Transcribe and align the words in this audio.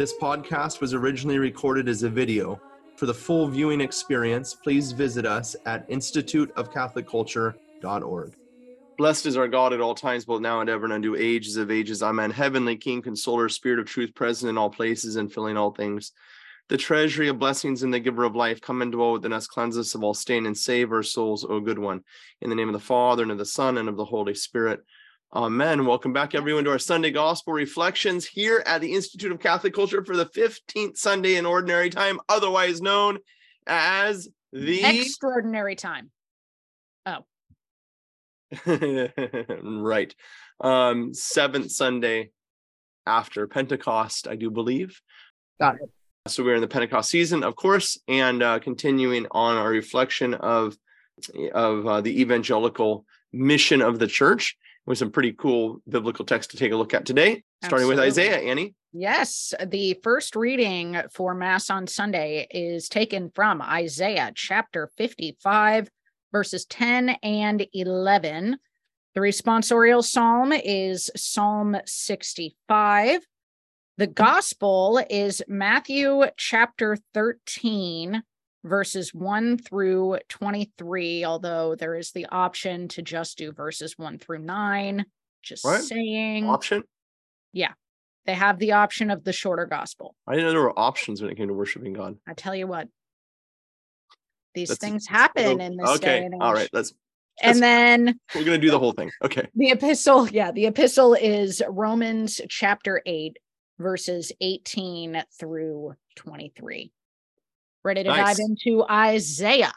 This 0.00 0.16
podcast 0.16 0.80
was 0.80 0.94
originally 0.94 1.38
recorded 1.38 1.86
as 1.86 2.02
a 2.04 2.08
video. 2.08 2.58
For 2.96 3.04
the 3.04 3.12
full 3.12 3.46
viewing 3.48 3.82
experience, 3.82 4.54
please 4.54 4.92
visit 4.92 5.26
us 5.26 5.54
at 5.66 5.86
instituteofcatholicculture.org. 5.90 8.34
Blessed 8.96 9.26
is 9.26 9.36
our 9.36 9.46
God 9.46 9.74
at 9.74 9.82
all 9.82 9.94
times, 9.94 10.24
both 10.24 10.40
now 10.40 10.62
and 10.62 10.70
ever, 10.70 10.86
and 10.86 10.94
unto 10.94 11.16
ages 11.16 11.58
of 11.58 11.70
ages. 11.70 12.02
Amen. 12.02 12.30
Heavenly 12.30 12.78
King, 12.78 13.02
Consoler, 13.02 13.50
Spirit 13.50 13.78
of 13.78 13.84
truth, 13.84 14.14
present 14.14 14.48
in 14.48 14.56
all 14.56 14.70
places 14.70 15.16
and 15.16 15.30
filling 15.30 15.58
all 15.58 15.72
things. 15.72 16.12
The 16.70 16.78
treasury 16.78 17.28
of 17.28 17.38
blessings 17.38 17.82
and 17.82 17.92
the 17.92 18.00
giver 18.00 18.24
of 18.24 18.34
life, 18.34 18.62
come 18.62 18.80
and 18.80 18.90
dwell 18.90 19.12
within 19.12 19.34
us, 19.34 19.46
cleanse 19.46 19.76
us 19.76 19.94
of 19.94 20.02
all 20.02 20.14
stain, 20.14 20.46
and 20.46 20.56
save 20.56 20.92
our 20.92 21.02
souls, 21.02 21.44
O 21.44 21.60
good 21.60 21.78
one. 21.78 22.04
In 22.40 22.48
the 22.48 22.56
name 22.56 22.70
of 22.70 22.72
the 22.72 22.80
Father, 22.80 23.22
and 23.22 23.32
of 23.32 23.36
the 23.36 23.44
Son, 23.44 23.76
and 23.76 23.86
of 23.86 23.98
the 23.98 24.06
Holy 24.06 24.34
Spirit. 24.34 24.80
Amen. 25.32 25.86
Welcome 25.86 26.12
back, 26.12 26.34
everyone, 26.34 26.64
to 26.64 26.72
our 26.72 26.78
Sunday 26.80 27.12
Gospel 27.12 27.52
Reflections 27.52 28.26
here 28.26 28.64
at 28.66 28.80
the 28.80 28.92
Institute 28.92 29.30
of 29.30 29.38
Catholic 29.38 29.72
Culture 29.72 30.04
for 30.04 30.16
the 30.16 30.26
15th 30.26 30.96
Sunday 30.96 31.36
in 31.36 31.46
Ordinary 31.46 31.88
Time, 31.88 32.18
otherwise 32.28 32.82
known 32.82 33.18
as 33.64 34.28
the 34.52 34.82
extraordinary 34.82 35.76
time. 35.76 36.10
Oh, 37.06 37.24
right. 39.62 40.12
Um, 40.60 41.14
seventh 41.14 41.70
Sunday 41.70 42.30
after 43.06 43.46
Pentecost, 43.46 44.26
I 44.26 44.34
do 44.34 44.50
believe. 44.50 45.00
got 45.60 45.76
it. 45.76 45.90
So 46.26 46.42
we're 46.42 46.56
in 46.56 46.60
the 46.60 46.66
Pentecost 46.66 47.08
season, 47.08 47.44
of 47.44 47.54
course, 47.54 48.00
and 48.08 48.42
uh, 48.42 48.58
continuing 48.58 49.28
on 49.30 49.56
our 49.56 49.70
reflection 49.70 50.34
of 50.34 50.76
of 51.54 51.86
uh, 51.86 52.00
the 52.00 52.20
evangelical 52.20 53.04
mission 53.32 53.80
of 53.80 54.00
the 54.00 54.08
church 54.08 54.56
with 54.86 54.98
some 54.98 55.10
pretty 55.10 55.32
cool 55.32 55.80
biblical 55.88 56.24
text 56.24 56.50
to 56.50 56.56
take 56.56 56.72
a 56.72 56.76
look 56.76 56.94
at 56.94 57.06
today, 57.06 57.42
starting 57.62 57.88
with 57.88 57.98
Isaiah. 57.98 58.38
Annie, 58.38 58.74
Yes, 58.92 59.54
the 59.64 59.94
first 60.02 60.34
reading 60.34 61.00
for 61.12 61.32
Mass 61.32 61.70
on 61.70 61.86
Sunday 61.86 62.48
is 62.50 62.88
taken 62.88 63.30
from 63.32 63.62
Isaiah 63.62 64.32
chapter 64.34 64.90
55, 64.96 65.88
verses 66.32 66.64
10 66.64 67.10
and 67.22 67.64
11. 67.72 68.58
The 69.14 69.20
responsorial 69.20 70.02
psalm 70.02 70.52
is 70.52 71.08
Psalm 71.16 71.76
65. 71.86 73.20
The 73.96 74.06
gospel 74.08 75.00
is 75.08 75.40
Matthew 75.46 76.24
chapter 76.36 76.96
13, 77.14 78.24
verses 78.64 79.14
1 79.14 79.58
through 79.58 80.18
23, 80.28 81.24
although 81.24 81.74
there 81.74 81.94
is 81.96 82.12
the 82.12 82.26
option 82.26 82.88
to 82.88 83.02
just 83.02 83.38
do 83.38 83.52
verses 83.52 83.96
1 83.96 84.18
through 84.18 84.40
9. 84.40 85.04
Just 85.42 85.62
saying. 85.88 86.46
option. 86.48 86.82
Yeah. 87.52 87.72
They 88.26 88.34
have 88.34 88.58
the 88.58 88.72
option 88.72 89.10
of 89.10 89.24
the 89.24 89.32
shorter 89.32 89.64
gospel. 89.64 90.14
I 90.28 90.32
didn't 90.34 90.46
know 90.48 90.52
there 90.52 90.60
were 90.60 90.78
options 90.78 91.22
when 91.22 91.30
it 91.30 91.36
came 91.36 91.48
to 91.48 91.54
worshiping 91.54 91.94
God. 91.94 92.16
I 92.28 92.34
tell 92.34 92.54
you 92.54 92.66
what, 92.66 92.88
these 94.54 94.68
That's- 94.68 94.78
things 94.90 95.06
happen 95.06 95.60
in 95.60 95.76
this 95.76 95.98
day 96.00 96.24
and 96.24 96.34
age. 96.34 96.40
all 96.40 96.52
right. 96.52 96.68
Let's. 96.72 96.92
And 97.42 97.62
then 97.62 98.20
We're 98.34 98.44
gonna 98.44 98.58
do 98.58 98.70
the 98.70 98.78
whole 98.78 98.92
thing. 98.92 99.10
Okay. 99.24 99.48
the 99.54 99.70
epistle, 99.70 100.28
yeah, 100.28 100.52
the 100.52 100.66
epistle 100.66 101.14
is 101.14 101.62
Romans 101.66 102.38
chapter 102.50 103.00
8, 103.06 103.38
verses 103.78 104.30
18 104.42 105.22
through 105.38 105.94
23. 106.16 106.92
Ready 107.84 108.02
to 108.02 108.08
Nice. 108.08 108.36
dive 108.36 108.46
into 108.46 108.84
Isaiah 108.90 109.72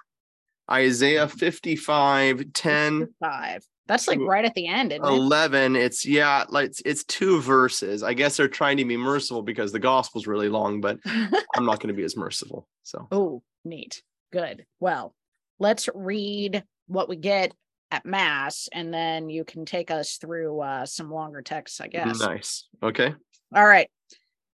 Isaiah 0.72 1.28
55, 1.28 2.54
10, 2.54 3.14
5. 3.20 3.64
That's 3.86 4.08
like 4.08 4.20
right 4.22 4.46
at 4.46 4.54
the 4.54 4.68
end, 4.68 4.94
isn't 4.94 5.04
it? 5.04 5.08
11 5.08 5.76
it's 5.76 6.06
yeah 6.06 6.46
like 6.48 6.68
it's, 6.68 6.82
it's 6.86 7.04
two 7.04 7.42
verses 7.42 8.02
i 8.02 8.14
guess 8.14 8.38
they're 8.38 8.48
trying 8.48 8.78
to 8.78 8.86
be 8.86 8.96
merciful 8.96 9.42
because 9.42 9.74
the 9.74 9.80
gospel's 9.80 10.26
really 10.26 10.48
long 10.48 10.80
but 10.80 11.00
i'm 11.06 11.66
not 11.66 11.82
going 11.82 11.90
to 11.90 11.94
be 11.94 12.04
as 12.04 12.16
merciful 12.16 12.66
so 12.84 13.08
oh, 13.12 13.44
neat. 13.66 14.04
Good. 14.32 14.66
Well, 14.80 15.14
let's 15.60 15.88
read 15.94 16.64
what 16.88 17.08
we 17.08 17.16
get 17.16 17.54
at 17.92 18.06
Mass, 18.06 18.68
and 18.74 18.94
then 18.94 19.30
you 19.30 19.44
can 19.44 19.66
take 19.66 19.92
us 19.92 20.18
through 20.18 20.60
uh, 20.60 20.86
some 20.86 21.12
longer 21.12 21.42
texts, 21.42 21.80
I 21.80 21.88
guess. 21.88 22.20
nice 22.20 22.68
okay 22.82 23.14
All 23.56 23.66
right. 23.66 23.90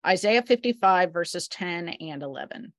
Isaiah 0.05 0.41
55, 0.41 1.11
verses 1.11 1.47
10 1.49 1.89
and 1.89 2.23
11. 2.23 2.71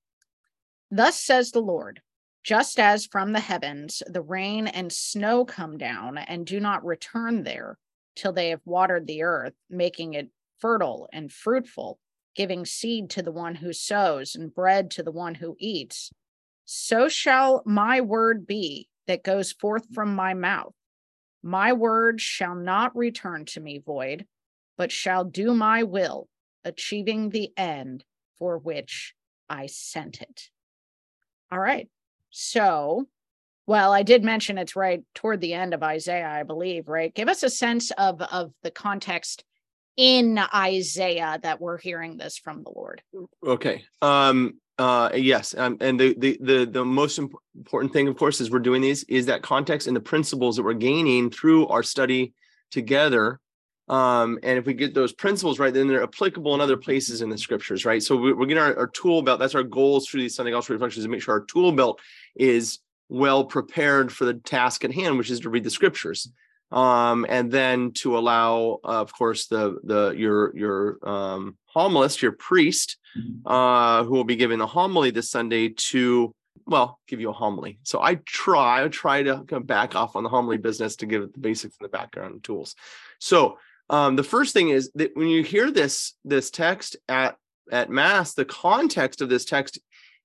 Thus 0.90 1.18
says 1.20 1.52
the 1.52 1.60
Lord, 1.60 2.02
just 2.42 2.80
as 2.80 3.06
from 3.06 3.32
the 3.32 3.40
heavens 3.40 4.02
the 4.06 4.22
rain 4.22 4.66
and 4.66 4.92
snow 4.92 5.44
come 5.44 5.78
down 5.78 6.18
and 6.18 6.46
do 6.46 6.58
not 6.58 6.84
return 6.84 7.44
there 7.44 7.78
till 8.16 8.32
they 8.32 8.48
have 8.50 8.62
watered 8.64 9.06
the 9.06 9.22
earth, 9.22 9.54
making 9.68 10.14
it 10.14 10.30
fertile 10.58 11.08
and 11.12 11.32
fruitful, 11.32 11.98
giving 12.34 12.64
seed 12.64 13.10
to 13.10 13.22
the 13.22 13.32
one 13.32 13.56
who 13.56 13.72
sows 13.72 14.34
and 14.34 14.54
bread 14.54 14.90
to 14.92 15.02
the 15.02 15.12
one 15.12 15.34
who 15.36 15.56
eats, 15.58 16.10
so 16.64 17.08
shall 17.08 17.62
my 17.66 18.00
word 18.00 18.46
be 18.46 18.88
that 19.06 19.24
goes 19.24 19.52
forth 19.52 19.92
from 19.92 20.14
my 20.14 20.34
mouth. 20.34 20.74
My 21.42 21.72
word 21.72 22.20
shall 22.20 22.54
not 22.54 22.94
return 22.94 23.44
to 23.46 23.60
me 23.60 23.78
void, 23.78 24.26
but 24.76 24.92
shall 24.92 25.24
do 25.24 25.52
my 25.54 25.82
will, 25.82 26.28
achieving 26.64 27.30
the 27.30 27.52
end 27.56 28.04
for 28.38 28.58
which 28.58 29.14
I 29.48 29.66
sent 29.66 30.20
it. 30.22 30.50
All 31.52 31.58
right. 31.58 31.88
So, 32.30 33.06
well, 33.66 33.92
I 33.92 34.02
did 34.02 34.24
mention 34.24 34.58
it's 34.58 34.76
right 34.76 35.02
toward 35.14 35.40
the 35.40 35.54
end 35.54 35.74
of 35.74 35.82
Isaiah, 35.82 36.28
I 36.28 36.42
believe, 36.44 36.88
right? 36.88 37.14
Give 37.14 37.28
us 37.28 37.42
a 37.42 37.50
sense 37.50 37.90
of 37.92 38.20
of 38.22 38.52
the 38.62 38.70
context 38.70 39.44
in 39.96 40.38
Isaiah 40.54 41.38
that 41.42 41.60
we're 41.60 41.78
hearing 41.78 42.16
this 42.16 42.38
from 42.38 42.62
the 42.62 42.70
Lord. 42.74 43.02
okay 43.46 43.82
um 44.00 44.54
uh 44.78 45.10
yes 45.14 45.54
um, 45.58 45.76
and 45.80 46.00
the, 46.00 46.14
the 46.16 46.38
the 46.40 46.64
the 46.64 46.84
most 46.84 47.18
imp- 47.18 47.34
important 47.56 47.92
thing 47.92 48.08
of 48.08 48.16
course 48.16 48.40
is 48.40 48.50
we're 48.50 48.60
doing 48.60 48.80
these 48.80 49.02
is 49.04 49.26
that 49.26 49.42
context 49.42 49.88
and 49.88 49.96
the 49.96 50.00
principles 50.00 50.56
that 50.56 50.62
we're 50.62 50.72
gaining 50.72 51.28
through 51.28 51.66
our 51.66 51.82
study 51.82 52.32
together 52.70 53.40
um 53.90 54.38
and 54.44 54.56
if 54.58 54.64
we 54.66 54.72
get 54.72 54.94
those 54.94 55.12
principles 55.12 55.58
right 55.58 55.74
then 55.74 55.88
they're 55.88 56.02
applicable 56.02 56.54
in 56.54 56.60
other 56.60 56.76
places 56.76 57.20
in 57.22 57.28
the 57.28 57.36
scriptures 57.36 57.84
right? 57.84 58.02
So 58.02 58.14
we- 58.16 58.32
we're 58.32 58.46
getting 58.46 58.62
our, 58.62 58.76
our 58.78 58.86
tool 58.86 59.20
belt. 59.22 59.40
That's 59.40 59.56
our 59.56 59.64
goals 59.64 60.06
through 60.08 60.22
these 60.22 60.36
sunday 60.36 60.52
gospel 60.52 60.74
reflections 60.74 61.04
to 61.04 61.10
make 61.10 61.22
sure 61.22 61.34
our 61.34 61.44
tool 61.44 61.72
belt 61.72 62.00
is 62.36 62.78
well 63.08 63.44
prepared 63.44 64.12
for 64.12 64.24
the 64.24 64.34
task 64.34 64.84
at 64.84 64.92
hand 64.94 65.18
which 65.18 65.30
is 65.30 65.40
to 65.40 65.50
read 65.50 65.64
the 65.64 65.70
scriptures. 65.78 66.30
Um 66.70 67.26
and 67.28 67.50
then 67.50 67.90
to 68.02 68.16
allow 68.16 68.78
uh, 68.84 69.00
of 69.06 69.12
course 69.12 69.48
the 69.48 69.78
the 69.82 70.02
your 70.16 70.56
your 70.56 70.78
um 71.14 71.56
homilist 71.74 72.22
your 72.22 72.32
priest 72.32 72.96
uh 73.44 74.04
who 74.04 74.12
will 74.12 74.24
be 74.24 74.36
giving 74.36 74.60
the 74.60 74.68
homily 74.68 75.10
this 75.10 75.30
sunday 75.30 75.70
to 75.90 76.32
well 76.66 77.00
give 77.08 77.20
you 77.20 77.30
a 77.30 77.32
homily. 77.32 77.80
So 77.82 78.00
i 78.00 78.12
try 78.24 78.84
i 78.84 78.88
try 78.88 79.24
to 79.24 79.34
kind 79.48 79.60
of 79.62 79.66
back 79.66 79.96
off 79.96 80.14
on 80.14 80.22
the 80.22 80.28
homily 80.36 80.58
business 80.58 80.94
to 80.96 81.06
give 81.06 81.22
it 81.22 81.32
the 81.32 81.40
basics 81.40 81.74
and 81.80 81.84
the 81.86 81.96
background 81.98 82.44
tools. 82.44 82.76
So 83.18 83.58
um 83.90 84.16
the 84.16 84.22
first 84.24 84.54
thing 84.54 84.70
is 84.70 84.90
that 84.94 85.10
when 85.14 85.28
you 85.28 85.42
hear 85.42 85.70
this 85.70 86.14
this 86.24 86.50
text 86.50 86.96
at 87.08 87.36
at 87.70 87.90
mass 87.90 88.32
the 88.34 88.44
context 88.46 89.20
of 89.20 89.28
this 89.28 89.44
text 89.44 89.78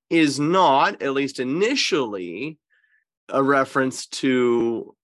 is 0.10 0.40
not 0.40 1.02
at 1.02 1.14
least 1.14 1.40
initially 1.40 2.58
a 3.30 3.44
reference 3.44 4.06
to 4.08 4.96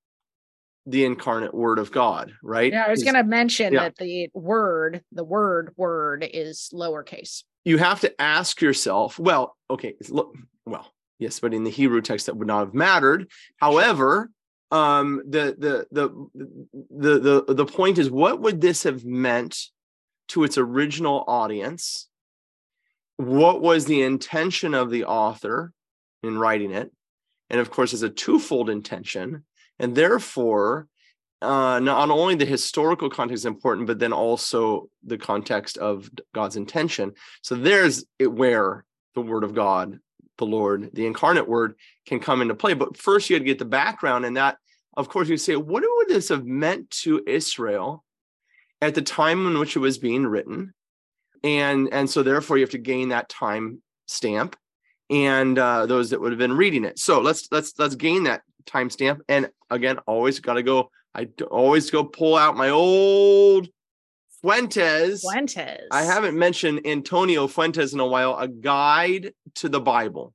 the 0.85 1.05
incarnate 1.05 1.53
word 1.53 1.77
of 1.79 1.91
god 1.91 2.31
right 2.41 2.71
Yeah, 2.71 2.85
I 2.87 2.89
was 2.89 3.03
going 3.03 3.15
to 3.15 3.23
mention 3.23 3.73
yeah. 3.73 3.83
that 3.83 3.97
the 3.97 4.29
word, 4.33 5.03
the 5.11 5.23
word 5.23 5.73
word 5.77 6.27
is 6.31 6.69
lowercase. 6.73 7.43
you 7.65 7.77
have 7.77 7.99
to 8.01 8.21
ask 8.21 8.61
yourself 8.61 9.19
well 9.19 9.55
okay 9.69 9.93
look 10.09 10.35
well 10.65 10.91
yes 11.19 11.39
but 11.39 11.53
in 11.53 11.63
the 11.63 11.69
hebrew 11.69 12.01
text 12.01 12.25
that 12.27 12.35
would 12.37 12.47
not 12.47 12.59
have 12.65 12.73
mattered 12.73 13.29
however 13.57 14.29
um 14.71 15.21
the 15.27 15.55
the 15.57 15.87
the 15.91 16.09
the 16.89 17.43
the, 17.45 17.53
the 17.53 17.65
point 17.65 17.97
is 17.97 18.09
what 18.09 18.39
would 18.39 18.61
this 18.61 18.83
have 18.83 19.03
meant 19.03 19.67
to 20.27 20.43
its 20.43 20.57
original 20.57 21.23
audience 21.27 22.07
what 23.17 23.61
was 23.61 23.85
the 23.85 24.01
intention 24.01 24.73
of 24.73 24.89
the 24.89 25.03
author 25.03 25.73
in 26.23 26.37
writing 26.37 26.71
it 26.71 26.91
and 27.49 27.59
of 27.59 27.69
course 27.69 27.93
it's 27.93 28.01
a 28.01 28.09
twofold 28.09 28.69
intention 28.69 29.43
and 29.79 29.95
therefore 29.95 30.87
uh, 31.41 31.79
not 31.79 32.09
only 32.09 32.35
the 32.35 32.45
historical 32.45 33.09
context 33.09 33.41
is 33.41 33.45
important, 33.45 33.87
but 33.87 33.97
then 33.97 34.13
also 34.13 34.89
the 35.03 35.17
context 35.17 35.77
of 35.77 36.09
God's 36.35 36.55
intention. 36.55 37.13
So 37.41 37.55
there's 37.55 38.05
it 38.19 38.31
where 38.31 38.85
the 39.15 39.21
Word 39.21 39.43
of 39.43 39.55
God, 39.55 39.97
the 40.37 40.45
Lord, 40.45 40.91
the 40.93 41.07
incarnate 41.07 41.47
Word, 41.47 41.73
can 42.05 42.19
come 42.19 42.41
into 42.41 42.53
play. 42.53 42.75
But 42.75 42.95
first, 42.95 43.29
you 43.29 43.35
had 43.35 43.41
to 43.41 43.47
get 43.47 43.59
the 43.59 43.65
background, 43.65 44.25
and 44.25 44.37
that, 44.37 44.57
of 44.97 45.09
course, 45.09 45.29
you 45.29 45.37
say, 45.37 45.55
what 45.55 45.83
would 45.85 46.07
this 46.09 46.29
have 46.29 46.45
meant 46.45 46.89
to 47.01 47.23
Israel 47.25 48.03
at 48.81 48.95
the 48.95 49.01
time 49.01 49.47
in 49.47 49.59
which 49.59 49.75
it 49.75 49.79
was 49.79 49.97
being 49.97 50.25
written? 50.25 50.73
And 51.43 51.89
and 51.91 52.09
so 52.09 52.23
therefore, 52.23 52.57
you 52.57 52.63
have 52.63 52.71
to 52.71 52.77
gain 52.77 53.09
that 53.09 53.29
time 53.29 53.81
stamp 54.07 54.55
and 55.09 55.57
uh, 55.57 55.85
those 55.85 56.09
that 56.09 56.21
would 56.21 56.31
have 56.31 56.39
been 56.39 56.55
reading 56.55 56.85
it. 56.85 56.99
So 56.99 57.19
let's 57.19 57.47
let's 57.51 57.73
let's 57.77 57.95
gain 57.95 58.23
that 58.23 58.41
timestamp. 58.65 59.21
And 59.27 59.49
again, 59.69 59.97
always 60.07 60.39
got 60.39 60.53
to 60.53 60.63
go. 60.63 60.91
I 61.13 61.27
always 61.49 61.91
go 61.91 62.03
pull 62.03 62.37
out 62.37 62.55
my 62.55 62.69
old 62.69 63.67
Fuentes. 64.41 65.21
Fuentes. 65.21 65.87
I 65.91 66.03
haven't 66.03 66.37
mentioned 66.37 66.85
Antonio 66.85 67.47
Fuentes 67.47 67.93
in 67.93 67.99
a 67.99 68.07
while. 68.07 68.37
A 68.37 68.47
guide 68.47 69.33
to 69.55 69.69
the 69.69 69.81
Bible. 69.81 70.33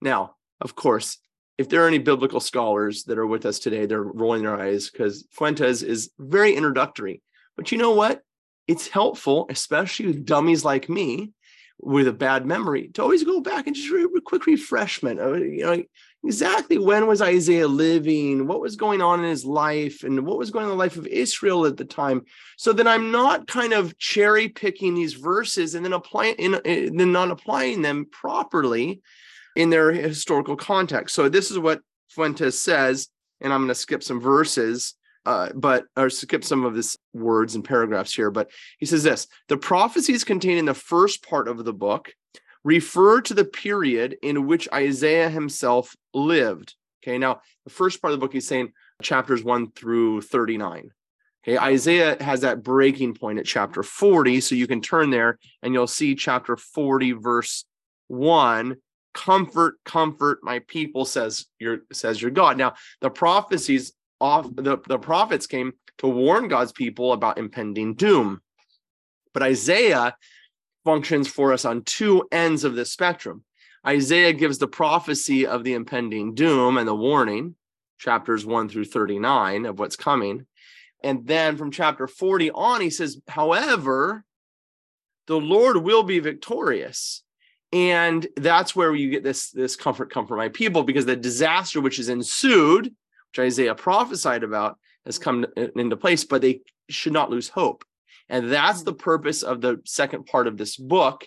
Now, 0.00 0.36
of 0.60 0.76
course, 0.76 1.18
if 1.58 1.68
there 1.68 1.84
are 1.84 1.88
any 1.88 1.98
biblical 1.98 2.40
scholars 2.40 3.04
that 3.04 3.18
are 3.18 3.26
with 3.26 3.46
us 3.46 3.58
today, 3.58 3.86
they're 3.86 4.02
rolling 4.02 4.42
their 4.42 4.58
eyes 4.58 4.90
because 4.90 5.26
Fuentes 5.32 5.82
is 5.82 6.10
very 6.18 6.54
introductory. 6.54 7.22
But 7.56 7.70
you 7.72 7.78
know 7.78 7.92
what? 7.92 8.22
It's 8.66 8.88
helpful, 8.88 9.46
especially 9.50 10.06
with 10.06 10.24
dummies 10.24 10.64
like 10.64 10.88
me, 10.88 11.32
with 11.78 12.06
a 12.06 12.12
bad 12.12 12.46
memory 12.46 12.88
to 12.94 13.02
always 13.02 13.24
go 13.24 13.40
back 13.40 13.66
and 13.66 13.74
just 13.76 13.92
a 13.92 14.20
quick 14.24 14.46
refreshment. 14.46 15.18
of, 15.20 15.38
You 15.38 15.64
know, 15.64 15.82
exactly 16.24 16.78
when 16.78 17.06
was 17.06 17.20
Isaiah 17.20 17.68
living? 17.68 18.46
What 18.46 18.60
was 18.60 18.76
going 18.76 19.02
on 19.02 19.22
in 19.22 19.28
his 19.28 19.44
life? 19.44 20.04
And 20.04 20.24
what 20.24 20.38
was 20.38 20.50
going 20.50 20.64
on 20.64 20.70
in 20.70 20.78
the 20.78 20.82
life 20.82 20.96
of 20.96 21.06
Israel 21.08 21.66
at 21.66 21.76
the 21.76 21.84
time? 21.84 22.22
So 22.56 22.72
that 22.72 22.86
I'm 22.86 23.10
not 23.10 23.48
kind 23.48 23.72
of 23.72 23.98
cherry 23.98 24.48
picking 24.48 24.94
these 24.94 25.14
verses 25.14 25.74
and 25.74 25.84
then 25.84 25.92
applying, 25.92 26.36
in, 26.36 26.54
in, 26.64 26.96
then 26.96 27.12
not 27.12 27.30
applying 27.30 27.82
them 27.82 28.06
properly 28.10 29.02
in 29.56 29.70
their 29.70 29.92
historical 29.92 30.56
context. 30.56 31.14
So 31.14 31.28
this 31.28 31.50
is 31.50 31.58
what 31.58 31.80
Fuentes 32.08 32.60
says, 32.60 33.08
and 33.40 33.52
I'm 33.52 33.60
going 33.60 33.68
to 33.68 33.74
skip 33.74 34.02
some 34.02 34.20
verses 34.20 34.94
uh, 35.24 35.50
but 35.54 35.84
or 35.96 36.10
skip 36.10 36.44
some 36.44 36.64
of 36.64 36.74
this 36.74 36.96
words 37.12 37.54
and 37.54 37.64
paragraphs 37.64 38.14
here. 38.14 38.30
But 38.30 38.50
he 38.78 38.86
says 38.86 39.02
this: 39.02 39.28
the 39.48 39.56
prophecies 39.56 40.24
contained 40.24 40.58
in 40.58 40.64
the 40.64 40.74
first 40.74 41.26
part 41.26 41.48
of 41.48 41.64
the 41.64 41.72
book 41.72 42.12
refer 42.64 43.20
to 43.20 43.34
the 43.34 43.44
period 43.44 44.16
in 44.22 44.46
which 44.46 44.68
Isaiah 44.72 45.30
himself 45.30 45.94
lived. 46.14 46.74
Okay, 47.02 47.18
now 47.18 47.40
the 47.64 47.70
first 47.70 48.00
part 48.00 48.12
of 48.12 48.18
the 48.18 48.24
book 48.24 48.32
he's 48.32 48.46
saying 48.46 48.72
chapters 49.00 49.44
one 49.44 49.70
through 49.70 50.22
thirty 50.22 50.56
nine. 50.56 50.90
Okay, 51.44 51.58
Isaiah 51.58 52.22
has 52.22 52.42
that 52.42 52.62
breaking 52.62 53.14
point 53.14 53.40
at 53.40 53.46
chapter 53.46 53.82
40. 53.82 54.40
So 54.40 54.54
you 54.54 54.68
can 54.68 54.80
turn 54.80 55.10
there 55.10 55.40
and 55.60 55.74
you'll 55.74 55.88
see 55.88 56.14
chapter 56.14 56.56
40, 56.56 57.12
verse 57.12 57.64
1. 58.06 58.76
Comfort, 59.14 59.76
comfort 59.84 60.40
my 60.42 60.60
people, 60.60 61.04
says 61.04 61.46
your 61.58 61.80
says 61.92 62.20
your 62.20 62.30
God. 62.30 62.56
Now, 62.56 62.74
the 63.00 63.10
prophecies 63.10 63.92
off 64.20 64.46
the, 64.54 64.78
the 64.88 64.98
prophets 64.98 65.46
came 65.46 65.72
to 65.98 66.08
warn 66.08 66.48
God's 66.48 66.72
people 66.72 67.12
about 67.12 67.38
impending 67.38 67.94
doom. 67.94 68.40
But 69.34 69.42
Isaiah 69.42 70.16
functions 70.84 71.28
for 71.28 71.52
us 71.52 71.64
on 71.64 71.82
two 71.82 72.26
ends 72.32 72.64
of 72.64 72.74
the 72.74 72.84
spectrum. 72.84 73.44
Isaiah 73.86 74.32
gives 74.32 74.58
the 74.58 74.68
prophecy 74.68 75.46
of 75.46 75.64
the 75.64 75.74
impending 75.74 76.34
doom 76.34 76.78
and 76.78 76.86
the 76.86 76.94
warning, 76.94 77.56
chapters 77.98 78.46
1 78.46 78.68
through 78.68 78.84
39 78.84 79.66
of 79.66 79.78
what's 79.78 79.96
coming. 79.96 80.46
And 81.02 81.26
then 81.26 81.56
from 81.56 81.72
chapter 81.72 82.06
40 82.06 82.52
on, 82.52 82.80
he 82.80 82.90
says, 82.90 83.20
however, 83.28 84.24
the 85.26 85.38
Lord 85.38 85.78
will 85.78 86.04
be 86.04 86.20
victorious. 86.20 87.22
And 87.72 88.26
that's 88.36 88.76
where 88.76 88.94
you 88.94 89.10
get 89.10 89.24
this, 89.24 89.50
this 89.50 89.76
comfort, 89.76 90.12
come 90.12 90.26
from 90.26 90.38
my 90.38 90.50
people, 90.50 90.82
because 90.82 91.06
the 91.06 91.16
disaster 91.16 91.80
which 91.80 91.98
is 91.98 92.10
ensued 92.10 92.94
which 93.32 93.46
Isaiah 93.46 93.74
prophesied 93.74 94.42
about, 94.42 94.78
has 95.06 95.18
come 95.18 95.46
into 95.56 95.96
place, 95.96 96.24
but 96.24 96.42
they 96.42 96.60
should 96.90 97.12
not 97.12 97.30
lose 97.30 97.48
hope. 97.48 97.84
And 98.28 98.50
that's 98.50 98.80
hmm. 98.80 98.86
the 98.86 98.94
purpose 98.94 99.42
of 99.42 99.60
the 99.60 99.80
second 99.84 100.26
part 100.26 100.46
of 100.46 100.56
this 100.56 100.76
book, 100.76 101.26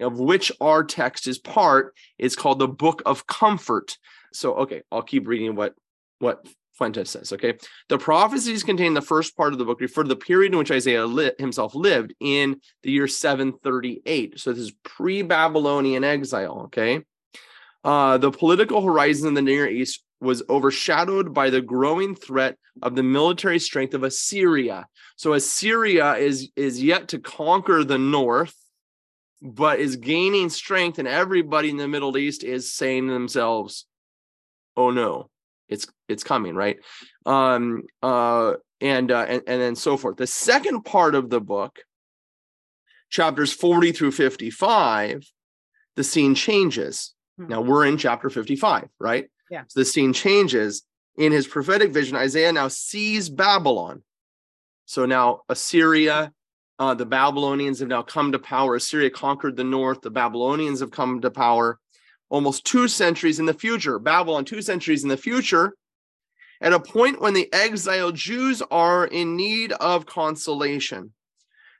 of 0.00 0.18
which 0.18 0.52
our 0.60 0.84
text 0.84 1.26
is 1.26 1.38
part. 1.38 1.94
It's 2.18 2.36
called 2.36 2.58
the 2.58 2.68
Book 2.68 3.02
of 3.06 3.26
Comfort. 3.26 3.96
So, 4.32 4.54
okay, 4.54 4.82
I'll 4.92 5.02
keep 5.02 5.26
reading 5.26 5.54
what 5.54 5.74
what 6.18 6.46
Fuentes 6.76 7.10
says. 7.10 7.32
Okay, 7.32 7.54
the 7.88 7.98
prophecies 7.98 8.62
contained 8.62 8.88
in 8.88 8.94
the 8.94 9.02
first 9.02 9.36
part 9.36 9.52
of 9.52 9.58
the 9.58 9.64
book 9.64 9.80
refer 9.80 10.02
to 10.02 10.08
the 10.08 10.16
period 10.16 10.52
in 10.52 10.58
which 10.58 10.70
Isaiah 10.70 11.06
himself 11.38 11.74
lived 11.74 12.14
in 12.20 12.60
the 12.82 12.90
year 12.90 13.08
738. 13.08 14.38
So 14.38 14.52
this 14.52 14.60
is 14.60 14.72
pre-Babylonian 14.82 16.04
exile. 16.04 16.62
Okay, 16.66 17.02
uh, 17.84 18.18
the 18.18 18.30
political 18.30 18.82
horizon 18.82 19.28
in 19.28 19.34
the 19.34 19.42
Near 19.42 19.68
East 19.68 20.02
was 20.20 20.42
overshadowed 20.48 21.34
by 21.34 21.50
the 21.50 21.60
growing 21.60 22.14
threat 22.14 22.56
of 22.82 22.94
the 22.94 23.02
military 23.02 23.58
strength 23.58 23.94
of 23.94 24.02
Assyria. 24.02 24.86
So 25.16 25.34
Assyria 25.34 26.14
is 26.14 26.50
is 26.56 26.82
yet 26.82 27.08
to 27.08 27.18
conquer 27.18 27.84
the 27.84 27.98
north 27.98 28.54
but 29.42 29.78
is 29.78 29.96
gaining 29.96 30.48
strength 30.48 30.98
and 30.98 31.06
everybody 31.06 31.70
in 31.70 31.76
the 31.76 31.88
Middle 31.88 32.16
East 32.16 32.42
is 32.42 32.72
saying 32.72 33.06
to 33.06 33.12
themselves, 33.12 33.86
"Oh 34.76 34.90
no, 34.90 35.30
it's 35.68 35.86
it's 36.08 36.24
coming, 36.24 36.54
right?" 36.54 36.78
Um 37.24 37.82
uh 38.02 38.54
and 38.80 39.10
uh 39.10 39.26
and, 39.28 39.42
and 39.46 39.60
then 39.62 39.76
so 39.76 39.96
forth. 39.96 40.16
The 40.16 40.26
second 40.26 40.82
part 40.82 41.14
of 41.14 41.30
the 41.30 41.40
book 41.40 41.78
chapters 43.08 43.52
40 43.52 43.92
through 43.92 44.10
55 44.12 45.22
the 45.96 46.04
scene 46.04 46.34
changes. 46.34 47.14
Hmm. 47.38 47.48
Now 47.48 47.60
we're 47.62 47.86
in 47.86 47.98
chapter 47.98 48.30
55, 48.30 48.88
right? 49.00 49.28
Yeah. 49.50 49.64
So 49.68 49.80
the 49.80 49.84
scene 49.84 50.12
changes. 50.12 50.82
In 51.16 51.32
his 51.32 51.46
prophetic 51.46 51.92
vision, 51.92 52.14
Isaiah 52.14 52.52
now 52.52 52.68
sees 52.68 53.30
Babylon. 53.30 54.02
So 54.84 55.06
now 55.06 55.40
Assyria, 55.48 56.30
uh, 56.78 56.92
the 56.92 57.06
Babylonians 57.06 57.80
have 57.80 57.88
now 57.88 58.02
come 58.02 58.32
to 58.32 58.38
power. 58.38 58.74
Assyria 58.74 59.08
conquered 59.08 59.56
the 59.56 59.64
north. 59.64 60.02
The 60.02 60.10
Babylonians 60.10 60.80
have 60.80 60.90
come 60.90 61.22
to 61.22 61.30
power 61.30 61.78
almost 62.28 62.64
two 62.64 62.88
centuries 62.88 63.38
in 63.38 63.46
the 63.46 63.54
future. 63.54 63.98
Babylon, 63.98 64.44
two 64.44 64.62
centuries 64.62 65.02
in 65.02 65.08
the 65.08 65.16
future, 65.16 65.74
at 66.60 66.72
a 66.72 66.80
point 66.80 67.20
when 67.20 67.34
the 67.34 67.52
exiled 67.52 68.14
Jews 68.14 68.62
are 68.70 69.06
in 69.06 69.36
need 69.36 69.72
of 69.72 70.06
consolation. 70.06 71.12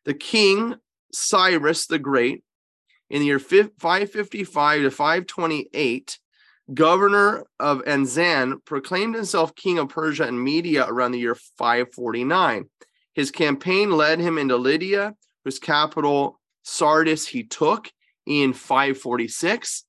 The 0.04 0.14
king, 0.14 0.76
Cyrus 1.12 1.86
the 1.86 1.98
Great, 1.98 2.44
in 3.08 3.20
the 3.20 3.26
year 3.26 3.38
555 3.38 4.82
to 4.82 4.90
528, 4.90 6.18
governor 6.74 7.46
of 7.58 7.82
Anzan, 7.84 8.64
proclaimed 8.64 9.14
himself 9.14 9.54
king 9.54 9.78
of 9.78 9.88
Persia 9.88 10.24
and 10.24 10.42
Media 10.42 10.86
around 10.86 11.12
the 11.12 11.20
year 11.20 11.34
549. 11.34 12.68
His 13.14 13.30
campaign 13.30 13.90
led 13.92 14.20
him 14.20 14.36
into 14.36 14.56
Lydia, 14.56 15.14
whose 15.44 15.58
capital 15.58 16.38
Sardis 16.64 17.26
he 17.26 17.44
took 17.44 17.90
in 18.26 18.52
546. 18.52 19.85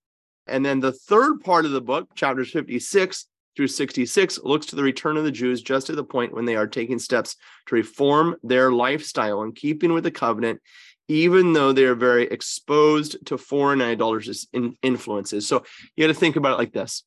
And 0.49 0.65
then 0.65 0.79
the 0.79 0.91
third 0.91 1.41
part 1.41 1.65
of 1.65 1.71
the 1.71 1.81
book, 1.81 2.13
chapters 2.15 2.51
56 2.51 3.27
through 3.55 3.67
66, 3.67 4.39
looks 4.43 4.67
to 4.67 4.75
the 4.75 4.83
return 4.83 5.17
of 5.17 5.23
the 5.23 5.31
Jews 5.31 5.61
just 5.61 5.89
at 5.89 5.95
the 5.95 6.03
point 6.03 6.33
when 6.33 6.45
they 6.45 6.55
are 6.55 6.67
taking 6.67 6.99
steps 6.99 7.35
to 7.67 7.75
reform 7.75 8.35
their 8.43 8.71
lifestyle 8.71 9.43
in 9.43 9.51
keeping 9.51 9.93
with 9.93 10.03
the 10.03 10.11
covenant 10.11 10.61
even 11.07 11.53
though 11.53 11.71
they 11.71 11.85
are 11.85 11.95
very 11.95 12.23
exposed 12.23 13.25
to 13.25 13.37
foreign 13.37 13.81
idolatrous 13.81 14.47
influences. 14.81 15.47
So 15.47 15.63
you 15.95 16.05
got 16.05 16.13
to 16.13 16.19
think 16.19 16.35
about 16.35 16.53
it 16.53 16.57
like 16.57 16.73
this. 16.73 17.03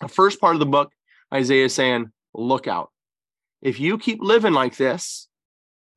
The 0.00 0.08
first 0.08 0.40
part 0.40 0.54
of 0.54 0.60
the 0.60 0.66
book, 0.66 0.92
Isaiah 1.32 1.64
is 1.64 1.74
saying, 1.74 2.12
look 2.32 2.68
out. 2.68 2.90
If 3.60 3.80
you 3.80 3.98
keep 3.98 4.20
living 4.22 4.52
like 4.52 4.76
this, 4.76 5.28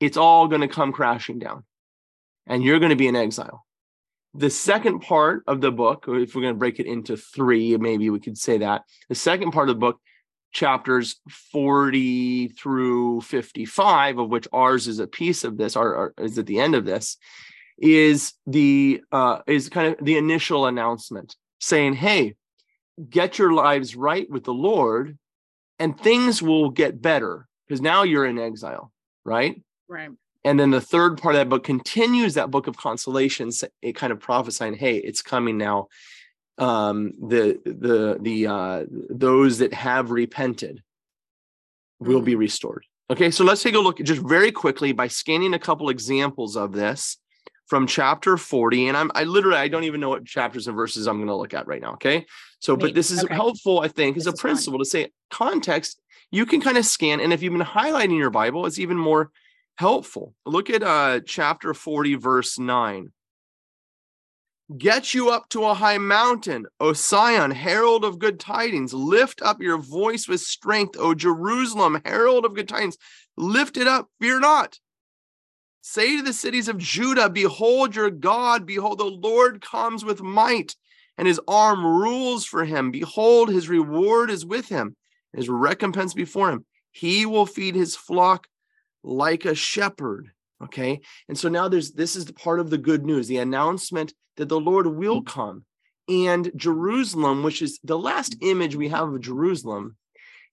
it's 0.00 0.16
all 0.16 0.48
going 0.48 0.62
to 0.62 0.68
come 0.68 0.92
crashing 0.92 1.38
down 1.38 1.64
and 2.46 2.62
you're 2.62 2.78
going 2.78 2.90
to 2.90 2.96
be 2.96 3.08
in 3.08 3.16
exile. 3.16 3.64
The 4.34 4.50
second 4.50 5.00
part 5.00 5.42
of 5.46 5.60
the 5.60 5.72
book, 5.72 6.04
if 6.08 6.34
we're 6.34 6.42
going 6.42 6.54
to 6.54 6.58
break 6.58 6.78
it 6.78 6.86
into 6.86 7.16
three, 7.16 7.76
maybe 7.76 8.10
we 8.10 8.20
could 8.20 8.38
say 8.38 8.58
that. 8.58 8.82
The 9.08 9.14
second 9.14 9.52
part 9.52 9.68
of 9.68 9.76
the 9.76 9.80
book 9.80 10.00
chapters 10.52 11.16
40 11.52 12.48
through 12.48 13.20
55 13.22 14.18
of 14.18 14.30
which 14.30 14.48
ours 14.52 14.88
is 14.88 14.98
a 14.98 15.06
piece 15.06 15.44
of 15.44 15.58
this 15.58 15.76
or, 15.76 16.14
is 16.18 16.38
at 16.38 16.46
the 16.46 16.58
end 16.58 16.74
of 16.74 16.86
this 16.86 17.18
is 17.76 18.32
the 18.46 19.02
uh 19.12 19.40
is 19.46 19.68
kind 19.68 19.94
of 19.94 20.04
the 20.04 20.16
initial 20.16 20.64
announcement 20.64 21.36
saying 21.60 21.92
hey 21.92 22.34
get 23.10 23.38
your 23.38 23.52
lives 23.52 23.94
right 23.94 24.28
with 24.30 24.44
the 24.44 24.54
lord 24.54 25.18
and 25.78 26.00
things 26.00 26.42
will 26.42 26.70
get 26.70 27.00
better 27.00 27.46
because 27.66 27.82
now 27.82 28.02
you're 28.02 28.26
in 28.26 28.38
exile 28.38 28.90
right 29.26 29.60
Right. 29.88 30.10
And 30.48 30.58
then 30.58 30.70
the 30.70 30.80
third 30.80 31.18
part 31.18 31.34
of 31.34 31.40
that 31.40 31.48
book 31.48 31.64
continues 31.64 32.34
that 32.34 32.50
book 32.50 32.66
of 32.66 32.76
consolations 32.76 33.64
it 33.82 33.94
kind 33.94 34.12
of 34.12 34.20
prophesying 34.20 34.74
hey 34.74 34.96
it's 34.96 35.22
coming 35.22 35.58
now 35.58 35.88
um, 36.58 37.12
the 37.20 37.60
the 37.64 38.18
the 38.20 38.46
uh, 38.46 38.84
those 38.90 39.58
that 39.58 39.72
have 39.72 40.10
repented 40.10 40.82
will 42.00 42.20
be 42.20 42.34
restored. 42.34 42.84
Okay, 43.10 43.30
so 43.30 43.44
let's 43.44 43.62
take 43.62 43.74
a 43.74 43.78
look 43.78 43.98
just 43.98 44.20
very 44.22 44.52
quickly 44.52 44.92
by 44.92 45.08
scanning 45.08 45.54
a 45.54 45.58
couple 45.58 45.88
examples 45.88 46.56
of 46.56 46.72
this 46.72 47.16
from 47.66 47.86
chapter 47.86 48.36
40. 48.36 48.88
And 48.88 48.96
I'm 48.96 49.10
I 49.14 49.24
literally 49.24 49.58
I 49.58 49.68
don't 49.68 49.84
even 49.84 50.00
know 50.00 50.10
what 50.10 50.26
chapters 50.26 50.66
and 50.66 50.76
verses 50.76 51.06
I'm 51.06 51.16
going 51.16 51.28
to 51.28 51.36
look 51.36 51.54
at 51.54 51.66
right 51.66 51.80
now. 51.80 51.92
Okay. 51.92 52.26
So, 52.58 52.76
Me- 52.76 52.82
but 52.82 52.94
this 52.94 53.10
is 53.10 53.24
okay. 53.24 53.34
helpful, 53.34 53.80
I 53.80 53.88
think, 53.88 54.16
as 54.16 54.26
a 54.26 54.32
principle 54.32 54.80
to 54.80 54.84
say 54.84 55.10
context, 55.30 56.00
you 56.30 56.44
can 56.44 56.60
kind 56.60 56.76
of 56.76 56.84
scan. 56.84 57.20
And 57.20 57.32
if 57.32 57.42
you've 57.42 57.52
been 57.52 57.62
highlighting 57.62 58.18
your 58.18 58.30
Bible, 58.30 58.66
it's 58.66 58.78
even 58.78 58.96
more 58.96 59.30
helpful. 59.78 60.34
Look 60.44 60.70
at 60.70 60.82
uh 60.82 61.20
chapter 61.24 61.72
40, 61.72 62.16
verse 62.16 62.58
9. 62.58 63.12
Get 64.76 65.14
you 65.14 65.30
up 65.30 65.48
to 65.50 65.64
a 65.64 65.72
high 65.72 65.96
mountain, 65.96 66.66
O 66.78 66.92
Sion, 66.92 67.52
herald 67.52 68.04
of 68.04 68.18
good 68.18 68.38
tidings. 68.38 68.92
Lift 68.92 69.40
up 69.40 69.62
your 69.62 69.78
voice 69.78 70.28
with 70.28 70.40
strength, 70.40 70.96
O 70.98 71.14
Jerusalem, 71.14 72.02
herald 72.04 72.44
of 72.44 72.54
good 72.54 72.68
tidings. 72.68 72.98
Lift 73.36 73.78
it 73.78 73.86
up, 73.86 74.08
fear 74.20 74.38
not. 74.40 74.78
Say 75.80 76.18
to 76.18 76.22
the 76.22 76.34
cities 76.34 76.68
of 76.68 76.76
Judah, 76.76 77.30
Behold 77.30 77.96
your 77.96 78.10
God, 78.10 78.66
behold, 78.66 78.98
the 78.98 79.04
Lord 79.04 79.62
comes 79.62 80.04
with 80.04 80.20
might, 80.20 80.76
and 81.16 81.26
his 81.26 81.40
arm 81.48 81.86
rules 81.86 82.44
for 82.44 82.66
him. 82.66 82.90
Behold, 82.90 83.48
his 83.48 83.70
reward 83.70 84.28
is 84.28 84.44
with 84.44 84.68
him, 84.68 84.96
his 85.32 85.48
recompense 85.48 86.12
before 86.12 86.50
him. 86.50 86.66
He 86.90 87.24
will 87.24 87.46
feed 87.46 87.74
his 87.74 87.96
flock 87.96 88.48
like 89.08 89.44
a 89.44 89.54
shepherd. 89.54 90.30
Okay. 90.62 91.00
And 91.28 91.38
so 91.38 91.48
now 91.48 91.68
there's 91.68 91.92
this 91.92 92.14
is 92.14 92.26
the 92.26 92.32
part 92.32 92.60
of 92.60 92.70
the 92.70 92.78
good 92.78 93.04
news, 93.04 93.26
the 93.26 93.38
announcement 93.38 94.12
that 94.36 94.48
the 94.48 94.60
Lord 94.60 94.86
will 94.86 95.22
come. 95.22 95.64
And 96.08 96.50
Jerusalem, 96.56 97.42
which 97.42 97.62
is 97.62 97.78
the 97.84 97.98
last 97.98 98.36
image 98.40 98.76
we 98.76 98.88
have 98.88 99.12
of 99.12 99.20
Jerusalem, 99.20 99.96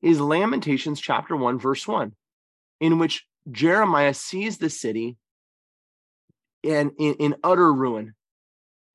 is 0.01 0.19
Lamentations 0.19 0.99
chapter 0.99 1.35
1, 1.35 1.59
verse 1.59 1.87
1, 1.87 2.13
in 2.81 2.99
which 2.99 3.25
Jeremiah 3.49 4.13
sees 4.13 4.57
the 4.57 4.69
city 4.69 5.17
and 6.63 6.91
in, 6.97 7.13
in 7.15 7.35
utter 7.43 7.71
ruin, 7.71 8.15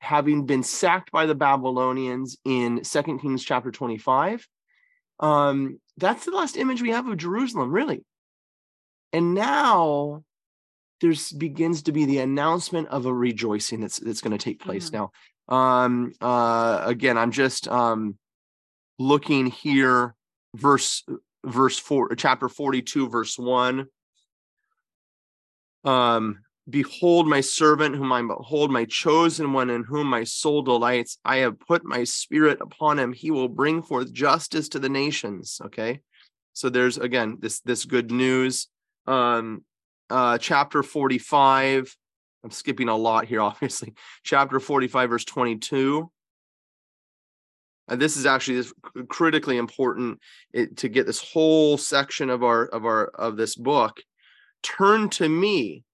having 0.00 0.44
been 0.44 0.62
sacked 0.62 1.10
by 1.12 1.26
the 1.26 1.34
Babylonians 1.34 2.36
in 2.44 2.84
Second 2.84 3.20
Kings 3.20 3.42
chapter 3.42 3.70
25. 3.70 4.46
Um, 5.18 5.80
that's 5.96 6.24
the 6.24 6.32
last 6.32 6.56
image 6.56 6.82
we 6.82 6.90
have 6.90 7.08
of 7.08 7.16
Jerusalem, 7.16 7.72
really. 7.72 8.04
And 9.12 9.34
now 9.34 10.22
there's 11.00 11.32
begins 11.32 11.82
to 11.82 11.92
be 11.92 12.04
the 12.04 12.18
announcement 12.18 12.88
of 12.88 13.06
a 13.06 13.12
rejoicing 13.12 13.80
that's 13.80 13.98
that's 13.98 14.20
going 14.20 14.36
to 14.36 14.44
take 14.44 14.60
place 14.60 14.92
now. 14.92 15.10
Um, 15.48 16.12
uh, 16.20 16.82
again, 16.84 17.18
I'm 17.18 17.32
just 17.32 17.66
um, 17.68 18.16
looking 18.98 19.46
here, 19.46 20.14
verse 20.54 21.04
verse 21.44 21.78
four, 21.78 22.14
chapter 22.14 22.48
42, 22.48 23.08
verse 23.08 23.38
one. 23.38 23.86
Um, 25.84 26.40
behold 26.68 27.26
my 27.26 27.40
servant 27.40 27.96
whom 27.96 28.12
I 28.12 28.22
behold 28.22 28.70
my 28.70 28.84
chosen 28.84 29.52
one 29.52 29.70
in 29.70 29.82
whom 29.82 30.06
my 30.06 30.24
soul 30.24 30.62
delights. 30.62 31.18
I 31.24 31.38
have 31.38 31.58
put 31.58 31.84
my 31.84 32.04
spirit 32.04 32.58
upon 32.60 32.98
him. 32.98 33.12
He 33.12 33.30
will 33.30 33.48
bring 33.48 33.82
forth 33.82 34.12
justice 34.12 34.68
to 34.70 34.78
the 34.78 34.88
nations. 34.88 35.60
Okay. 35.64 36.00
So 36.52 36.68
there's 36.68 36.98
again 36.98 37.38
this 37.40 37.60
this 37.60 37.84
good 37.84 38.10
news. 38.10 38.68
Um 39.06 39.64
uh 40.08 40.38
chapter 40.38 40.82
45. 40.82 41.96
I'm 42.42 42.50
skipping 42.50 42.88
a 42.88 42.96
lot 42.96 43.26
here, 43.26 43.40
obviously. 43.50 43.94
Chapter 44.24 44.60
45, 44.60 45.10
verse 45.10 45.24
22. 45.24 46.10
And 47.88 48.00
this 48.00 48.16
is 48.16 48.24
actually 48.24 48.56
this 48.56 48.72
critically 49.08 49.56
important 49.56 50.20
to 50.76 50.88
get 50.88 51.06
this 51.06 51.20
whole 51.20 51.76
section 51.76 52.30
of 52.30 52.44
our 52.44 52.66
of 52.66 52.84
our 52.84 53.06
of 53.06 53.36
this 53.36 53.56
book. 53.56 54.00
Turn 54.62 55.08
to 55.10 55.28
me 55.28 55.84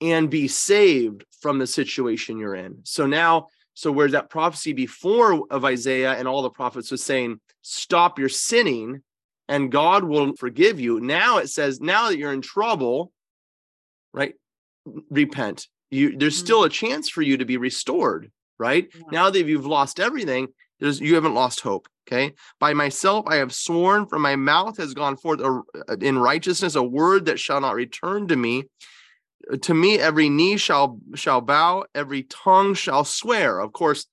and 0.00 0.28
be 0.28 0.46
saved 0.48 1.24
from 1.40 1.58
the 1.58 1.66
situation 1.66 2.38
you're 2.38 2.54
in. 2.54 2.80
So 2.84 3.06
now, 3.06 3.48
so 3.74 3.90
where's 3.90 4.12
that 4.12 4.30
prophecy 4.30 4.72
before 4.72 5.46
of 5.50 5.64
Isaiah 5.64 6.12
and 6.12 6.28
all 6.28 6.42
the 6.42 6.50
prophets 6.50 6.90
was 6.90 7.02
saying, 7.02 7.40
stop 7.62 8.18
your 8.18 8.28
sinning 8.28 9.02
and 9.48 9.70
God 9.70 10.04
will 10.04 10.34
forgive 10.36 10.80
you. 10.80 11.00
Now 11.00 11.38
it 11.38 11.48
says, 11.48 11.80
now 11.80 12.08
that 12.08 12.18
you're 12.18 12.32
in 12.32 12.42
trouble, 12.42 13.12
right? 14.12 14.34
Repent. 15.10 15.68
You 15.90 16.16
there's 16.16 16.36
still 16.36 16.64
a 16.64 16.68
chance 16.68 17.08
for 17.08 17.22
you 17.22 17.36
to 17.36 17.44
be 17.44 17.56
restored, 17.56 18.30
right? 18.58 18.88
Yeah. 18.94 19.02
Now 19.12 19.30
that 19.30 19.46
you've 19.46 19.66
lost 19.66 20.00
everything, 20.00 20.48
there's 20.80 21.00
you 21.00 21.14
haven't 21.14 21.34
lost 21.34 21.60
hope. 21.60 21.88
Okay. 22.08 22.34
By 22.60 22.72
myself 22.74 23.26
I 23.28 23.36
have 23.36 23.52
sworn, 23.52 24.06
from 24.06 24.22
my 24.22 24.36
mouth 24.36 24.76
has 24.78 24.94
gone 24.94 25.16
forth 25.16 25.40
a, 25.40 25.62
uh, 25.88 25.96
in 26.00 26.18
righteousness 26.18 26.74
a 26.74 26.82
word 26.82 27.26
that 27.26 27.38
shall 27.38 27.60
not 27.60 27.74
return 27.74 28.28
to 28.28 28.36
me 28.36 28.64
to 29.62 29.74
me 29.74 29.98
every 29.98 30.28
knee 30.28 30.56
shall 30.56 30.98
shall 31.14 31.40
bow 31.40 31.84
every 31.94 32.24
tongue 32.24 32.74
shall 32.74 33.04
swear 33.04 33.60
of 33.60 33.72
course 33.72 34.06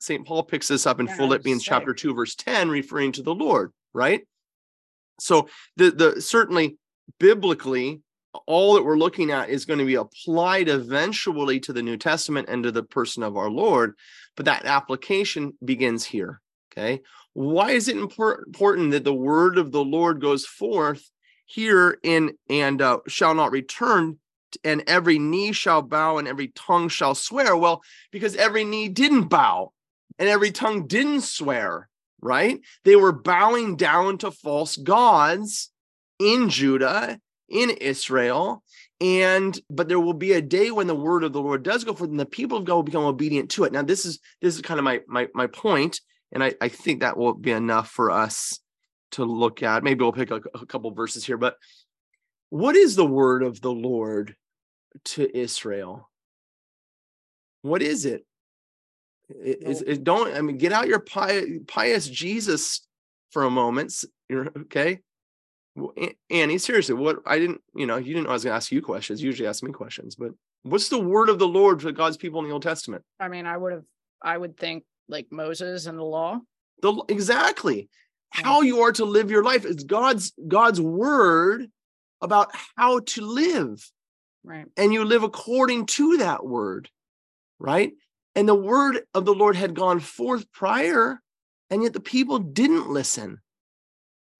st 0.00 0.26
paul 0.26 0.42
picks 0.42 0.68
this 0.68 0.86
up 0.86 1.00
in 1.00 1.06
Yeah, 1.06 1.16
philippians 1.16 1.62
chapter 1.62 1.94
2 1.94 2.14
verse 2.14 2.34
10 2.34 2.68
referring 2.68 3.12
to 3.12 3.22
the 3.22 3.34
lord 3.34 3.72
right 3.92 4.26
so 5.18 5.48
the 5.76 5.90
the 5.90 6.20
certainly 6.20 6.76
biblically 7.18 8.00
all 8.46 8.74
that 8.74 8.84
we're 8.84 8.98
looking 8.98 9.30
at 9.30 9.48
is 9.48 9.64
going 9.64 9.78
to 9.78 9.84
be 9.84 9.94
applied 9.94 10.68
eventually 10.68 11.60
to 11.60 11.72
the 11.72 11.82
new 11.82 11.96
testament 11.96 12.48
and 12.48 12.64
to 12.64 12.72
the 12.72 12.82
person 12.82 13.22
of 13.22 13.36
our 13.36 13.50
lord 13.50 13.94
but 14.36 14.46
that 14.46 14.64
application 14.64 15.52
begins 15.64 16.04
here 16.04 16.40
okay 16.72 17.00
why 17.32 17.70
is 17.70 17.88
it 17.88 17.96
impor- 17.96 18.44
important 18.46 18.90
that 18.90 19.04
the 19.04 19.14
word 19.14 19.58
of 19.58 19.72
the 19.72 19.84
lord 19.84 20.20
goes 20.20 20.44
forth 20.44 21.10
here 21.46 21.98
in 22.02 22.32
and 22.48 22.80
uh, 22.80 22.98
shall 23.06 23.34
not 23.34 23.52
return 23.52 24.18
and 24.62 24.82
every 24.86 25.18
knee 25.18 25.52
shall 25.52 25.82
bow 25.82 26.18
and 26.18 26.28
every 26.28 26.48
tongue 26.48 26.88
shall 26.88 27.14
swear. 27.14 27.56
Well, 27.56 27.82
because 28.12 28.36
every 28.36 28.64
knee 28.64 28.88
didn't 28.88 29.24
bow 29.24 29.72
and 30.18 30.28
every 30.28 30.52
tongue 30.52 30.86
didn't 30.86 31.22
swear, 31.22 31.88
right? 32.24 32.58
They 32.84 32.96
were 32.96 33.12
bowing 33.12 33.76
down 33.76 34.18
to 34.18 34.30
false 34.30 34.76
gods 34.76 35.70
in 36.18 36.48
Judah, 36.48 37.20
in 37.48 37.70
Israel. 37.70 38.64
And 39.00 39.58
but 39.68 39.88
there 39.88 40.00
will 40.00 40.14
be 40.14 40.32
a 40.32 40.40
day 40.40 40.70
when 40.70 40.86
the 40.86 40.94
word 40.94 41.22
of 41.24 41.32
the 41.32 41.42
Lord 41.42 41.62
does 41.62 41.84
go 41.84 41.92
forth, 41.92 42.10
and 42.10 42.18
the 42.18 42.26
people 42.26 42.58
of 42.58 42.64
God 42.64 42.76
will 42.76 42.82
become 42.82 43.04
obedient 43.04 43.50
to 43.50 43.64
it. 43.64 43.72
Now, 43.72 43.82
this 43.82 44.06
is 44.06 44.18
this 44.40 44.54
is 44.54 44.62
kind 44.62 44.80
of 44.80 44.84
my 44.84 45.00
my 45.06 45.28
my 45.34 45.46
point, 45.46 46.00
and 46.32 46.42
I, 46.42 46.54
I 46.60 46.68
think 46.68 47.00
that 47.00 47.16
will 47.16 47.34
be 47.34 47.50
enough 47.50 47.90
for 47.90 48.10
us 48.10 48.58
to 49.12 49.24
look 49.24 49.62
at. 49.62 49.84
Maybe 49.84 50.02
we'll 50.02 50.12
pick 50.12 50.30
a, 50.30 50.40
a 50.54 50.66
couple 50.66 50.90
verses 50.92 51.24
here, 51.24 51.36
but 51.36 51.56
what 52.50 52.76
is 52.76 52.96
the 52.96 53.04
word 53.04 53.42
of 53.42 53.60
the 53.60 53.72
Lord 53.72 54.36
to 55.04 55.36
Israel? 55.36 56.08
What 57.62 57.82
is 57.82 58.06
it? 58.06 58.24
I- 59.30 59.34
Is 59.70 59.82
it 59.82 60.04
don't 60.04 60.34
I 60.34 60.40
mean 60.40 60.58
get 60.58 60.72
out 60.72 60.88
your 60.88 61.00
pious, 61.00 61.46
pious 61.66 62.08
Jesus 62.08 62.86
for 63.30 63.44
a 63.44 63.50
moment. 63.50 63.92
You're 64.28 64.48
okay. 64.62 65.00
Well, 65.76 65.92
Annie, 66.30 66.58
seriously, 66.58 66.94
what 66.94 67.18
I 67.26 67.38
didn't, 67.38 67.60
you 67.74 67.86
know, 67.86 67.96
you 67.96 68.14
didn't 68.14 68.24
know 68.24 68.30
I 68.30 68.34
was 68.34 68.44
gonna 68.44 68.56
ask 68.56 68.70
you 68.70 68.80
questions. 68.80 69.20
You 69.22 69.26
usually 69.26 69.48
ask 69.48 69.62
me 69.62 69.72
questions, 69.72 70.14
but 70.14 70.30
what's 70.62 70.88
the 70.88 71.00
word 71.00 71.28
of 71.28 71.38
the 71.38 71.48
Lord 71.48 71.82
for 71.82 71.90
God's 71.90 72.16
people 72.16 72.40
in 72.40 72.46
the 72.46 72.52
Old 72.52 72.62
Testament? 72.62 73.02
I 73.18 73.28
mean, 73.28 73.44
I 73.46 73.56
would 73.56 73.72
have, 73.72 73.84
I 74.22 74.36
would 74.38 74.56
think 74.56 74.84
like 75.08 75.26
Moses 75.32 75.86
and 75.86 75.98
the 75.98 76.04
law. 76.04 76.40
The 76.82 77.02
exactly 77.08 77.88
Yeah. 78.38 78.42
how 78.46 78.60
you 78.62 78.80
are 78.82 78.92
to 78.92 79.04
live 79.04 79.30
your 79.30 79.42
life. 79.42 79.64
is 79.64 79.82
God's 79.84 80.32
God's 80.46 80.80
word 80.80 81.66
about 82.20 82.50
how 82.76 83.00
to 83.00 83.20
live. 83.22 83.90
Right. 84.46 84.66
and 84.76 84.92
you 84.92 85.04
live 85.06 85.22
according 85.22 85.86
to 85.86 86.18
that 86.18 86.44
word, 86.44 86.90
right? 87.58 87.94
And 88.34 88.48
the 88.48 88.54
word 88.54 89.00
of 89.14 89.24
the 89.24 89.34
Lord 89.34 89.56
had 89.56 89.74
gone 89.74 90.00
forth 90.00 90.50
prior, 90.52 91.20
and 91.70 91.82
yet 91.82 91.92
the 91.92 92.00
people 92.00 92.38
didn't 92.38 92.90
listen, 92.90 93.40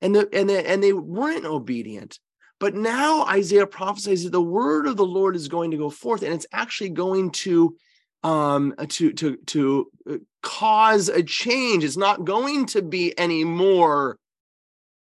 and 0.00 0.14
the 0.14 0.28
and 0.32 0.50
the, 0.50 0.68
and 0.68 0.82
they 0.82 0.92
weren't 0.92 1.44
obedient. 1.44 2.18
But 2.58 2.74
now 2.74 3.24
Isaiah 3.26 3.66
prophesies 3.66 4.24
that 4.24 4.30
the 4.30 4.42
word 4.42 4.86
of 4.86 4.96
the 4.96 5.06
Lord 5.06 5.36
is 5.36 5.48
going 5.48 5.70
to 5.72 5.76
go 5.76 5.90
forth, 5.90 6.22
and 6.22 6.32
it's 6.32 6.46
actually 6.52 6.90
going 6.90 7.30
to 7.30 7.76
um 8.22 8.74
to 8.88 9.12
to 9.12 9.36
to 9.36 9.90
uh, 10.10 10.16
cause 10.42 11.08
a 11.08 11.22
change. 11.22 11.84
It's 11.84 11.96
not 11.96 12.24
going 12.24 12.66
to 12.66 12.82
be 12.82 13.16
any 13.18 13.44
more 13.44 14.18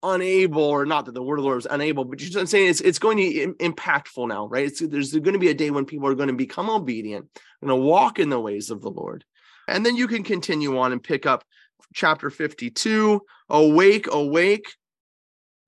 unable 0.02 0.62
or 0.62 0.84
not 0.84 1.06
that 1.06 1.14
the 1.14 1.22
word 1.22 1.38
of 1.38 1.42
the 1.42 1.48
Lord 1.48 1.58
is 1.58 1.66
unable, 1.70 2.04
but 2.04 2.20
you 2.20 2.30
know 2.30 2.38
what 2.38 2.40
I'm 2.42 2.46
saying 2.46 2.70
it's 2.70 2.80
it's 2.80 2.98
going 2.98 3.16
to 3.18 3.22
be 3.22 3.64
impactful 3.64 4.28
now, 4.28 4.46
right? 4.46 4.66
It's 4.66 4.80
there's 4.80 5.12
going 5.12 5.34
to 5.34 5.38
be 5.38 5.50
a 5.50 5.54
day 5.54 5.70
when 5.70 5.84
people 5.84 6.08
are 6.08 6.14
going 6.14 6.28
to 6.28 6.34
become 6.34 6.68
obedient, 6.68 7.28
going 7.62 7.68
to 7.68 7.76
walk 7.76 8.18
in 8.18 8.28
the 8.28 8.40
ways 8.40 8.70
of 8.70 8.80
the 8.80 8.90
Lord. 8.90 9.24
And 9.68 9.86
then 9.86 9.96
you 9.96 10.08
can 10.08 10.24
continue 10.24 10.78
on 10.78 10.92
and 10.92 11.02
pick 11.02 11.24
up 11.24 11.44
chapter 11.94 12.30
52, 12.30 13.20
awake, 13.48 14.08
awake. 14.12 14.66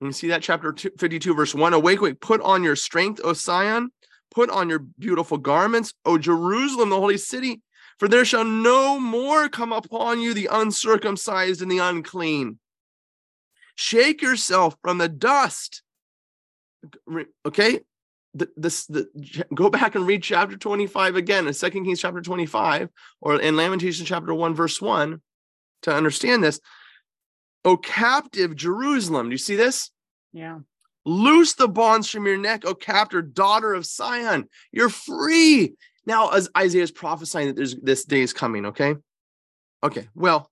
You 0.01 0.13
see 0.13 0.29
that 0.29 0.43
chapter 0.43 0.75
52, 0.75 1.35
verse 1.35 1.55
1. 1.55 1.73
Awake, 1.73 2.01
awake, 2.01 2.21
put 2.21 2.41
on 2.41 2.63
your 2.63 2.77
strength, 2.77 3.21
O 3.25 3.33
Sion, 3.33 3.91
put 4.35 4.51
on 4.51 4.69
your 4.69 4.81
beautiful 4.99 5.39
garments, 5.39 5.95
O 6.05 6.19
Jerusalem, 6.19 6.91
the 6.91 7.01
holy 7.01 7.17
city, 7.17 7.63
for 7.99 8.09
there 8.09 8.25
shall 8.25 8.45
no 8.45 8.99
more 8.99 9.49
come 9.49 9.73
upon 9.73 10.21
you 10.21 10.35
the 10.35 10.49
uncircumcised 10.51 11.63
and 11.63 11.71
the 11.71 11.79
unclean. 11.79 12.59
Shake 13.77 14.23
yourself 14.23 14.77
from 14.83 14.99
the 14.99 15.09
dust. 15.09 15.83
okay? 17.47 17.81
The, 18.37 18.49
this 18.57 18.87
the 18.87 19.09
go 19.55 19.71
back 19.71 19.95
and 19.95 20.07
read 20.07 20.25
chapter 20.25 20.57
25 20.57 21.15
again 21.15 21.47
in 21.47 21.55
second 21.55 21.85
kings 21.85 22.01
chapter 22.01 22.21
25 22.21 22.89
or 23.21 23.41
in 23.41 23.57
lamentation 23.57 24.05
chapter 24.05 24.35
1 24.35 24.55
verse 24.55 24.83
1 24.83 25.21
to 25.83 25.95
understand 25.95 26.43
this. 26.43 26.59
O 27.65 27.77
captive 27.77 28.57
jerusalem 28.57 29.29
do 29.29 29.33
you 29.33 29.39
see 29.39 29.55
this? 29.55 29.91
Yeah. 30.33 30.59
loose 31.07 31.55
the 31.55 31.69
bonds 31.69 32.11
from 32.11 32.27
your 32.27 32.37
neck 32.37 32.65
o 32.67 32.75
captive 32.75 33.35
daughter 33.35 33.73
of 33.73 33.87
sion. 33.87 34.49
You're 34.73 34.89
free. 34.89 35.75
Now 36.05 36.31
as 36.31 36.49
isaiah 36.59 36.83
is 36.83 36.91
prophesying 36.91 37.47
that 37.47 37.57
there's 37.57 37.77
this 37.77 38.05
day 38.05 38.23
is 38.23 38.33
coming 38.33 38.67
okay? 38.67 38.97
Okay 39.85 40.09
well 40.17 40.51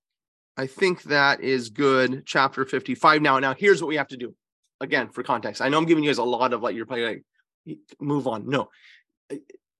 i 0.56 0.66
think 0.66 1.02
that 1.04 1.40
is 1.40 1.70
good 1.70 2.24
chapter 2.26 2.64
55 2.64 3.22
now 3.22 3.38
now 3.38 3.54
here's 3.54 3.80
what 3.82 3.88
we 3.88 3.96
have 3.96 4.08
to 4.08 4.16
do 4.16 4.34
again 4.80 5.08
for 5.08 5.22
context 5.22 5.60
i 5.62 5.68
know 5.68 5.78
i'm 5.78 5.86
giving 5.86 6.04
you 6.04 6.10
guys 6.10 6.18
a 6.18 6.24
lot 6.24 6.52
of 6.52 6.62
like 6.62 6.74
you're 6.74 6.86
probably 6.86 7.04
like 7.66 7.78
move 8.00 8.26
on 8.26 8.48
no 8.48 8.68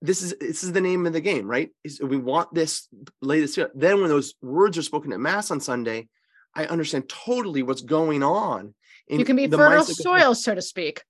this 0.01 0.21
is 0.21 0.35
this 0.39 0.63
is 0.63 0.71
the 0.71 0.81
name 0.81 1.05
of 1.05 1.13
the 1.13 1.21
game 1.21 1.47
right 1.47 1.69
is 1.83 2.01
we 2.01 2.17
want 2.17 2.53
this 2.53 2.87
lay 3.21 3.39
this 3.39 3.55
here. 3.55 3.71
then 3.75 3.99
when 4.01 4.09
those 4.09 4.33
words 4.41 4.77
are 4.77 4.81
spoken 4.81 5.13
at 5.13 5.19
mass 5.19 5.51
on 5.51 5.59
sunday 5.59 6.07
i 6.55 6.65
understand 6.65 7.07
totally 7.09 7.63
what's 7.63 7.81
going 7.81 8.23
on 8.23 8.73
in 9.07 9.19
You 9.19 9.25
can 9.25 9.35
be 9.35 9.47
the 9.47 9.57
fertile 9.57 9.83
soil, 9.83 10.33
so 10.33 10.55
to 10.55 10.61
speak. 10.61 11.03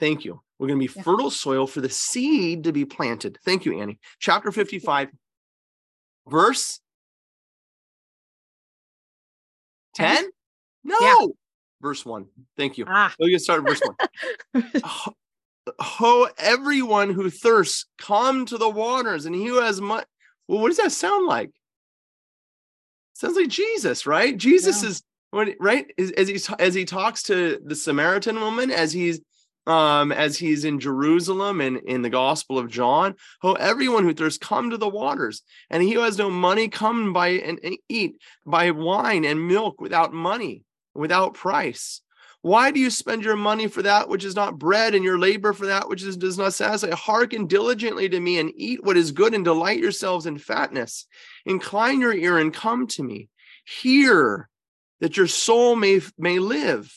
Thank 0.00 0.24
you. 0.24 0.40
We're 0.58 0.68
going 0.68 0.80
to 0.80 0.86
be 0.88 0.92
Yeah. 0.96 1.02
fertile 1.02 1.30
soil 1.30 1.66
for 1.66 1.80
the 1.80 1.90
seed 1.90 2.64
to 2.64 2.72
be 2.72 2.84
planted. 2.84 3.38
Thank 3.44 3.64
you, 3.64 3.78
Annie. 3.80 3.98
Chapter 4.18 4.50
55, 4.50 5.10
verse 6.26 6.80
10? 9.94 10.24
No. 10.84 11.34
Verse 11.80 12.04
1. 12.04 12.26
Thank 12.56 12.78
you. 12.78 12.84
Ah. 12.88 13.14
So 13.20 13.26
you 13.26 13.38
start 13.38 13.60
at 13.60 13.68
verse 13.68 13.80
1. 14.54 14.64
Ho, 14.84 15.14
ho, 15.78 16.28
everyone 16.38 17.10
who 17.10 17.30
thirsts, 17.30 17.86
come 17.98 18.46
to 18.46 18.58
the 18.58 18.68
waters, 18.68 19.26
and 19.26 19.34
he 19.34 19.46
who 19.46 19.60
has 19.60 19.80
much. 19.80 20.06
Well, 20.48 20.60
what 20.60 20.68
does 20.68 20.78
that 20.78 20.92
sound 20.92 21.26
like? 21.26 21.50
Sounds 23.14 23.36
like 23.36 23.48
Jesus, 23.48 24.06
right? 24.06 24.36
Jesus 24.36 24.82
Yeah. 24.82 24.88
is 24.88 25.02
when 25.30 25.54
right 25.60 25.86
as, 25.98 26.10
as 26.12 26.28
he 26.28 26.40
as 26.58 26.74
he 26.74 26.84
talks 26.84 27.22
to 27.24 27.60
the 27.64 27.74
Samaritan 27.76 28.40
woman, 28.40 28.70
as 28.70 28.92
he's 28.92 29.20
um 29.66 30.10
as 30.10 30.36
he's 30.38 30.64
in 30.64 30.80
Jerusalem 30.80 31.60
and 31.60 31.76
in 31.78 32.02
the 32.02 32.10
Gospel 32.10 32.58
of 32.58 32.68
John. 32.68 33.14
Oh, 33.42 33.54
everyone 33.54 34.04
who 34.04 34.12
thirsts, 34.14 34.38
come 34.38 34.70
to 34.70 34.76
the 34.76 34.88
waters, 34.88 35.42
and 35.70 35.82
he 35.82 35.92
who 35.92 36.00
has 36.00 36.18
no 36.18 36.30
money, 36.30 36.68
come 36.68 37.12
buy 37.12 37.28
and, 37.28 37.60
and 37.62 37.76
eat, 37.88 38.16
buy 38.44 38.70
wine 38.72 39.24
and 39.24 39.46
milk 39.46 39.80
without 39.80 40.12
money, 40.12 40.64
without 40.94 41.34
price. 41.34 42.00
Why 42.40 42.72
do 42.72 42.80
you 42.80 42.90
spend 42.90 43.22
your 43.22 43.36
money 43.36 43.68
for 43.68 43.82
that 43.82 44.08
which 44.08 44.24
is 44.24 44.34
not 44.34 44.58
bread, 44.58 44.96
and 44.96 45.04
your 45.04 45.16
labor 45.16 45.52
for 45.52 45.66
that 45.66 45.88
which 45.88 46.02
is, 46.02 46.16
does 46.16 46.36
not 46.36 46.54
satisfy? 46.54 46.90
Hearken 46.90 47.46
diligently 47.46 48.08
to 48.08 48.18
me 48.18 48.40
and 48.40 48.50
eat 48.56 48.82
what 48.82 48.96
is 48.96 49.12
good, 49.12 49.32
and 49.32 49.44
delight 49.44 49.78
yourselves 49.78 50.26
in 50.26 50.38
fatness. 50.38 51.06
Incline 51.46 52.00
your 52.00 52.12
ear 52.12 52.38
and 52.38 52.52
come 52.52 52.88
to 52.88 53.02
me. 53.04 53.28
Hear 53.64 54.48
that 55.00 55.16
your 55.16 55.28
soul 55.28 55.76
may 55.76 56.00
may 56.18 56.40
live. 56.40 56.92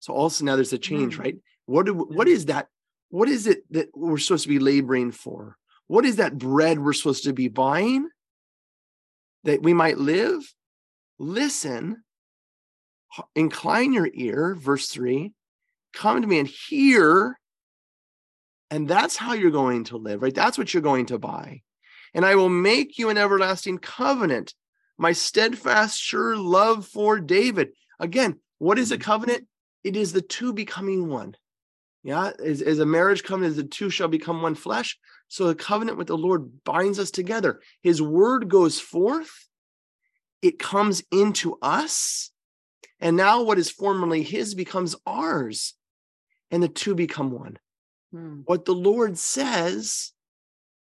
So 0.00 0.12
also 0.12 0.44
now 0.44 0.56
there's 0.56 0.74
a 0.74 0.78
change, 0.78 1.16
Mm. 1.16 1.20
right? 1.20 1.36
What 1.66 1.86
do, 1.86 1.94
what 1.94 2.28
is 2.28 2.46
that? 2.46 2.68
What 3.10 3.28
is 3.28 3.46
it 3.46 3.64
that 3.70 3.88
we're 3.94 4.18
supposed 4.18 4.42
to 4.44 4.48
be 4.48 4.58
laboring 4.58 5.12
for? 5.12 5.56
What 5.86 6.04
is 6.04 6.16
that 6.16 6.38
bread 6.38 6.78
we're 6.78 6.92
supposed 6.92 7.24
to 7.24 7.32
be 7.32 7.48
buying 7.48 8.08
that 9.44 9.62
we 9.62 9.72
might 9.74 9.98
live? 9.98 10.42
Listen, 11.18 12.02
incline 13.36 13.92
your 13.92 14.08
ear, 14.12 14.54
verse 14.54 14.88
three, 14.88 15.32
come 15.92 16.20
to 16.20 16.26
me 16.26 16.38
and 16.38 16.48
hear. 16.48 17.38
And 18.70 18.88
that's 18.88 19.16
how 19.16 19.34
you're 19.34 19.50
going 19.50 19.84
to 19.84 19.96
live, 19.96 20.22
right? 20.22 20.34
That's 20.34 20.58
what 20.58 20.74
you're 20.74 20.82
going 20.82 21.06
to 21.06 21.18
buy. 21.18 21.62
And 22.14 22.24
I 22.24 22.34
will 22.34 22.48
make 22.48 22.98
you 22.98 23.10
an 23.10 23.18
everlasting 23.18 23.78
covenant, 23.78 24.54
my 24.98 25.12
steadfast, 25.12 26.00
sure 26.00 26.36
love 26.36 26.86
for 26.86 27.20
David. 27.20 27.70
Again, 28.00 28.40
what 28.58 28.78
is 28.78 28.90
a 28.90 28.98
mm. 28.98 29.02
covenant? 29.02 29.46
It 29.84 29.96
is 29.96 30.12
the 30.12 30.22
two 30.22 30.52
becoming 30.52 31.08
one. 31.08 31.36
Yeah, 32.04 32.32
as, 32.44 32.60
as 32.60 32.78
a 32.80 32.86
marriage 32.86 33.24
covenant, 33.24 33.56
the 33.56 33.64
two 33.64 33.88
shall 33.88 34.08
become 34.08 34.42
one 34.42 34.54
flesh. 34.54 34.98
So 35.28 35.48
the 35.48 35.54
covenant 35.54 35.96
with 35.96 36.06
the 36.06 36.18
Lord 36.18 36.62
binds 36.62 36.98
us 36.98 37.10
together. 37.10 37.60
His 37.82 38.00
word 38.00 38.48
goes 38.48 38.78
forth, 38.78 39.48
it 40.42 40.58
comes 40.58 41.02
into 41.10 41.58
us. 41.62 42.30
And 43.00 43.16
now 43.16 43.42
what 43.42 43.58
is 43.58 43.70
formerly 43.70 44.22
his 44.22 44.54
becomes 44.54 44.94
ours. 45.06 45.74
And 46.50 46.62
the 46.62 46.68
two 46.68 46.94
become 46.94 47.30
one. 47.30 47.58
Hmm. 48.12 48.42
What 48.44 48.66
the 48.66 48.74
Lord 48.74 49.18
says 49.18 50.12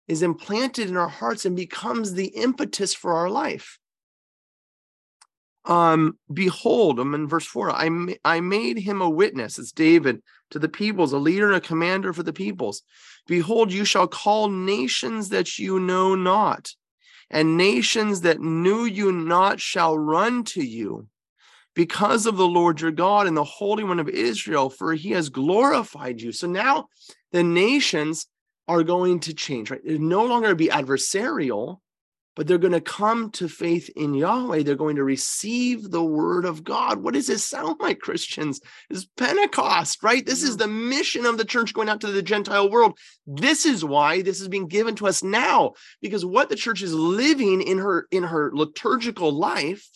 is 0.08 0.21
implanted 0.21 0.89
in 0.89 0.97
our 0.97 1.08
hearts 1.08 1.45
and 1.45 1.56
becomes 1.56 2.13
the 2.13 2.28
impetus 2.28 2.93
for 2.93 3.13
our 3.13 3.30
life. 3.30 3.80
Um, 5.65 6.17
behold, 6.32 6.99
I'm 6.99 7.15
in 7.15 7.28
verse 7.28 7.45
four. 7.45 7.71
I 7.71 7.89
ma- 7.89 8.13
I 8.23 8.39
made 8.39 8.78
him 8.78 9.01
a 9.01 9.10
witness. 9.10 9.58
It's 9.58 9.71
David 9.71 10.21
to 10.51 10.60
the 10.60 10.69
peoples, 10.69 11.12
a 11.12 11.17
leader 11.17 11.47
and 11.47 11.56
a 11.56 11.62
commander 11.62 12.13
for 12.13 12.23
the 12.23 12.34
peoples. 12.34 12.84
Behold, 13.28 13.73
you 13.73 13.86
shall 13.86 14.08
call 14.08 14.49
nations 14.49 15.30
that 15.30 15.58
you 15.58 15.80
know 15.80 16.13
not, 16.13 16.69
and 17.32 17.58
nations 17.58 18.21
that 18.21 18.39
knew 18.39 18.86
you 18.86 19.12
not 19.12 19.60
shall 19.60 19.97
run 19.97 20.43
to 20.43 20.63
you 20.63 21.08
because 21.73 22.25
of 22.25 22.38
the 22.38 22.47
Lord 22.47 22.80
your 22.82 22.91
God 22.91 23.28
and 23.28 23.36
the 23.36 23.43
Holy 23.43 23.84
One 23.84 23.99
of 23.99 24.08
Israel, 24.08 24.69
for 24.69 24.93
he 24.93 25.12
has 25.12 25.30
glorified 25.30 26.21
you. 26.21 26.32
So 26.32 26.47
now 26.47 26.88
the 27.32 27.43
nations 27.43 28.28
are 28.67 28.84
going 28.84 29.19
to 29.21 29.34
change, 29.34 29.69
right? 29.69 29.82
They're 29.84 29.99
no 29.99 30.25
longer 30.25 30.56
be 30.56 30.69
adversarial, 30.69 31.80
but 32.36 32.48
they're 32.48 32.58
going 32.58 32.74
to 32.74 32.82
come 32.82 33.32
to 33.32 33.48
faith 33.48 33.89
in 33.95 34.13
Yahweh. 34.13 34.63
They're 34.63 34.76
going 34.76 34.98
to 34.98 35.04
receive 35.04 35.89
the 35.89 36.04
word 36.04 36.45
of 36.45 36.63
God. 36.63 37.02
What 37.02 37.13
does 37.13 37.28
this 37.28 37.45
sound 37.45 37.80
like, 37.80 38.00
Christians? 38.00 38.60
Is 38.89 39.06
Pentecost, 39.17 40.04
right? 40.04 40.26
This 40.26 40.43
is 40.43 40.58
the 40.58 40.67
mission 40.67 41.26
of 41.26 41.38
the 41.38 41.45
church 41.45 41.74
going 41.74 41.89
out 41.89 42.02
to 42.02 42.12
the 42.12 42.21
Gentile 42.21 42.69
world. 42.69 42.98
This 43.26 43.65
is 43.65 43.86
why 43.86 44.21
this 44.21 44.41
is 44.41 44.48
being 44.48 44.67
given 44.67 44.95
to 44.95 45.08
us 45.08 45.24
now, 45.24 45.74
because 46.02 46.26
what 46.26 46.50
the 46.50 46.56
church 46.56 46.82
is 46.82 46.93
living 46.93 47.62
in 47.62 47.78
her 47.78 48.08
in 48.12 48.24
her 48.24 48.52
liturgical 48.54 49.32
life, 49.32 49.88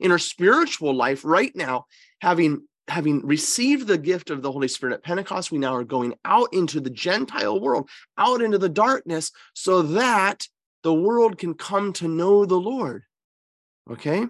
in 0.00 0.10
her 0.10 0.18
spiritual 0.18 0.94
life 0.94 1.24
right 1.24 1.54
now, 1.54 1.86
having 2.20 2.66
having 2.88 3.26
received 3.26 3.86
the 3.86 3.96
gift 3.96 4.30
of 4.30 4.42
the 4.42 4.52
Holy 4.52 4.68
Spirit 4.68 4.94
at 4.94 5.04
Pentecost, 5.04 5.50
we 5.50 5.58
now 5.58 5.74
are 5.74 5.84
going 5.84 6.14
out 6.24 6.48
into 6.52 6.80
the 6.80 6.90
Gentile 6.90 7.58
world, 7.58 7.88
out 8.18 8.42
into 8.42 8.58
the 8.58 8.68
darkness, 8.68 9.30
so 9.54 9.80
that 9.82 10.46
the 10.84 10.94
world 10.94 11.38
can 11.38 11.54
come 11.54 11.92
to 11.94 12.06
know 12.06 12.44
the 12.44 12.60
Lord. 12.60 13.02
Okay? 13.90 14.26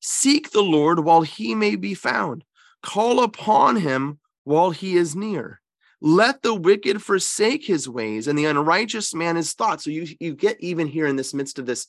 Seek 0.00 0.52
the 0.52 0.62
Lord 0.62 1.00
while 1.00 1.22
he 1.22 1.54
may 1.54 1.76
be 1.76 1.92
found, 1.92 2.44
call 2.82 3.22
upon 3.22 3.76
him 3.76 4.20
while 4.44 4.70
he 4.70 4.96
is 4.96 5.14
near. 5.14 5.60
Let 6.00 6.42
the 6.42 6.54
wicked 6.54 7.02
forsake 7.02 7.64
his 7.64 7.88
ways 7.88 8.28
and 8.28 8.38
the 8.38 8.44
unrighteous 8.44 9.14
man 9.14 9.36
his 9.36 9.54
thoughts. 9.54 9.84
So 9.84 9.90
you, 9.90 10.06
you 10.20 10.34
get 10.34 10.60
even 10.60 10.86
here 10.86 11.06
in 11.06 11.16
this 11.16 11.34
midst 11.34 11.58
of 11.58 11.66
this 11.66 11.86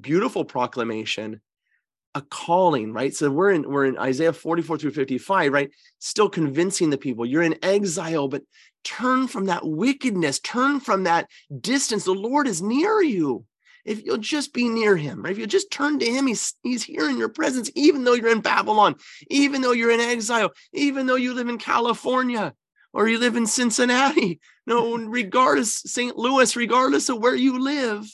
beautiful 0.00 0.44
proclamation 0.44 1.40
a 2.16 2.22
calling, 2.22 2.94
right? 2.94 3.14
So 3.14 3.30
we're 3.30 3.50
in 3.50 3.70
we're 3.70 3.84
in 3.84 3.98
Isaiah 3.98 4.32
44 4.32 4.78
through 4.78 4.92
55, 4.92 5.52
right? 5.52 5.70
Still 5.98 6.30
convincing 6.30 6.88
the 6.88 6.96
people 6.96 7.26
you're 7.26 7.42
in 7.42 7.62
exile, 7.62 8.26
but 8.26 8.42
turn 8.86 9.26
from 9.26 9.46
that 9.46 9.66
wickedness, 9.66 10.38
turn 10.38 10.78
from 10.80 11.04
that 11.04 11.28
distance. 11.60 12.04
The 12.04 12.12
Lord 12.12 12.46
is 12.46 12.62
near 12.62 13.02
you. 13.02 13.44
If 13.84 14.04
you'll 14.04 14.18
just 14.18 14.52
be 14.52 14.68
near 14.68 14.96
him, 14.96 15.22
right? 15.22 15.30
If 15.30 15.38
you'll 15.38 15.46
just 15.46 15.70
turn 15.70 15.98
to 15.98 16.06
him, 16.06 16.26
he's 16.26 16.54
he's 16.62 16.82
here 16.82 17.08
in 17.08 17.18
your 17.18 17.28
presence, 17.28 17.70
even 17.74 18.04
though 18.04 18.14
you're 18.14 18.32
in 18.32 18.40
Babylon, 18.40 18.96
even 19.28 19.60
though 19.60 19.72
you're 19.72 19.92
in 19.92 20.00
exile, 20.00 20.52
even 20.72 21.06
though 21.06 21.16
you 21.16 21.34
live 21.34 21.48
in 21.48 21.58
California 21.58 22.52
or 22.92 23.08
you 23.08 23.18
live 23.18 23.36
in 23.36 23.46
Cincinnati. 23.46 24.40
No, 24.66 24.96
regardless, 24.96 25.82
St. 25.86 26.16
Louis, 26.16 26.56
regardless 26.56 27.08
of 27.08 27.20
where 27.20 27.36
you 27.36 27.60
live, 27.60 28.04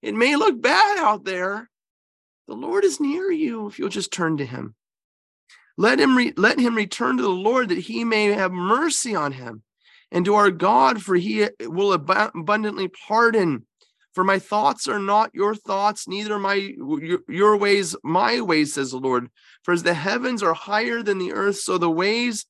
it 0.00 0.14
may 0.14 0.36
look 0.36 0.62
bad 0.62 0.98
out 0.98 1.24
there. 1.24 1.68
The 2.48 2.54
Lord 2.54 2.84
is 2.84 2.98
near 2.98 3.30
you 3.30 3.66
if 3.66 3.78
you'll 3.78 3.90
just 3.90 4.12
turn 4.12 4.38
to 4.38 4.46
him. 4.46 4.74
Let 5.76 6.00
him 6.00 6.16
re- 6.16 6.32
let 6.38 6.58
him 6.58 6.74
return 6.74 7.18
to 7.18 7.22
the 7.22 7.28
Lord 7.28 7.68
that 7.68 7.78
he 7.78 8.04
may 8.04 8.26
have 8.26 8.52
mercy 8.52 9.14
on 9.14 9.32
him 9.32 9.62
and 10.12 10.24
to 10.26 10.34
our 10.34 10.50
God 10.50 11.02
for 11.02 11.16
he 11.16 11.48
will 11.60 11.94
ab- 11.94 12.32
abundantly 12.34 12.88
pardon. 12.88 13.66
For 14.12 14.22
my 14.22 14.38
thoughts 14.38 14.88
are 14.88 14.98
not 14.98 15.34
your 15.34 15.54
thoughts, 15.54 16.06
neither 16.06 16.38
my 16.38 16.54
your, 16.54 17.20
your 17.28 17.56
ways 17.56 17.96
my 18.04 18.42
ways 18.42 18.74
says 18.74 18.90
the 18.90 18.98
Lord. 18.98 19.30
For 19.62 19.72
as 19.72 19.82
the 19.82 19.94
heavens 19.94 20.42
are 20.42 20.52
higher 20.52 21.02
than 21.02 21.18
the 21.18 21.32
earth 21.32 21.56
so 21.56 21.78
the 21.78 21.90
ways 21.90 22.44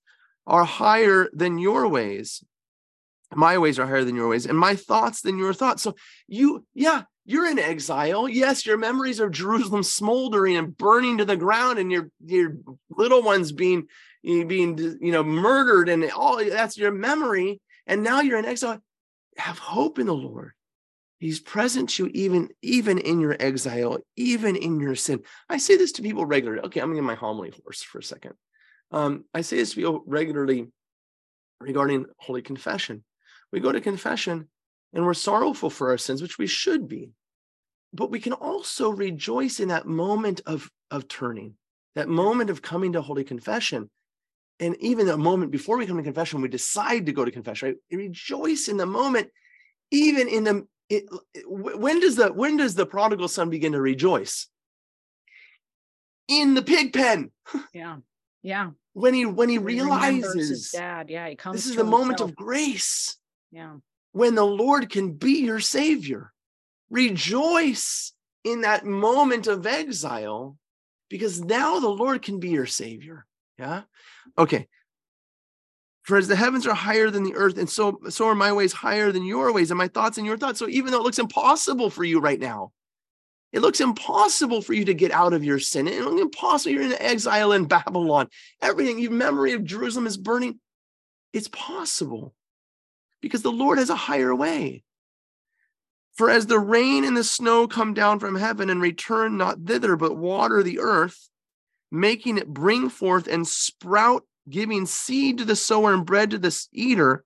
are 0.44 0.64
higher 0.64 1.31
than 1.33 1.59
your 1.59 1.87
ways. 1.87 2.42
My 3.33 3.59
ways 3.59 3.79
are 3.79 3.87
higher 3.87 4.05
than 4.05 4.16
your 4.16 4.29
ways 4.29 4.44
and 4.44 4.59
my 4.59 4.75
thoughts 4.75 5.22
than 5.22 5.38
your 5.38 5.55
thoughts. 5.55 5.85
So 5.85 5.94
you 6.27 6.66
yeah, 6.75 7.05
you're 7.24 7.48
in 7.48 7.58
exile. 7.58 8.28
Yes, 8.28 8.66
your 8.66 8.78
memories 8.78 9.20
of 9.20 9.30
Jerusalem 9.30 9.82
smoldering 9.82 10.56
and 10.56 10.76
burning 10.76 11.18
to 11.18 11.24
the 11.24 11.37
ground, 11.37 11.78
and 11.78 11.90
your 11.90 12.11
your 12.24 12.56
little 12.90 13.22
ones 13.22 13.52
being 13.52 13.87
being 14.22 14.78
you 15.00 15.12
know 15.12 15.22
murdered 15.22 15.88
and 15.88 16.11
all 16.11 16.44
that's 16.44 16.76
your 16.76 16.92
memory. 16.92 17.61
And 17.87 18.02
now 18.02 18.20
you're 18.20 18.38
in 18.38 18.44
exile. 18.44 18.80
Have 19.37 19.58
hope 19.58 19.98
in 19.98 20.06
the 20.06 20.14
lord. 20.14 20.52
He's 21.18 21.38
present 21.38 21.90
to 21.90 22.04
you 22.04 22.11
even 22.14 22.48
even 22.62 22.98
in 22.98 23.20
your 23.20 23.37
exile 23.38 23.98
even 24.16 24.56
in 24.56 24.80
your 24.80 24.96
sin. 24.96 25.22
I 25.48 25.58
say 25.58 25.76
this 25.76 25.92
to 25.92 26.02
people 26.02 26.26
regularly. 26.26 26.62
Okay 26.64 26.80
i'm 26.80 26.88
gonna 26.88 27.00
get 27.00 27.06
my 27.06 27.14
homily 27.14 27.52
horse 27.62 27.82
for 27.82 27.98
a 27.98 28.02
second. 28.02 28.35
Um, 28.90 29.24
i 29.32 29.40
say 29.42 29.56
this 29.56 29.70
to 29.70 29.76
people 29.76 30.02
regularly 30.06 30.66
regarding 31.61 32.06
holy 32.18 32.42
confession. 32.42 33.04
We 33.52 33.61
go 33.61 33.70
to 33.70 33.80
confession 33.80 34.48
and 34.92 35.05
we're 35.05 35.14
sorrowful 35.14 35.70
for 35.70 35.90
our 35.90 35.98
sins 35.98 36.20
which 36.22 36.38
we 36.38 36.46
should 36.46 36.88
be 36.88 37.11
but 37.94 38.11
we 38.11 38.20
can 38.20 38.33
also 38.33 38.90
rejoice 38.90 39.61
in 39.61 39.68
that 39.68 39.87
moment 39.87 40.40
of 40.46 40.70
of 40.90 41.09
turning 41.09 41.55
that 41.94 42.09
moment 42.09 42.50
of 42.50 42.62
coming 42.62 42.92
to 42.92 43.02
holy 43.02 43.24
confession 43.24 43.90
and 44.61 44.76
even 44.76 45.07
the 45.07 45.16
moment 45.16 45.50
before 45.50 45.76
we 45.76 45.87
come 45.87 45.96
to 45.96 46.02
confession 46.02 46.40
we 46.40 46.48
decide 46.48 47.07
to 47.07 47.12
go 47.12 47.24
to 47.24 47.31
confession 47.31 47.68
right 47.68 47.76
we 47.90 47.96
rejoice 47.98 48.68
in 48.68 48.76
the 48.76 48.87
moment 48.87 49.28
even 49.90 50.28
in 50.28 50.44
the 50.44 50.66
it, 50.88 51.05
when 51.46 52.00
does 52.00 52.16
the 52.16 52.28
when 52.33 52.57
does 52.57 52.74
the 52.74 52.85
prodigal 52.87 53.28
son 53.28 53.48
begin 53.50 53.72
to 53.72 53.81
rejoice 53.81 54.48
in 56.28 56.55
the 56.55 56.62
pig 56.62 56.92
pen 56.92 57.31
Yeah. 57.74 57.96
Yeah. 58.42 58.70
when 58.92 59.14
he 59.14 59.24
when 59.26 59.48
he 59.48 59.55
He 59.55 59.59
realizes 59.59 60.70
dad. 60.70 61.09
Yeah. 61.11 61.28
He 61.28 61.37
comes 61.37 61.57
this 61.57 61.66
is 61.66 61.76
the 61.76 61.85
moment 61.85 62.18
himself. 62.18 62.31
of 62.31 62.37
grace 62.37 63.16
yeah. 63.50 63.76
When 64.12 64.35
the 64.35 64.44
lord 64.44 64.90
can 64.90 65.12
be 65.12 65.40
your 65.40 65.61
savior. 65.61 66.33
Rejoice 66.90 68.12
in 68.44 68.62
that 68.62 68.85
moment 68.85 69.46
of 69.46 69.66
exile 69.66 70.57
because 71.09 71.40
now 71.40 71.81
the 71.81 71.88
lord 71.88 72.22
can 72.22 72.38
be 72.38 72.51
your 72.51 72.66
savior. 72.66 73.27
Yeah? 73.59 73.83
Okay. 74.38 74.68
For 76.03 76.16
as 76.16 76.29
the 76.29 76.37
heavens 76.37 76.66
are 76.66 76.75
higher 76.75 77.11
than 77.11 77.22
the 77.22 77.35
earth 77.35 77.59
and 77.59 77.70
so 77.70 78.01
so 78.09 78.27
are 78.27 78.35
my 78.35 78.53
ways 78.53 78.72
higher 78.72 79.12
than 79.12 79.25
your 79.25 79.53
ways 79.53 79.70
and 79.70 79.79
my 79.79 79.88
thoughts 79.88 80.18
and 80.18 80.27
your 80.27 80.37
thoughts. 80.37 80.59
So 80.59 80.68
even 80.68 80.90
though 80.90 80.98
it 80.98 81.05
looks 81.05 81.18
impossible 81.18 81.90
for 81.90 82.05
you 82.05 82.20
right 82.20 82.40
now 82.40 82.72
it 83.53 83.61
looks 83.61 83.81
impossible 83.81 84.62
for 84.62 84.72
you 84.72 84.87
to 84.87 84.94
get 84.94 85.12
out 85.12 85.35
of 85.35 85.44
your 85.44 85.59
sin. 85.59 85.87
It 85.87 86.03
looks 86.03 86.22
impossible. 86.22 86.72
You're 86.72 86.85
in 86.85 86.94
exile 86.94 87.53
in 87.53 87.66
babylon. 87.66 88.29
Everything 88.62 88.98
your 88.98 89.11
memory 89.11 89.53
of 89.53 89.64
jerusalem 89.64 90.07
is 90.07 90.16
burning. 90.16 90.59
It's 91.33 91.48
possible 91.48 92.35
because 93.22 93.40
the 93.40 93.50
lord 93.50 93.78
has 93.78 93.88
a 93.88 93.96
higher 93.96 94.35
way 94.35 94.82
for 96.14 96.28
as 96.28 96.46
the 96.46 96.58
rain 96.58 97.04
and 97.04 97.16
the 97.16 97.24
snow 97.24 97.66
come 97.66 97.94
down 97.94 98.18
from 98.18 98.37
heaven 98.37 98.68
and 98.68 98.82
return 98.82 99.37
not 99.37 99.64
thither, 99.64 99.96
but 99.96 100.16
water 100.16 100.62
the 100.62 100.78
earth, 100.78 101.28
making 101.90 102.38
it 102.38 102.46
bring 102.46 102.88
forth 102.88 103.26
and 103.26 103.48
sprout, 103.48 104.24
giving 104.48 104.87
seed 104.87 105.38
to 105.38 105.44
the 105.44 105.56
sower 105.56 105.94
and 105.94 106.04
bread 106.04 106.30
to 106.30 106.38
the 106.38 106.66
eater, 106.72 107.24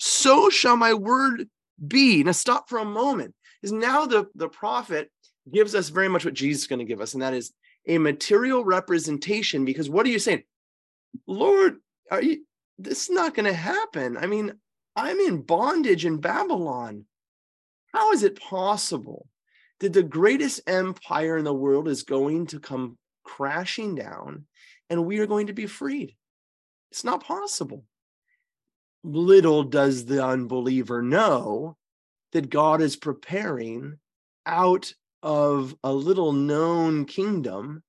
so 0.00 0.50
shall 0.50 0.76
my 0.76 0.94
word 0.94 1.48
be. 1.86 2.24
Now, 2.24 2.32
stop 2.32 2.68
for 2.68 2.78
a 2.78 2.84
moment. 2.84 3.34
Is 3.62 3.72
now 3.72 4.04
the, 4.04 4.26
the 4.34 4.48
prophet 4.48 5.10
gives 5.50 5.74
us 5.74 5.88
very 5.88 6.08
much 6.08 6.24
what 6.24 6.34
Jesus 6.34 6.62
is 6.62 6.68
going 6.68 6.80
to 6.80 6.84
give 6.84 7.00
us, 7.00 7.14
and 7.14 7.22
that 7.22 7.34
is 7.34 7.52
a 7.86 7.98
material 7.98 8.64
representation. 8.64 9.64
Because 9.64 9.88
what 9.88 10.04
are 10.04 10.10
you 10.10 10.18
saying? 10.18 10.42
Lord, 11.26 11.76
are 12.10 12.22
you 12.22 12.44
this 12.78 13.04
is 13.04 13.10
not 13.10 13.34
going 13.34 13.46
to 13.46 13.54
happen? 13.54 14.16
I 14.16 14.26
mean, 14.26 14.52
I'm 14.96 15.18
in 15.18 15.42
bondage 15.42 16.04
in 16.04 16.18
Babylon. 16.18 17.06
How 17.92 18.12
is 18.12 18.22
it 18.22 18.40
possible 18.40 19.28
that 19.80 19.92
the 19.92 20.02
greatest 20.02 20.60
empire 20.66 21.36
in 21.36 21.44
the 21.44 21.54
world 21.54 21.88
is 21.88 22.02
going 22.02 22.46
to 22.48 22.60
come 22.60 22.98
crashing 23.24 23.94
down 23.94 24.46
and 24.90 25.04
we 25.04 25.18
are 25.18 25.26
going 25.26 25.48
to 25.48 25.52
be 25.52 25.66
freed? 25.66 26.14
It's 26.90 27.04
not 27.04 27.24
possible. 27.24 27.84
Little 29.02 29.64
does 29.64 30.04
the 30.04 30.24
unbeliever 30.24 31.02
know 31.02 31.76
that 32.32 32.50
God 32.50 32.80
is 32.80 32.96
preparing 32.96 33.98
out 34.46 34.92
of 35.22 35.74
a 35.82 35.92
little 35.92 36.32
known 36.32 37.04
kingdom 37.04 37.82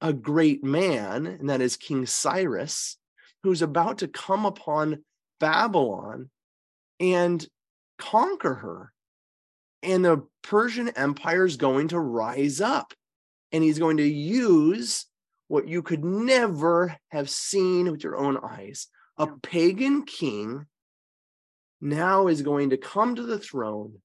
a 0.00 0.12
great 0.12 0.62
man, 0.62 1.26
and 1.26 1.48
that 1.48 1.60
is 1.60 1.76
King 1.76 2.04
Cyrus, 2.06 2.98
who's 3.42 3.62
about 3.62 3.98
to 3.98 4.08
come 4.08 4.44
upon 4.44 5.02
Babylon 5.38 6.30
and 7.00 7.46
conquer 7.98 8.54
her 8.54 8.92
and 9.82 10.04
the 10.04 10.26
Persian 10.42 10.88
Empire 10.90 11.44
is 11.44 11.56
going 11.56 11.88
to 11.88 12.00
rise 12.00 12.60
up. 12.60 12.92
And 13.52 13.62
he's 13.62 13.78
going 13.78 13.98
to 13.98 14.08
use 14.08 15.06
what 15.48 15.68
you 15.68 15.82
could 15.82 16.04
never 16.04 16.96
have 17.10 17.30
seen 17.30 17.90
with 17.90 18.02
your 18.02 18.16
own 18.16 18.36
eyes. 18.36 18.88
A 19.16 19.28
pagan 19.28 20.04
king 20.04 20.66
now 21.80 22.26
is 22.26 22.42
going 22.42 22.70
to 22.70 22.76
come 22.76 23.14
to 23.14 23.22
the 23.22 23.38
throne 23.38 23.98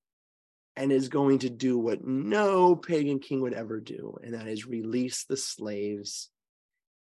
and 0.76 0.92
is 0.92 1.10
going 1.10 1.40
to 1.40 1.50
do 1.50 1.78
what 1.78 2.06
no 2.06 2.76
pagan 2.76 3.20
king 3.20 3.42
would 3.42 3.54
ever 3.54 3.80
do, 3.80 4.18
and 4.24 4.36
that 4.36 4.48
is 4.48 4.66
release 4.66 5.26
the 5.26 5.36
slaves 5.36 6.30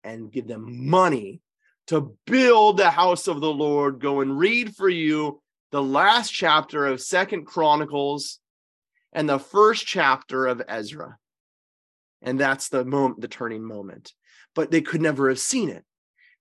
and 0.05 0.31
give 0.31 0.47
them 0.47 0.89
money 0.89 1.41
to 1.89 2.15
build 2.27 2.77
the 2.77 2.91
house 2.91 3.29
of 3.29 3.41
the 3.41 3.53
Lord. 3.53 4.01
Go 4.01 4.21
and 4.21 4.39
read 4.39 4.77
for 4.77 4.89
you 4.89 5.41
the 5.73 5.83
last 5.83 6.31
chapter 6.31 6.87
of 6.87 7.01
Second 7.01 7.47
Chronicles 7.47 8.39
and 9.13 9.29
the 9.29 9.39
first 9.39 9.87
chapter 9.87 10.47
of 10.47 10.63
Ezra. 10.69 11.17
And 12.23 12.39
that's 12.39 12.69
the 12.69 12.85
moment, 12.85 13.21
the 13.21 13.29
turning 13.29 13.65
moment. 13.65 14.13
But 14.55 14.71
they 14.71 14.81
could 14.81 15.03
never 15.03 15.29
have 15.29 15.39
seen 15.39 15.69
it. 15.69 15.85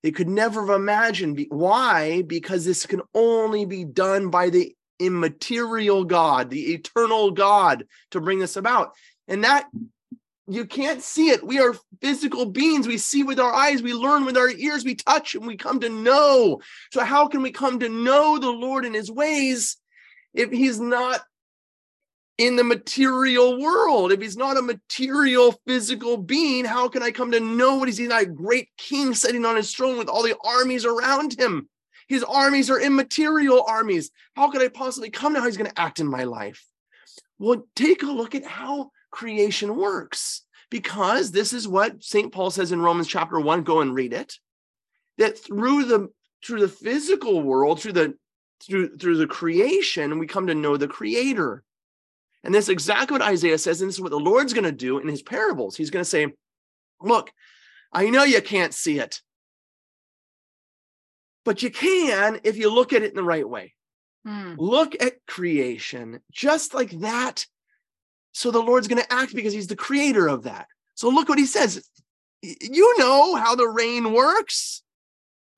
They 0.02 0.10
could 0.10 0.28
never 0.28 0.66
have 0.66 0.76
imagined 0.76 1.36
be- 1.36 1.48
why, 1.50 2.22
because 2.22 2.64
this 2.64 2.86
can 2.86 3.02
only 3.14 3.64
be 3.64 3.84
done 3.84 4.30
by 4.30 4.50
the 4.50 4.74
immaterial 4.98 6.04
God, 6.04 6.50
the 6.50 6.74
eternal 6.74 7.30
God 7.30 7.84
to 8.10 8.20
bring 8.20 8.38
this 8.38 8.56
about. 8.56 8.92
And 9.28 9.44
that 9.44 9.66
you 10.48 10.64
can't 10.64 11.02
see 11.02 11.28
it. 11.28 11.46
We 11.46 11.58
are 11.58 11.76
physical 12.00 12.46
beings. 12.46 12.88
We 12.88 12.98
see 12.98 13.22
with 13.22 13.38
our 13.38 13.52
eyes, 13.52 13.82
we 13.82 13.92
learn 13.92 14.24
with 14.24 14.36
our 14.36 14.50
ears, 14.50 14.84
we 14.84 14.94
touch, 14.94 15.34
and 15.34 15.46
we 15.46 15.56
come 15.56 15.80
to 15.80 15.88
know. 15.88 16.60
So, 16.92 17.04
how 17.04 17.28
can 17.28 17.42
we 17.42 17.52
come 17.52 17.80
to 17.80 17.88
know 17.88 18.38
the 18.38 18.50
Lord 18.50 18.84
in 18.84 18.94
his 18.94 19.10
ways 19.10 19.76
if 20.34 20.50
he's 20.50 20.80
not 20.80 21.20
in 22.38 22.54
the 22.54 22.64
material 22.64 23.60
world. 23.60 24.12
If 24.12 24.20
he's 24.20 24.36
not 24.36 24.56
a 24.56 24.62
material 24.62 25.60
physical 25.66 26.16
being, 26.16 26.64
how 26.64 26.88
can 26.88 27.02
I 27.02 27.10
come 27.10 27.32
to 27.32 27.40
know 27.40 27.76
what 27.76 27.88
he's? 27.88 27.98
He's 27.98 28.08
not 28.08 28.22
a 28.22 28.26
great 28.26 28.68
king 28.78 29.12
sitting 29.14 29.44
on 29.44 29.56
his 29.56 29.74
throne 29.74 29.98
with 29.98 30.08
all 30.08 30.22
the 30.22 30.36
armies 30.44 30.84
around 30.84 31.38
him. 31.38 31.68
His 32.06 32.24
armies 32.24 32.70
are 32.70 32.80
immaterial 32.80 33.64
armies. 33.64 34.10
How 34.34 34.50
could 34.50 34.62
I 34.62 34.68
possibly 34.68 35.10
come 35.10 35.34
to 35.34 35.40
how 35.40 35.46
he's 35.46 35.58
going 35.58 35.70
to 35.70 35.80
act 35.80 36.00
in 36.00 36.06
my 36.06 36.24
life? 36.24 36.64
Well, 37.38 37.66
take 37.76 38.02
a 38.02 38.06
look 38.06 38.34
at 38.34 38.46
how 38.46 38.92
creation 39.10 39.76
works, 39.76 40.42
because 40.70 41.30
this 41.30 41.52
is 41.52 41.66
what 41.66 42.02
St. 42.02 42.32
Paul 42.32 42.50
says 42.50 42.72
in 42.72 42.80
Romans 42.80 43.08
chapter 43.08 43.40
one. 43.40 43.62
Go 43.62 43.80
and 43.80 43.94
read 43.94 44.12
it. 44.12 44.34
That 45.18 45.38
through 45.38 45.84
the 45.84 46.08
through 46.44 46.60
the 46.60 46.68
physical 46.68 47.42
world, 47.42 47.80
through 47.80 47.92
the 47.92 48.14
through 48.62 48.96
through 48.96 49.16
the 49.16 49.26
creation, 49.26 50.18
we 50.18 50.26
come 50.26 50.46
to 50.46 50.54
know 50.54 50.76
the 50.76 50.88
creator. 50.88 51.62
And 52.44 52.54
that's 52.54 52.68
exactly 52.68 53.14
what 53.14 53.26
Isaiah 53.26 53.58
says. 53.58 53.80
And 53.80 53.88
this 53.88 53.96
is 53.96 54.00
what 54.00 54.10
the 54.10 54.18
Lord's 54.18 54.52
going 54.52 54.64
to 54.64 54.72
do 54.72 54.98
in 54.98 55.08
his 55.08 55.22
parables. 55.22 55.76
He's 55.76 55.90
going 55.90 56.04
to 56.04 56.08
say, 56.08 56.28
Look, 57.00 57.32
I 57.92 58.10
know 58.10 58.24
you 58.24 58.40
can't 58.42 58.74
see 58.74 58.98
it, 58.98 59.20
but 61.44 61.62
you 61.62 61.70
can 61.70 62.40
if 62.44 62.56
you 62.56 62.72
look 62.72 62.92
at 62.92 63.02
it 63.02 63.10
in 63.10 63.16
the 63.16 63.22
right 63.24 63.48
way. 63.48 63.74
Hmm. 64.26 64.54
Look 64.58 65.00
at 65.00 65.24
creation 65.26 66.20
just 66.30 66.74
like 66.74 66.90
that. 67.00 67.46
So 68.32 68.50
the 68.50 68.62
Lord's 68.62 68.88
going 68.88 69.02
to 69.02 69.12
act 69.12 69.34
because 69.34 69.52
he's 69.52 69.66
the 69.66 69.76
creator 69.76 70.28
of 70.28 70.44
that. 70.44 70.66
So 70.94 71.08
look 71.08 71.28
what 71.28 71.38
he 71.38 71.46
says. 71.46 71.88
You 72.42 72.94
know 72.98 73.34
how 73.34 73.54
the 73.54 73.68
rain 73.68 74.12
works, 74.12 74.82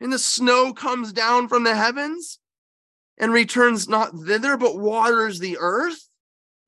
and 0.00 0.12
the 0.12 0.18
snow 0.18 0.72
comes 0.72 1.12
down 1.12 1.48
from 1.48 1.64
the 1.64 1.74
heavens 1.74 2.38
and 3.18 3.32
returns 3.32 3.88
not 3.88 4.14
thither, 4.14 4.56
but 4.56 4.78
waters 4.78 5.38
the 5.38 5.58
earth. 5.60 6.08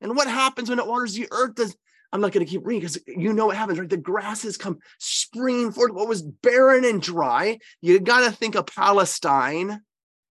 And 0.01 0.15
what 0.15 0.27
happens 0.27 0.69
when 0.69 0.79
it 0.79 0.87
waters 0.87 1.15
the 1.15 1.27
earth? 1.31 1.55
Does 1.55 1.75
I'm 2.13 2.21
not 2.21 2.31
going 2.31 2.45
to 2.45 2.51
keep 2.51 2.63
reading 2.63 2.81
because 2.81 2.99
you 3.07 3.33
know 3.33 3.47
what 3.47 3.57
happens, 3.57 3.79
right? 3.79 3.89
The 3.89 3.97
grasses 3.97 4.55
come 4.55 4.77
springing 4.99 5.71
forth. 5.71 5.93
What 5.93 6.07
was 6.07 6.21
barren 6.21 6.85
and 6.85 7.01
dry, 7.01 7.57
you 7.81 7.99
got 7.99 8.29
to 8.29 8.31
think 8.31 8.53
of 8.53 8.67
Palestine, 8.67 9.81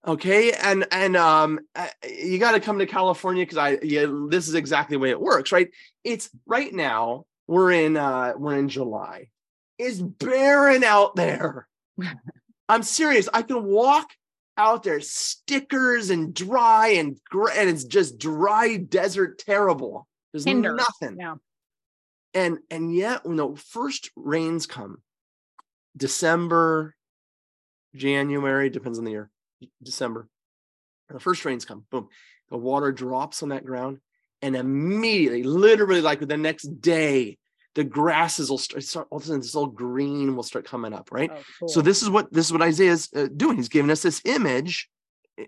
okay? 0.05 0.51
And 0.53 0.85
and 0.91 1.15
um, 1.15 1.59
uh, 1.75 1.87
you 2.07 2.39
got 2.39 2.51
to 2.53 2.59
come 2.59 2.79
to 2.79 2.85
California 2.85 3.43
because 3.45 3.57
I 3.57 3.79
yeah, 3.81 4.05
this 4.29 4.47
is 4.47 4.55
exactly 4.55 4.95
the 4.95 4.99
way 4.99 5.09
it 5.09 5.19
works, 5.21 5.51
right? 5.51 5.69
It's 6.03 6.29
right 6.45 6.73
now 6.73 7.25
we're 7.47 7.71
in 7.71 7.97
uh 7.97 8.33
we're 8.37 8.55
in 8.57 8.69
July. 8.69 9.29
It's 9.77 9.99
barren 9.99 10.83
out 10.83 11.15
there. 11.15 11.67
I'm 12.69 12.83
serious. 12.83 13.27
I 13.33 13.41
can 13.41 13.63
walk 13.65 14.09
out 14.55 14.83
there, 14.83 15.01
stickers 15.01 16.09
and 16.11 16.33
dry 16.33 16.89
and 16.89 17.17
and 17.33 17.69
it's 17.69 17.83
just 17.83 18.17
dry 18.19 18.77
desert, 18.77 19.39
terrible. 19.39 20.07
There's 20.31 20.45
Hinder. 20.45 20.75
nothing 20.75 21.17
Yeah. 21.19 21.35
and 22.33 22.59
and 22.71 22.95
yet 22.95 23.25
when 23.25 23.35
the 23.37 23.55
first 23.55 24.11
rains 24.15 24.65
come 24.65 25.01
december 25.95 26.95
January, 27.95 28.69
depends 28.69 28.97
on 28.97 29.05
the 29.05 29.11
year, 29.11 29.29
December. 29.81 30.27
The 31.09 31.19
first 31.19 31.45
rains 31.45 31.65
come, 31.65 31.85
boom, 31.91 32.07
the 32.49 32.57
water 32.57 32.91
drops 32.91 33.43
on 33.43 33.49
that 33.49 33.65
ground, 33.65 33.99
and 34.41 34.55
immediately, 34.55 35.43
literally 35.43 36.01
like 36.01 36.19
the 36.19 36.37
next 36.37 36.81
day, 36.81 37.37
the 37.75 37.83
grasses 37.83 38.49
will 38.49 38.57
start, 38.57 38.83
start 38.83 39.07
all 39.09 39.17
of 39.17 39.23
a 39.23 39.27
sudden 39.27 39.41
this 39.41 39.55
little 39.55 39.69
green 39.69 40.35
will 40.35 40.43
start 40.43 40.65
coming 40.65 40.93
up, 40.93 41.11
right? 41.11 41.31
Oh, 41.61 41.67
So 41.67 41.81
this 41.81 42.01
is 42.01 42.09
what 42.09 42.31
this 42.31 42.45
is 42.47 42.51
what 42.51 42.61
Isaiah 42.61 42.91
is 42.91 43.09
uh, 43.15 43.27
doing. 43.35 43.57
He's 43.57 43.69
giving 43.69 43.91
us 43.91 44.01
this 44.01 44.21
image, 44.25 44.89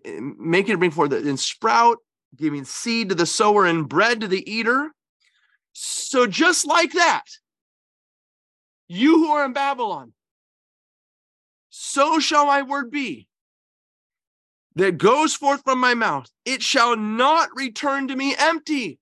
making 0.05 0.73
it 0.73 0.79
bring 0.79 0.91
forth 0.91 1.11
the 1.11 1.17
and 1.17 1.39
sprout, 1.39 1.97
giving 2.35 2.65
seed 2.65 3.09
to 3.09 3.15
the 3.15 3.25
sower 3.25 3.65
and 3.65 3.87
bread 3.87 4.21
to 4.21 4.27
the 4.27 4.49
eater. 4.51 4.91
So 5.73 6.25
just 6.25 6.65
like 6.65 6.93
that, 6.93 7.25
you 8.87 9.17
who 9.17 9.27
are 9.31 9.45
in 9.45 9.53
Babylon, 9.53 10.13
so 11.69 12.19
shall 12.19 12.45
my 12.45 12.61
word 12.63 12.89
be 12.89 13.27
that 14.75 14.97
goes 14.97 15.33
forth 15.33 15.61
from 15.63 15.79
my 15.79 15.93
mouth. 15.93 16.29
It 16.43 16.61
shall 16.61 16.95
not 16.95 17.49
return 17.55 18.07
to 18.09 18.15
me 18.15 18.35
empty, 18.37 18.99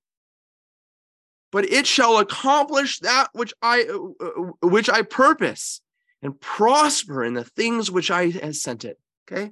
but 1.51 1.69
it 1.71 1.87
shall 1.87 2.19
accomplish 2.19 2.99
that 2.99 3.27
which 3.33 3.53
I 3.61 3.83
uh, 3.83 4.25
uh, 4.25 4.67
which 4.67 4.89
I 4.89 5.01
purpose 5.01 5.81
and 6.21 6.39
prosper 6.39 7.23
in 7.23 7.33
the 7.33 7.43
things 7.43 7.91
which 7.91 8.11
I 8.11 8.29
have 8.29 8.55
sent 8.55 8.85
it. 8.85 8.99
Okay. 9.31 9.51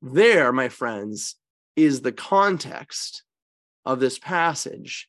There, 0.00 0.52
my 0.52 0.68
friends, 0.68 1.36
is 1.76 2.00
the 2.00 2.12
context 2.12 3.22
of 3.84 4.00
this 4.00 4.18
passage. 4.18 5.08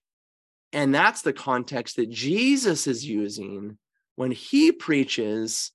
And 0.71 0.93
that's 0.93 1.21
the 1.21 1.33
context 1.33 1.95
that 1.95 2.09
Jesus 2.09 2.85
is 2.85 3.05
using 3.05 3.77
when 4.15 4.31
he 4.31 4.71
preaches 4.71 5.71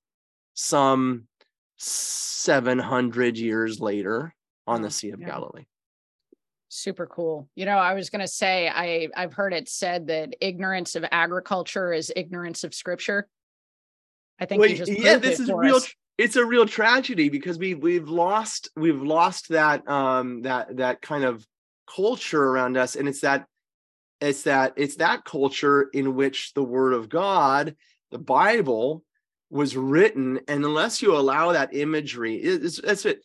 some 0.54 1.26
700 1.78 3.36
years 3.36 3.80
later 3.80 4.34
on 4.66 4.82
the 4.82 4.86
Oh, 4.86 4.90
Sea 4.90 5.10
of 5.10 5.20
yeah. 5.20 5.26
Galilee. 5.28 5.64
super 6.68 7.06
cool 7.06 7.48
you 7.54 7.64
know 7.66 7.78
i 7.78 7.94
was 7.94 8.10
going 8.10 8.20
to 8.20 8.26
say 8.28 8.68
i 8.68 9.08
i've 9.16 9.32
heard 9.32 9.52
it 9.52 9.68
said 9.68 10.06
that 10.08 10.34
ignorance 10.40 10.96
of 10.96 11.04
agriculture 11.12 11.92
is 11.92 12.12
ignorance 12.16 12.64
of 12.64 12.74
scripture 12.74 13.28
i 14.40 14.44
think 14.46 14.60
Well, 14.60 14.68
yeah, 14.70 15.16
this 15.18 15.38
is 15.40 15.50
real. 15.52 15.76
us. 15.76 15.92
It's 16.16 16.36
a 16.36 16.44
real 16.44 16.64
tragedy 16.66 17.28
because 17.28 17.58
we 17.58 17.74
we've 17.74 18.08
lost 18.08 18.70
we've 18.76 19.02
lost 19.02 19.48
that 19.50 19.86
um 19.88 20.42
that 20.42 20.76
that 20.76 21.02
kind 21.02 21.24
of 21.24 21.44
culture 21.92 22.42
around 22.42 22.76
us, 22.76 22.94
and 22.96 23.08
it's 23.08 23.20
that 23.22 23.46
it's 24.20 24.42
that 24.44 24.74
it's 24.76 24.96
that 24.96 25.24
culture 25.24 25.88
in 25.92 26.14
which 26.14 26.54
the 26.54 26.62
Word 26.62 26.92
of 26.94 27.08
God, 27.08 27.74
the 28.12 28.18
Bible, 28.18 29.02
was 29.50 29.76
written, 29.76 30.38
and 30.46 30.64
unless 30.64 31.02
you 31.02 31.16
allow 31.16 31.50
that 31.52 31.74
imagery, 31.74 32.36
it- 32.36 32.64
it's 32.64 32.80
that's 32.80 33.04
it. 33.06 33.20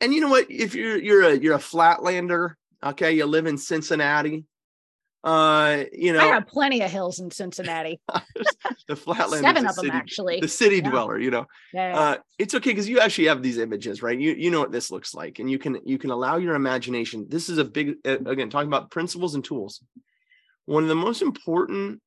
And 0.00 0.14
you 0.14 0.20
know 0.20 0.28
what? 0.28 0.50
If 0.50 0.74
you're 0.74 0.96
you're 0.96 1.22
a 1.22 1.36
you're 1.36 1.54
a 1.54 1.58
flatlander, 1.58 2.54
okay, 2.82 3.12
you 3.12 3.26
live 3.26 3.46
in 3.46 3.58
Cincinnati, 3.58 4.44
uh, 5.22 5.84
you 5.92 6.12
know 6.14 6.30
i 6.30 6.34
have 6.34 6.46
plenty 6.46 6.80
of 6.80 6.90
hills 6.90 7.20
in 7.20 7.30
cincinnati. 7.30 8.00
The 8.88 8.96
flatlander, 8.96 9.40
seven 9.42 9.66
of 9.66 9.76
the 9.76 9.82
them 9.82 9.90
actually. 9.90 10.40
the 10.40 10.48
city 10.48 10.76
Yeah. 10.76 10.88
dweller, 10.90 11.18
you 11.18 11.30
know. 11.30 11.46
Yeah, 11.72 11.98
uh 11.98 12.16
it's 12.38 12.54
okay 12.54 12.70
because 12.70 12.88
you 12.88 12.98
actually 13.00 13.26
have 13.28 13.42
these 13.42 13.58
images 13.58 14.02
right? 14.02 14.18
You 14.18 14.32
you 14.32 14.50
know 14.50 14.60
what 14.60 14.72
this 14.72 14.90
looks 14.90 15.14
like 15.14 15.38
and 15.38 15.50
you 15.50 15.58
can 15.58 15.78
you 15.84 15.98
can 15.98 16.10
allow 16.10 16.36
your 16.38 16.54
imagination. 16.54 17.26
This 17.28 17.48
is 17.48 17.58
a 17.58 17.64
big 17.64 17.96
again 18.04 18.48
talking 18.50 18.68
about 18.68 18.90
principles 18.90 19.34
and 19.34 19.44
tools. 19.44 19.82
One 20.64 20.82
of 20.82 20.88
the 20.88 20.94
most 20.94 21.20
important 21.22 22.00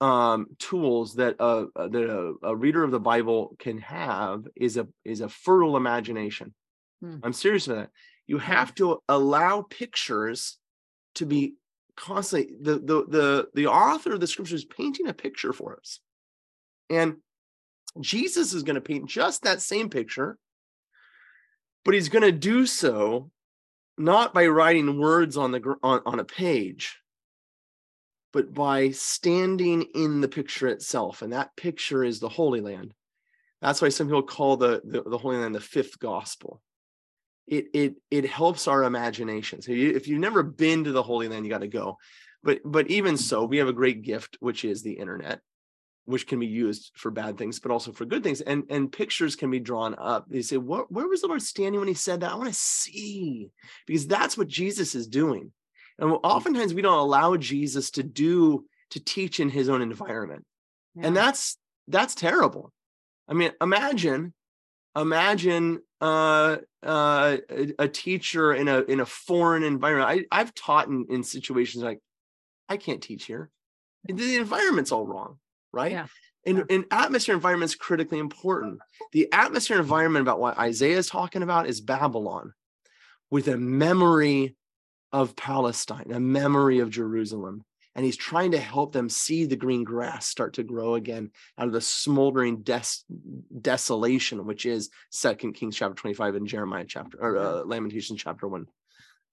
um 0.00 0.46
tools 0.58 1.16
that 1.16 1.36
uh 1.40 1.66
uh, 1.76 1.88
that 1.88 2.10
a, 2.10 2.34
a 2.42 2.56
reader 2.56 2.82
of 2.84 2.90
the 2.92 3.00
bible 3.00 3.56
can 3.58 3.78
have 3.78 4.44
is 4.56 4.76
a 4.76 4.86
is 5.04 5.20
a 5.20 5.28
fertile 5.28 5.76
imagination 5.76 6.54
Hmm. 7.00 7.16
i'm 7.22 7.32
serious 7.32 7.66
about 7.66 7.76
that 7.76 7.90
you 8.26 8.38
have 8.38 8.74
to 8.76 9.02
allow 9.08 9.62
pictures 9.62 10.58
to 11.14 11.26
be 11.26 11.54
constantly 11.96 12.54
the 12.60 12.78
the 12.78 13.04
the 13.08 13.48
the 13.54 13.66
author 13.66 14.12
of 14.12 14.20
the 14.20 14.26
scripture 14.26 14.54
is 14.54 14.64
painting 14.64 15.08
a 15.08 15.14
picture 15.14 15.52
for 15.52 15.76
us 15.76 16.00
and 16.90 17.16
Jesus 18.00 18.52
is 18.52 18.62
going 18.62 18.74
to 18.74 18.80
paint 18.80 19.06
just 19.06 19.42
that 19.42 19.62
same 19.62 19.88
picture, 19.90 20.38
but 21.84 21.94
he's 21.94 22.08
going 22.08 22.22
to 22.22 22.32
do 22.32 22.66
so 22.66 23.30
not 23.96 24.32
by 24.32 24.46
writing 24.46 24.98
words 24.98 25.36
on 25.36 25.50
the 25.50 25.76
on, 25.82 26.00
on 26.06 26.20
a 26.20 26.24
page, 26.24 26.98
but 28.32 28.54
by 28.54 28.90
standing 28.90 29.82
in 29.94 30.20
the 30.20 30.28
picture 30.28 30.68
itself, 30.68 31.22
and 31.22 31.32
that 31.32 31.56
picture 31.56 32.04
is 32.04 32.20
the 32.20 32.28
Holy 32.28 32.60
Land. 32.60 32.94
That's 33.60 33.82
why 33.82 33.88
some 33.88 34.06
people 34.06 34.22
call 34.22 34.56
the 34.56 34.80
the, 34.84 35.02
the 35.02 35.18
Holy 35.18 35.38
Land 35.38 35.54
the 35.54 35.60
fifth 35.60 35.98
gospel. 35.98 36.62
It 37.50 37.66
it 37.74 37.94
it 38.10 38.26
helps 38.26 38.68
our 38.68 38.84
imagination. 38.84 39.62
So 39.62 39.72
you, 39.72 39.90
if 39.90 40.08
you've 40.08 40.20
never 40.20 40.42
been 40.42 40.84
to 40.84 40.92
the 40.92 41.02
Holy 41.02 41.28
Land, 41.28 41.44
you 41.44 41.50
got 41.50 41.60
to 41.60 41.68
go. 41.68 41.98
But 42.42 42.60
but 42.64 42.88
even 42.88 43.16
so, 43.16 43.44
we 43.44 43.58
have 43.58 43.68
a 43.68 43.72
great 43.72 44.02
gift, 44.02 44.36
which 44.40 44.64
is 44.64 44.82
the 44.82 44.92
internet 44.92 45.40
which 46.08 46.26
can 46.26 46.40
be 46.40 46.46
used 46.46 46.90
for 46.94 47.10
bad 47.10 47.36
things, 47.36 47.60
but 47.60 47.70
also 47.70 47.92
for 47.92 48.06
good 48.06 48.22
things. 48.22 48.40
And 48.40 48.64
and 48.70 48.90
pictures 48.90 49.36
can 49.36 49.50
be 49.50 49.60
drawn 49.60 49.94
up. 49.98 50.24
They 50.26 50.40
say, 50.40 50.56
what, 50.56 50.90
where 50.90 51.06
was 51.06 51.20
the 51.20 51.26
Lord 51.26 51.42
standing 51.42 51.78
when 51.78 51.88
he 51.88 51.92
said 51.92 52.20
that? 52.20 52.32
I 52.32 52.34
want 52.36 52.48
to 52.48 52.54
see, 52.54 53.50
because 53.86 54.06
that's 54.06 54.38
what 54.38 54.48
Jesus 54.48 54.94
is 54.94 55.06
doing. 55.06 55.52
And 55.98 56.12
oftentimes 56.24 56.72
we 56.72 56.80
don't 56.80 56.98
allow 56.98 57.36
Jesus 57.36 57.90
to 57.92 58.02
do 58.02 58.64
to 58.92 59.04
teach 59.04 59.38
in 59.38 59.50
his 59.50 59.68
own 59.68 59.82
environment. 59.82 60.46
And 60.98 61.14
that's 61.14 61.58
that's 61.88 62.14
terrible. 62.14 62.72
I 63.28 63.34
mean, 63.34 63.52
imagine, 63.60 64.32
imagine 65.00 65.80
uh 66.00 66.58
uh 66.82 67.36
a, 67.78 67.88
teacher 67.88 68.54
in 68.54 68.68
a 68.68 68.80
in 68.82 69.00
a 69.00 69.06
foreign 69.06 69.64
environment. 69.64 70.26
I, 70.32 70.40
I've 70.40 70.54
taught 70.54 70.88
in, 70.88 71.06
in 71.10 71.22
situations 71.24 71.82
like 71.82 72.00
I 72.68 72.76
can't 72.76 73.02
teach 73.02 73.24
here. 73.24 73.50
The 74.04 74.36
environment's 74.36 74.92
all 74.92 75.06
wrong 75.06 75.38
right? 75.72 75.92
Yeah. 75.92 76.06
And, 76.46 76.58
Yeah. 76.58 76.64
and 76.70 76.84
atmosphere 76.90 77.34
environment 77.34 77.70
is 77.70 77.76
critically 77.76 78.18
important. 78.18 78.80
The 79.12 79.28
atmosphere 79.32 79.78
environment 79.78 80.22
about 80.22 80.40
what 80.40 80.58
Isaiah 80.58 80.98
is 80.98 81.08
talking 81.08 81.42
about 81.42 81.66
is 81.66 81.80
Babylon 81.80 82.52
with 83.30 83.48
a 83.48 83.56
memory 83.56 84.56
of 85.12 85.36
Palestine, 85.36 86.10
a 86.12 86.20
memory 86.20 86.78
of 86.80 86.90
Jerusalem. 86.90 87.64
And 87.98 88.04
he's 88.04 88.16
trying 88.16 88.52
to 88.52 88.60
help 88.60 88.92
them 88.92 89.08
see 89.08 89.44
the 89.44 89.56
green 89.56 89.82
grass 89.82 90.24
start 90.28 90.52
to 90.52 90.62
grow 90.62 90.94
again 90.94 91.32
out 91.58 91.66
of 91.66 91.72
the 91.72 91.80
smoldering 91.80 92.58
des- 92.58 93.02
desolation, 93.60 94.46
which 94.46 94.66
is 94.66 94.90
Second 95.10 95.54
Kings 95.54 95.74
chapter 95.74 95.96
25 95.96 96.36
and 96.36 96.46
Jeremiah 96.46 96.84
chapter 96.86 97.18
or 97.20 97.36
uh, 97.36 97.64
Lamentations 97.64 98.22
chapter 98.22 98.46
one. 98.46 98.66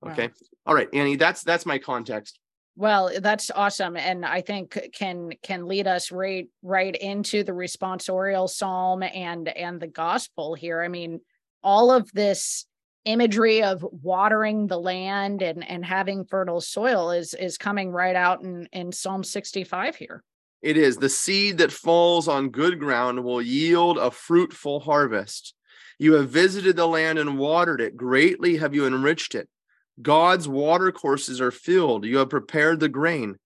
Wow. 0.01 0.13
Okay. 0.13 0.31
All 0.65 0.73
right, 0.73 0.89
Annie, 0.93 1.15
that's 1.15 1.43
that's 1.43 1.67
my 1.67 1.77
context. 1.77 2.39
Well, 2.75 3.11
that's 3.19 3.51
awesome, 3.51 3.97
and 3.97 4.25
I 4.25 4.41
think 4.41 4.89
can 4.93 5.33
can 5.43 5.67
lead 5.67 5.85
us 5.85 6.11
right 6.11 6.47
right 6.63 6.95
into 6.95 7.43
the 7.43 7.51
responsorial 7.51 8.49
psalm 8.49 9.03
and 9.03 9.47
and 9.47 9.79
the 9.79 9.85
gospel 9.85 10.55
here. 10.55 10.81
I 10.81 10.87
mean, 10.87 11.21
all 11.61 11.91
of 11.91 12.11
this 12.13 12.65
imagery 13.05 13.63
of 13.63 13.85
watering 14.03 14.67
the 14.67 14.79
land 14.79 15.41
and 15.41 15.67
and 15.67 15.85
having 15.85 16.25
fertile 16.25 16.61
soil 16.61 17.11
is 17.11 17.33
is 17.33 17.57
coming 17.57 17.91
right 17.91 18.15
out 18.15 18.43
in 18.43 18.67
in 18.73 18.91
Psalm 18.91 19.23
sixty 19.23 19.63
five 19.63 19.95
here. 19.95 20.23
It 20.61 20.77
is 20.77 20.97
the 20.97 21.09
seed 21.09 21.59
that 21.59 21.71
falls 21.71 22.27
on 22.27 22.49
good 22.49 22.79
ground 22.79 23.23
will 23.23 23.41
yield 23.41 23.97
a 23.97 24.09
fruitful 24.09 24.79
harvest. 24.79 25.53
You 25.99 26.13
have 26.13 26.29
visited 26.29 26.75
the 26.75 26.87
land 26.87 27.19
and 27.19 27.37
watered 27.37 27.79
it. 27.79 27.95
Greatly 27.95 28.57
have 28.57 28.73
you 28.73 28.87
enriched 28.87 29.35
it. 29.35 29.47
God's 30.01 30.47
water 30.47 30.91
courses 30.91 31.39
are 31.39 31.51
filled. 31.51 32.03
You 32.05 32.17
have 32.17 32.29
prepared 32.29 32.79
the 32.79 32.89
grain. 32.89 33.37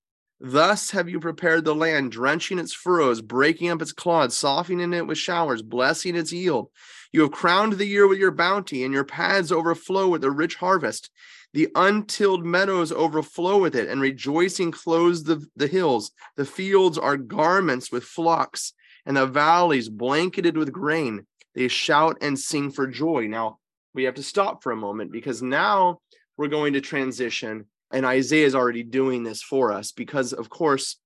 Thus 0.41 0.91
have 0.91 1.09
you 1.09 1.19
prepared 1.19 1.65
the 1.65 1.75
land, 1.75 2.13
drenching 2.13 2.59
its 2.59 2.73
furrows, 2.73 3.21
breaking 3.21 3.69
up 3.69 3.81
its 3.81 3.91
clods, 3.91 4.37
softening 4.37 4.93
it 4.93 5.05
with 5.05 5.17
showers, 5.17 5.61
blessing 5.61 6.15
its 6.15 6.31
yield. 6.31 6.69
You 7.11 7.21
have 7.21 7.31
crowned 7.31 7.73
the 7.73 7.85
year 7.85 8.07
with 8.07 8.19
your 8.19 8.31
bounty, 8.31 8.83
and 8.83 8.93
your 8.93 9.03
paths 9.03 9.51
overflow 9.51 10.07
with 10.07 10.23
a 10.23 10.31
rich 10.31 10.55
harvest. 10.55 11.09
The 11.53 11.67
untilled 11.75 12.45
meadows 12.45 12.91
overflow 12.91 13.59
with 13.59 13.75
it, 13.75 13.89
and 13.89 13.99
rejoicing 13.99 14.71
clothes 14.71 15.23
the, 15.23 15.45
the 15.57 15.67
hills. 15.67 16.11
The 16.37 16.45
fields 16.45 16.97
are 16.97 17.17
garments 17.17 17.91
with 17.91 18.03
flocks, 18.03 18.73
and 19.05 19.17
the 19.17 19.25
valleys 19.25 19.89
blanketed 19.89 20.55
with 20.55 20.71
grain. 20.71 21.25
They 21.53 21.67
shout 21.67 22.17
and 22.21 22.39
sing 22.39 22.71
for 22.71 22.87
joy. 22.87 23.27
Now, 23.27 23.59
we 23.93 24.03
have 24.03 24.15
to 24.15 24.23
stop 24.23 24.63
for 24.63 24.71
a 24.71 24.77
moment 24.77 25.11
because 25.11 25.41
now 25.41 25.99
we're 26.37 26.47
going 26.47 26.73
to 26.73 26.81
transition, 26.81 27.65
and 27.91 28.05
Isaiah 28.05 28.45
is 28.45 28.55
already 28.55 28.83
doing 28.83 29.23
this 29.23 29.41
for 29.41 29.71
us 29.71 29.91
because, 29.91 30.33
of 30.33 30.49
course, 30.49 30.97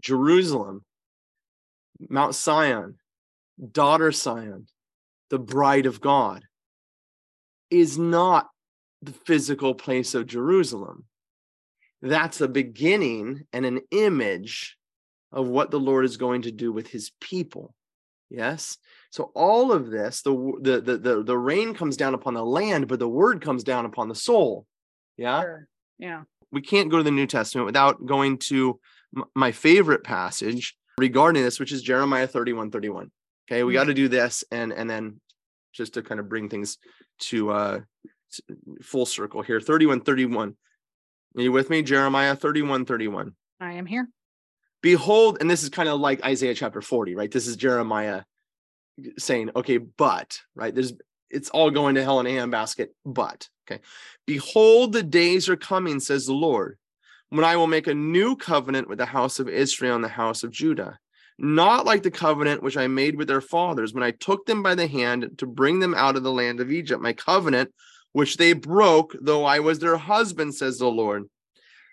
Jerusalem, 0.00 0.84
Mount 2.08 2.34
Sion, 2.34 2.96
daughter 3.70 4.10
Sion, 4.12 4.66
the 5.30 5.38
bride 5.38 5.86
of 5.86 6.00
God, 6.00 6.44
is 7.70 7.98
not 7.98 8.48
the 9.02 9.12
physical 9.12 9.74
place 9.74 10.14
of 10.14 10.26
Jerusalem. 10.26 11.04
That's 12.00 12.40
a 12.40 12.48
beginning 12.48 13.46
and 13.52 13.64
an 13.64 13.80
image 13.90 14.76
of 15.30 15.48
what 15.48 15.70
the 15.70 15.80
Lord 15.80 16.04
is 16.04 16.16
going 16.16 16.42
to 16.42 16.52
do 16.52 16.72
with 16.72 16.88
his 16.88 17.12
people. 17.20 17.74
Yes. 18.28 18.78
So 19.10 19.30
all 19.34 19.72
of 19.72 19.90
this, 19.90 20.22
the 20.22 20.32
the 20.60 20.80
the 20.80 21.22
the, 21.22 21.38
rain 21.38 21.74
comes 21.74 21.98
down 21.98 22.14
upon 22.14 22.34
the 22.34 22.44
land, 22.44 22.88
but 22.88 22.98
the 22.98 23.08
word 23.08 23.42
comes 23.42 23.62
down 23.62 23.84
upon 23.84 24.08
the 24.08 24.14
soul. 24.14 24.66
Yeah. 25.18 25.42
Sure. 25.42 25.68
Yeah. 25.98 26.22
We 26.50 26.60
can't 26.60 26.90
go 26.90 26.98
to 26.98 27.02
the 27.02 27.10
New 27.10 27.26
Testament 27.26 27.66
without 27.66 28.04
going 28.04 28.38
to 28.38 28.78
m- 29.16 29.24
my 29.34 29.52
favorite 29.52 30.04
passage 30.04 30.76
regarding 30.98 31.42
this, 31.42 31.58
which 31.60 31.72
is 31.72 31.82
Jeremiah 31.82 32.26
31, 32.26 32.70
31. 32.70 33.10
Okay, 33.50 33.62
we 33.64 33.72
Mhm. 33.72 33.76
got 33.76 33.84
to 33.84 33.94
do 33.94 34.08
this 34.08 34.44
and 34.50 34.72
and 34.72 34.88
then 34.88 35.20
just 35.72 35.94
to 35.94 36.02
kind 36.02 36.20
of 36.20 36.28
bring 36.28 36.48
things 36.48 36.78
to 37.18 37.50
uh 37.50 37.80
full 38.82 39.06
circle 39.06 39.42
here. 39.42 39.60
31, 39.60 40.00
31. 40.00 40.56
Are 41.36 41.42
you 41.42 41.52
with 41.52 41.70
me? 41.70 41.82
Jeremiah 41.82 42.36
31, 42.36 42.84
31 42.84 43.34
I 43.60 43.72
am 43.72 43.86
here. 43.86 44.08
behold 44.82 45.38
and 45.40 45.48
this 45.50 45.62
is 45.62 45.68
kind 45.70 45.88
of 45.88 46.00
like 46.00 46.24
isaiah 46.24 46.54
chapter 46.54 46.82
40 46.82 47.14
right 47.14 47.30
this 47.30 47.46
is 47.46 47.54
jeremiah 47.56 48.24
saying 49.16 49.50
okay 49.54 49.76
but 49.78 50.40
right 50.56 50.74
there's 50.74 50.92
it's 51.32 51.50
all 51.50 51.70
going 51.70 51.94
to 51.94 52.02
hell 52.02 52.20
in 52.20 52.26
a 52.26 52.30
handbasket 52.30 52.88
but 53.04 53.48
okay 53.66 53.80
behold 54.26 54.92
the 54.92 55.02
days 55.02 55.48
are 55.48 55.56
coming 55.56 56.00
says 56.00 56.26
the 56.26 56.32
lord 56.32 56.78
when 57.30 57.44
i 57.44 57.56
will 57.56 57.66
make 57.66 57.86
a 57.86 57.94
new 57.94 58.36
covenant 58.36 58.88
with 58.88 58.98
the 58.98 59.06
house 59.06 59.38
of 59.38 59.48
israel 59.48 59.94
and 59.94 60.04
the 60.04 60.08
house 60.08 60.42
of 60.42 60.50
judah 60.50 60.98
not 61.38 61.86
like 61.86 62.02
the 62.02 62.10
covenant 62.10 62.62
which 62.62 62.76
i 62.76 62.86
made 62.86 63.16
with 63.16 63.28
their 63.28 63.40
fathers 63.40 63.92
when 63.92 64.02
i 64.02 64.10
took 64.10 64.46
them 64.46 64.62
by 64.62 64.74
the 64.74 64.86
hand 64.86 65.30
to 65.38 65.46
bring 65.46 65.80
them 65.80 65.94
out 65.94 66.16
of 66.16 66.22
the 66.22 66.32
land 66.32 66.60
of 66.60 66.70
egypt 66.70 67.02
my 67.02 67.12
covenant 67.12 67.72
which 68.12 68.36
they 68.36 68.52
broke 68.52 69.16
though 69.20 69.44
i 69.44 69.58
was 69.58 69.78
their 69.78 69.96
husband 69.96 70.54
says 70.54 70.78
the 70.78 70.86
lord 70.86 71.24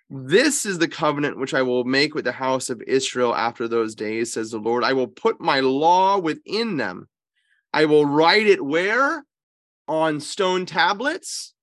this 0.09 0.65
is 0.65 0.79
the 0.79 0.87
covenant 0.87 1.37
which 1.37 1.53
I 1.53 1.61
will 1.61 1.83
make 1.83 2.15
with 2.15 2.25
the 2.25 2.31
house 2.31 2.71
of 2.71 2.81
Israel 2.81 3.35
after 3.35 3.67
those 3.67 3.93
days, 3.93 4.33
says 4.33 4.49
the 4.49 4.57
Lord. 4.57 4.83
I 4.83 4.93
will 4.93 5.07
put 5.07 5.39
my 5.39 5.59
law 5.59 6.17
within 6.17 6.77
them. 6.77 7.07
I 7.73 7.85
will 7.85 8.07
write 8.07 8.47
it 8.47 8.63
where? 8.63 9.23
On 9.89 10.21
stone 10.21 10.65
tablets? 10.65 11.53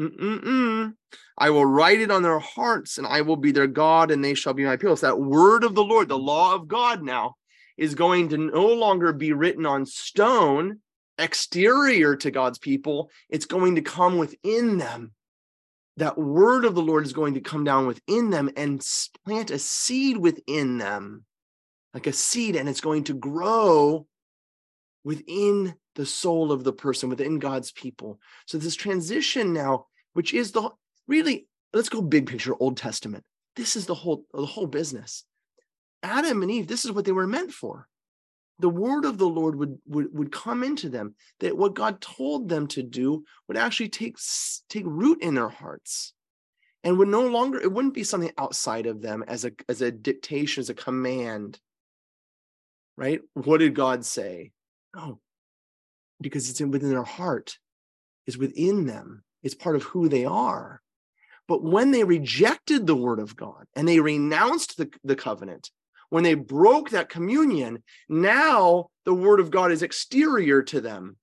Mm-mm-mm. 0.00 0.94
I 1.38 1.50
will 1.50 1.66
write 1.66 2.00
it 2.00 2.10
on 2.10 2.22
their 2.22 2.38
hearts, 2.38 2.98
and 2.98 3.06
I 3.06 3.20
will 3.20 3.36
be 3.36 3.52
their 3.52 3.66
God, 3.68 4.10
and 4.10 4.24
they 4.24 4.34
shall 4.34 4.54
be 4.54 4.64
my 4.64 4.76
people. 4.76 4.96
So 4.96 5.06
that 5.06 5.20
word 5.20 5.62
of 5.62 5.74
the 5.74 5.84
Lord, 5.84 6.08
the 6.08 6.18
law 6.18 6.54
of 6.54 6.66
God 6.66 7.02
now, 7.02 7.36
is 7.76 7.94
going 7.94 8.30
to 8.30 8.38
no 8.38 8.66
longer 8.66 9.12
be 9.12 9.32
written 9.32 9.66
on 9.66 9.86
stone, 9.86 10.80
exterior 11.18 12.16
to 12.16 12.30
God's 12.30 12.58
people. 12.58 13.10
It's 13.28 13.46
going 13.46 13.76
to 13.76 13.82
come 13.82 14.18
within 14.18 14.78
them 14.78 15.12
that 15.96 16.18
word 16.18 16.64
of 16.64 16.74
the 16.74 16.82
Lord 16.82 17.06
is 17.06 17.12
going 17.12 17.34
to 17.34 17.40
come 17.40 17.64
down 17.64 17.86
within 17.86 18.30
them 18.30 18.50
and 18.56 18.86
plant 19.24 19.50
a 19.50 19.58
seed 19.58 20.16
within 20.16 20.78
them, 20.78 21.24
like 21.94 22.06
a 22.06 22.12
seed, 22.12 22.56
and 22.56 22.68
it's 22.68 22.82
going 22.82 23.04
to 23.04 23.14
grow 23.14 24.06
within 25.04 25.74
the 25.96 26.06
soul 26.06 26.52
of 26.52 26.62
the 26.62 26.72
person, 26.72 27.08
within 27.08 27.38
God's 27.38 27.72
people. 27.72 28.20
So, 28.46 28.58
this 28.58 28.76
transition 28.76 29.52
now, 29.52 29.86
which 30.12 30.32
is 30.32 30.52
the 30.52 30.70
really, 31.08 31.48
let's 31.72 31.88
go 31.88 32.00
big 32.00 32.26
picture, 32.26 32.54
Old 32.58 32.76
Testament. 32.76 33.24
This 33.56 33.74
is 33.74 33.86
the 33.86 33.94
whole 33.94 34.24
the 34.32 34.46
whole 34.46 34.66
business. 34.66 35.24
Adam 36.02 36.42
and 36.42 36.50
Eve, 36.50 36.68
this 36.68 36.84
is 36.84 36.92
what 36.92 37.04
they 37.04 37.12
were 37.12 37.26
meant 37.26 37.52
for. 37.52 37.88
The 38.58 38.68
word 38.68 39.04
of 39.04 39.18
the 39.18 39.28
Lord 39.28 39.56
would 39.56 39.78
would, 39.86 40.16
would 40.16 40.32
come 40.32 40.62
into 40.62 40.88
them, 40.88 41.16
that 41.40 41.56
what 41.56 41.74
God 41.74 42.00
told 42.00 42.48
them 42.48 42.68
to 42.68 42.82
do 42.82 43.24
would 43.48 43.56
actually 43.56 43.88
take 43.88 44.16
take 44.68 44.84
root 44.86 45.20
in 45.22 45.34
their 45.34 45.48
hearts 45.48 46.12
and 46.86 46.98
would 46.98 47.08
no 47.08 47.26
longer 47.26 47.60
it 47.60 47.72
wouldn't 47.72 47.94
be 47.94 48.04
something 48.04 48.30
outside 48.38 48.86
of 48.86 49.02
them 49.02 49.24
as 49.26 49.44
a 49.44 49.50
as 49.68 49.82
a 49.82 49.90
dictation 49.90 50.60
as 50.60 50.70
a 50.70 50.74
command 50.74 51.58
right 52.96 53.20
what 53.34 53.58
did 53.58 53.74
god 53.74 54.04
say 54.04 54.52
no 54.94 55.18
because 56.20 56.48
it's 56.50 56.60
in 56.60 56.70
within 56.70 56.90
their 56.90 57.02
heart 57.02 57.58
is 58.26 58.38
within 58.38 58.86
them 58.86 59.22
it's 59.42 59.54
part 59.54 59.76
of 59.76 59.82
who 59.84 60.08
they 60.08 60.24
are 60.24 60.80
but 61.48 61.62
when 61.62 61.90
they 61.92 62.04
rejected 62.04 62.86
the 62.86 62.96
word 62.96 63.18
of 63.18 63.36
god 63.36 63.66
and 63.74 63.86
they 63.86 64.00
renounced 64.00 64.76
the, 64.76 64.90
the 65.04 65.16
covenant 65.16 65.70
when 66.08 66.22
they 66.24 66.34
broke 66.34 66.90
that 66.90 67.08
communion 67.08 67.82
now 68.08 68.86
the 69.04 69.14
word 69.14 69.40
of 69.40 69.50
god 69.50 69.70
is 69.72 69.82
exterior 69.82 70.62
to 70.62 70.80
them 70.80 71.16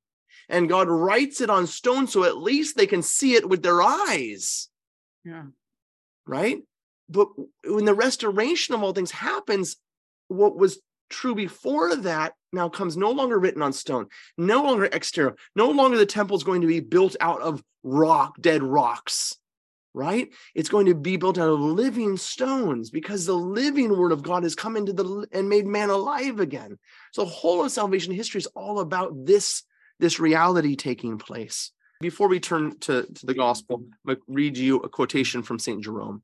and 0.49 0.69
god 0.69 0.87
writes 0.87 1.41
it 1.41 1.49
on 1.49 1.65
stone 1.65 2.05
so 2.07 2.23
at 2.23 2.37
least 2.37 2.75
they 2.75 2.87
can 2.87 3.01
see 3.01 3.33
it 3.35 3.47
with 3.47 3.63
their 3.63 3.81
eyes 3.81 4.69
Yeah. 5.25 5.45
right? 6.25 6.59
But 7.09 7.27
when 7.65 7.85
the 7.85 7.93
restoration 7.93 8.73
of 8.73 8.81
all 8.81 8.93
things 8.93 9.11
happens, 9.11 9.75
what 10.29 10.57
was 10.57 10.79
true 11.13 11.35
before 11.35 11.95
that 11.95 12.33
now 12.51 12.69
comes 12.69 12.97
no 12.97 13.11
longer 13.11 13.39
written 13.39 13.61
on 13.61 13.73
stone, 13.73 14.07
no 14.37 14.63
longer 14.63 14.85
exterior, 14.85 15.35
no 15.55 15.69
longer 15.69 15.97
the 15.97 16.05
temple 16.05 16.35
is 16.35 16.43
going 16.43 16.61
to 16.61 16.67
be 16.67 16.79
built 16.79 17.15
out 17.19 17.41
of 17.41 17.63
rock, 17.83 18.35
dead 18.41 18.63
rocks, 18.63 19.35
right? 19.93 20.29
It's 20.55 20.69
going 20.69 20.87
to 20.87 20.95
be 20.95 21.17
built 21.17 21.37
out 21.37 21.49
of 21.49 21.59
living 21.59 22.17
stones 22.17 22.89
because 22.89 23.25
the 23.25 23.33
living 23.33 23.97
word 23.97 24.11
of 24.11 24.23
God 24.23 24.43
has 24.43 24.55
come 24.55 24.75
into 24.75 24.93
the 24.93 25.27
and 25.31 25.47
made 25.47 25.65
man 25.65 25.89
alive 25.89 26.39
again. 26.39 26.77
So 27.13 27.23
the 27.23 27.29
whole 27.29 27.63
of 27.63 27.71
salvation 27.71 28.13
history 28.13 28.39
is 28.39 28.47
all 28.47 28.79
about 28.79 29.25
this, 29.25 29.63
this 29.99 30.19
reality 30.19 30.75
taking 30.75 31.17
place 31.17 31.71
before 32.03 32.27
we 32.27 32.39
turn 32.39 32.77
to, 32.81 33.03
to 33.03 33.25
the 33.25 33.33
gospel, 33.33 33.77
I'm 33.77 33.91
going 34.05 34.17
to 34.17 34.23
read 34.27 34.57
you 34.57 34.77
a 34.79 34.89
quotation 34.89 35.41
from 35.41 35.57
St. 35.57 35.81
Jerome. 35.81 36.21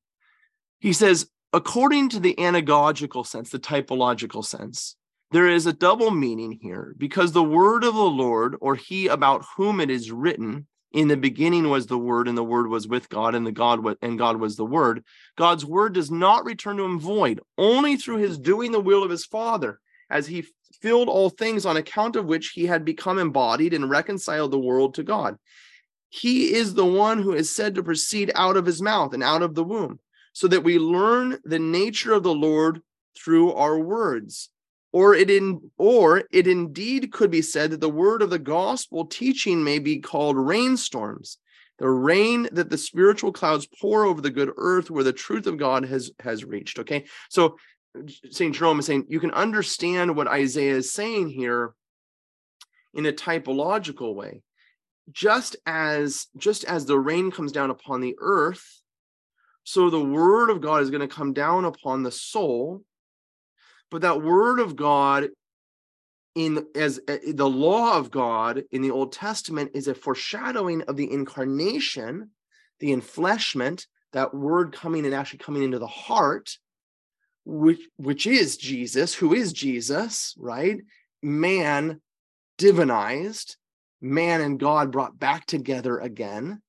He 0.80 0.92
says, 0.92 1.30
according 1.54 2.10
to 2.10 2.20
the 2.20 2.36
anagogical 2.36 3.26
sense, 3.26 3.50
the 3.50 3.60
typological 3.60 4.44
sense, 4.46 4.96
there 5.32 5.48
is 5.48 5.66
a 5.66 5.74
double 5.74 6.12
meaning 6.12 6.58
here 6.62 6.96
because 6.98 7.32
the 7.32 7.44
word 7.44 7.84
of 7.84 7.94
the 7.94 8.02
Lord, 8.02 8.56
or 8.62 8.76
he 8.76 9.08
about 9.08 9.46
whom 9.58 9.80
it 9.80 9.90
is 9.90 10.12
written, 10.12 10.68
in 10.92 11.08
the 11.08 11.18
beginning 11.18 11.70
was 11.70 11.86
the 11.86 12.00
word, 12.00 12.28
and 12.28 12.36
the 12.36 12.44
word 12.44 12.68
was 12.68 12.88
with 12.88 13.10
God, 13.10 13.36
and 13.36 13.46
the 13.46 13.52
God 13.52 13.84
was, 13.84 13.96
and 14.02 14.18
God 14.18 14.40
was 14.40 14.56
the 14.56 14.66
word. 14.66 15.04
God's 15.38 15.64
word 15.64 15.94
does 15.94 16.10
not 16.10 16.46
return 16.46 16.78
to 16.78 16.84
him 16.84 17.00
void, 17.00 17.42
only 17.60 17.96
through 17.96 18.18
his 18.18 18.40
doing 18.40 18.72
the 18.72 18.80
will 18.80 19.04
of 19.04 19.12
his 19.12 19.24
Father, 19.24 19.80
as 20.10 20.26
he 20.26 20.48
filled 20.82 21.08
all 21.08 21.30
things 21.30 21.68
on 21.68 21.78
account 21.78 22.16
of 22.16 22.26
which 22.26 22.50
he 22.50 22.66
had 22.66 22.84
become 22.84 23.20
embodied 23.20 23.76
and 23.76 23.90
reconciled 23.90 24.50
the 24.50 24.58
world 24.58 24.96
to 24.96 25.04
God 25.04 25.38
he 26.10 26.54
is 26.54 26.74
the 26.74 26.86
one 26.86 27.22
who 27.22 27.34
is 27.34 27.56
said 27.56 27.76
to 27.76 27.84
proceed 27.84 28.32
out 28.36 28.58
of 28.58 28.66
his 28.66 28.82
mouth 28.82 29.14
and 29.14 29.24
out 29.24 29.44
of 29.44 29.56
the 29.56 29.64
womb, 29.64 30.00
so 30.34 30.48
that 30.48 30.64
we 30.64 30.80
learn 30.80 31.40
the 31.44 31.60
nature 31.60 32.14
of 32.14 32.24
the 32.24 32.34
Lord 32.34 32.82
through 33.18 33.54
our 33.54 33.80
words. 33.80 34.50
Or 34.92 35.14
it 35.14 35.30
in 35.30 35.70
or 35.78 36.24
it 36.32 36.48
indeed 36.48 37.12
could 37.12 37.30
be 37.30 37.44
said 37.44 37.72
that 37.72 37.82
the 37.82 37.90
word 37.90 38.24
of 38.24 38.32
the 38.32 38.40
gospel 38.40 39.06
teaching 39.06 39.64
may 39.64 39.78
be 39.78 40.00
called 40.00 40.36
rainstorms, 40.36 41.38
the 41.78 41.88
rain 41.88 42.50
that 42.54 42.72
the 42.72 42.78
spiritual 42.78 43.32
clouds 43.32 43.68
pour 43.80 44.06
over 44.06 44.20
the 44.20 44.32
good 44.32 44.52
earth 44.58 44.90
where 44.90 45.04
the 45.04 45.14
truth 45.14 45.46
of 45.46 45.58
God 45.58 45.86
has 45.86 46.10
has 46.22 46.44
reached. 46.44 46.80
Okay, 46.80 47.06
so 47.30 47.58
Saint 48.32 48.56
Jerome 48.56 48.80
is 48.80 48.88
saying 48.88 49.06
you 49.10 49.20
can 49.20 49.32
understand 49.32 50.16
what 50.16 50.28
Isaiah 50.28 50.78
is 50.78 50.92
saying 50.92 51.30
here 51.30 51.76
in 52.96 53.06
a 53.06 53.14
typological 53.14 54.16
way 54.16 54.42
just 55.12 55.56
as 55.66 56.28
just 56.38 56.64
as 56.66 56.86
the 56.86 57.00
rain 57.00 57.32
comes 57.32 57.52
down 57.52 57.70
upon 57.70 58.02
the 58.02 58.16
earth 58.20 58.79
so 59.70 59.92
the 59.92 60.04
word 60.04 60.50
of 60.50 60.62
god 60.62 60.82
is 60.82 60.90
going 60.90 61.08
to 61.08 61.16
come 61.16 61.32
down 61.32 61.64
upon 61.64 62.02
the 62.02 62.12
soul 62.12 62.82
but 63.92 64.02
that 64.02 64.24
word 64.24 64.60
of 64.60 64.76
god 64.76 65.30
in 66.34 66.66
as 66.74 67.00
uh, 67.08 67.18
the 67.34 67.48
law 67.48 67.96
of 67.96 68.10
god 68.10 68.64
in 68.72 68.82
the 68.82 68.90
old 68.90 69.12
testament 69.12 69.70
is 69.76 69.88
a 69.88 69.94
foreshadowing 69.94 70.82
of 70.84 70.96
the 70.96 71.12
incarnation 71.12 72.32
the 72.80 72.92
enfleshment 72.92 73.86
that 74.12 74.34
word 74.34 74.74
coming 74.74 75.06
and 75.06 75.14
actually 75.14 75.38
coming 75.38 75.62
into 75.62 75.78
the 75.78 75.86
heart 75.86 76.58
which 77.46 77.82
which 77.98 78.26
is 78.26 78.58
jesus 78.58 79.14
who 79.14 79.36
is 79.36 79.54
jesus 79.54 80.34
right? 80.40 80.80
Man 81.22 82.02
divinized 82.58 83.56
man 84.02 84.42
and 84.42 84.60
God 84.60 84.92
brought 84.92 85.20
back 85.20 85.46
together 85.46 86.00
again, 86.00 86.62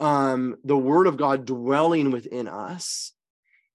um, 0.00 0.56
the 0.64 0.76
word 0.76 1.06
of 1.06 1.16
God 1.16 1.44
dwelling 1.44 2.10
within 2.10 2.48
us. 2.48 3.12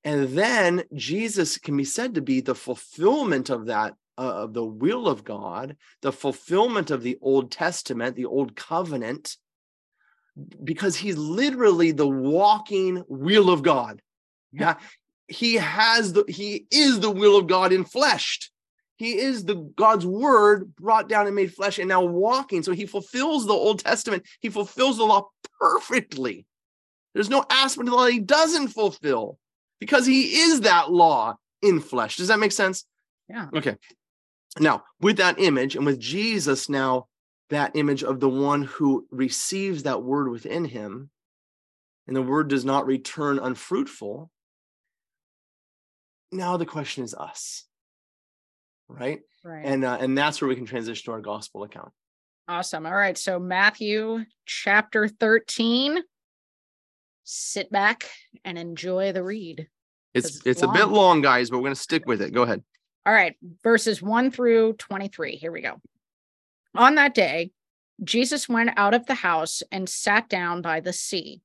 And 0.04 0.30
then 0.30 0.84
Jesus 0.96 1.58
can 1.58 1.78
be 1.78 1.84
said 1.84 2.16
to 2.16 2.22
be 2.22 2.42
the 2.42 2.56
fulfillment 2.56 3.50
of 3.50 3.68
that, 3.68 3.94
uh, 4.18 4.44
of 4.44 4.54
the 4.54 4.66
will 4.66 5.08
of 5.08 5.24
God, 5.24 5.78
the 6.02 6.12
fulfillment 6.12 6.92
of 6.92 7.04
the 7.04 7.18
Old 7.22 7.52
Testament, 7.52 8.16
the 8.16 8.26
Old 8.26 8.56
Covenant, 8.56 9.38
because 10.64 10.96
he's 10.96 11.18
literally 11.18 11.92
the 11.92 12.08
walking 12.08 13.04
will 13.08 13.50
of 13.50 13.62
God. 13.62 14.02
Yeah. 14.52 14.76
He 15.28 15.56
has 15.56 16.14
the, 16.14 16.26
he 16.28 16.66
is 16.72 17.00
the 17.00 17.12
will 17.12 17.38
of 17.38 17.48
God 17.48 17.72
in 17.72 17.86
fleshed 17.86 18.52
he 19.02 19.18
is 19.18 19.46
the 19.46 19.56
god's 19.56 20.06
word 20.06 20.76
brought 20.76 21.10
down 21.10 21.26
and 21.26 21.36
made 21.36 21.52
flesh 21.52 21.80
and 21.80 21.90
now 21.90 22.04
walking. 22.04 22.62
So 22.62 22.72
he 22.72 22.86
fulfills 22.86 23.48
the 23.48 23.54
old 23.54 23.80
testament. 23.80 24.28
He 24.42 24.50
fulfills 24.50 24.98
the 24.98 25.06
law 25.06 25.28
perfectly. 25.60 26.46
There's 27.16 27.30
no 27.30 27.44
aspect 27.50 27.88
of 27.88 27.92
the 27.92 27.98
law 27.98 28.06
he 28.06 28.20
doesn't 28.20 28.68
fulfill 28.68 29.40
because 29.80 30.06
he 30.06 30.42
is 30.42 30.62
that 30.62 30.92
law 30.92 31.36
in 31.64 31.80
flesh. 31.80 32.18
Does 32.18 32.28
that 32.28 32.38
make 32.38 32.52
sense? 32.52 32.86
Yeah. 33.28 33.48
okay. 33.56 33.76
Now, 34.60 34.84
with 35.00 35.18
that 35.18 35.40
image 35.40 35.76
and 35.76 35.84
with 35.84 36.00
Jesus 36.00 36.70
now, 36.70 37.08
that 37.50 37.76
image 37.76 38.04
of 38.04 38.20
the 38.20 38.30
one 38.30 38.62
who 38.62 39.08
receives 39.10 39.82
that 39.82 40.04
word 40.04 40.30
within 40.30 40.64
him, 40.64 41.10
and 42.06 42.16
the 42.16 42.22
word 42.22 42.50
does 42.50 42.66
not 42.66 42.86
return 42.86 43.40
unfruitful. 43.40 44.30
Now 46.32 46.58
the 46.58 46.68
question 46.68 47.04
is 47.04 47.16
us, 47.16 47.66
right? 48.92 49.20
Right. 49.44 49.66
And 49.66 49.84
uh, 49.84 49.98
and 50.00 50.18
that's 50.18 50.42
where 50.42 50.48
we 50.48 50.56
can 50.56 50.66
transition 50.66 51.06
to 51.06 51.12
our 51.12 51.22
gospel 51.22 51.64
account. 51.64 51.92
Awesome. 52.48 52.86
All 52.86 52.96
right. 52.96 53.18
So 53.18 53.40
Matthew 53.40 54.26
chapter 54.46 55.08
13. 55.08 56.00
Sit 57.24 57.72
back 57.72 58.10
and 58.44 58.58
enjoy 58.58 59.12
the 59.12 59.24
read. 59.24 59.68
It's 60.14 60.38
it's 60.38 60.46
it's 60.46 60.62
a 60.64 60.68
bit 60.68 60.90
long. 60.90 61.22
guys, 61.22 61.50
but 61.50 61.58
we're 61.58 61.66
gonna 61.66 61.76
stick 61.76 62.06
with 62.06 62.22
it. 62.22 62.34
Go 62.34 62.42
ahead. 62.42 62.64
All 63.06 63.14
right. 63.14 63.36
Verses 63.64 64.02
1 64.02 64.32
through 64.32 64.74
23. 64.74 65.36
Here 65.36 65.52
we 65.52 65.62
go. 65.62 65.82
On 66.76 66.96
that 66.96 67.16
day, 67.16 67.52
Jesus 68.04 68.50
went 68.50 68.72
out 68.78 68.94
of 68.94 69.06
the 69.06 69.16
house 69.16 69.64
and 69.72 69.88
sat 69.88 70.30
down 70.30 70.62
by 70.62 70.80
the 70.80 70.94
sea. 70.94 71.42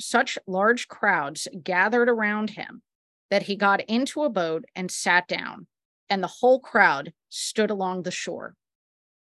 Such 0.00 0.38
large 0.46 0.88
crowds 0.88 1.48
gathered 1.62 2.08
around 2.08 2.50
him 2.50 2.82
that 3.30 3.42
he 3.42 3.56
got 3.56 3.80
into 3.82 4.22
a 4.22 4.30
boat 4.30 4.64
and 4.74 4.90
sat 4.90 5.28
down, 5.28 5.66
and 6.10 6.22
the 6.22 6.26
whole 6.28 6.60
crowd 6.60 7.12
stood 7.28 7.70
along 7.70 8.02
the 8.02 8.10
shore. 8.10 8.54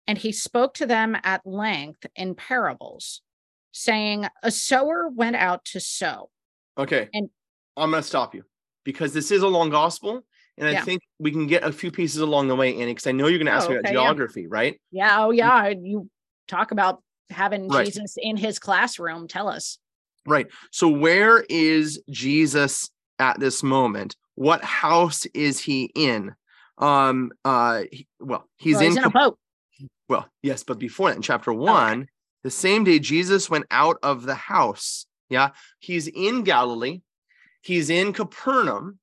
And 0.06 0.18
he 0.18 0.32
spoke 0.32 0.74
to 0.74 0.86
them 0.86 1.16
at 1.22 1.46
length 1.46 2.06
in 2.16 2.34
parables, 2.34 3.22
saying, 3.72 4.26
A 4.42 4.50
sower 4.50 5.08
went 5.08 5.36
out 5.36 5.64
to 5.66 5.80
sow. 5.80 6.30
Okay. 6.78 7.08
And- 7.12 7.30
I'm 7.76 7.90
gonna 7.90 8.02
stop 8.02 8.34
you 8.34 8.42
because 8.84 9.12
this 9.12 9.30
is 9.30 9.42
a 9.42 9.48
long 9.48 9.70
gospel, 9.70 10.24
and 10.56 10.66
I 10.66 10.72
Yeah. 10.72 10.84
think 10.84 11.02
we 11.20 11.30
can 11.30 11.46
get 11.46 11.62
a 11.62 11.70
few 11.72 11.92
pieces 11.92 12.20
along 12.20 12.48
the 12.48 12.56
way, 12.56 12.74
Annie, 12.74 12.92
because 12.92 13.06
I 13.06 13.12
know 13.12 13.28
you're 13.28 13.38
gonna 13.38 13.52
ask 13.52 13.66
Oh, 13.66 13.70
me 13.70 13.76
about 13.76 13.86
okay, 13.86 13.94
yeah. 13.94 14.00
geography, 14.02 14.46
right? 14.48 14.80
Yeah, 14.90 15.24
oh 15.24 15.30
yeah. 15.30 15.68
You 15.68 16.10
talk 16.48 16.72
about 16.72 17.02
having 17.30 17.68
Right. 17.68 17.84
Jesus 17.86 18.16
in 18.16 18.36
his 18.36 18.58
classroom. 18.58 19.28
Tell 19.28 19.48
us. 19.48 19.78
Right. 20.26 20.46
So 20.72 20.88
where 20.88 21.44
is 21.48 22.02
Jesus 22.10 22.90
at 23.18 23.38
this 23.38 23.62
moment? 23.62 24.16
What 24.34 24.64
house 24.64 25.26
is 25.26 25.60
he 25.60 25.92
in? 25.94 26.34
Um 26.78 27.32
uh 27.44 27.82
he- 27.90 28.06
well, 28.20 28.48
he's 28.56 28.74
Well, 28.76 28.82
in, 28.84 28.88
he's 28.90 28.96
in 28.98 29.04
a 29.04 29.10
boat. 29.10 29.38
well, 30.08 30.26
yes, 30.42 30.62
but 30.62 30.78
before 30.78 31.08
that 31.10 31.16
in 31.16 31.22
chapter 31.22 31.50
okay. 31.52 31.58
1, 31.58 32.06
the 32.44 32.50
same 32.50 32.84
day 32.84 32.98
Jesus 32.98 33.50
went 33.50 33.66
out 33.70 33.98
of 34.02 34.24
the 34.24 34.34
house. 34.34 35.06
Yeah. 35.28 35.50
He's 35.80 36.06
in 36.08 36.42
Galilee. 36.44 37.00
He's 37.62 37.90
in 37.90 38.12
Capernaum 38.12 38.98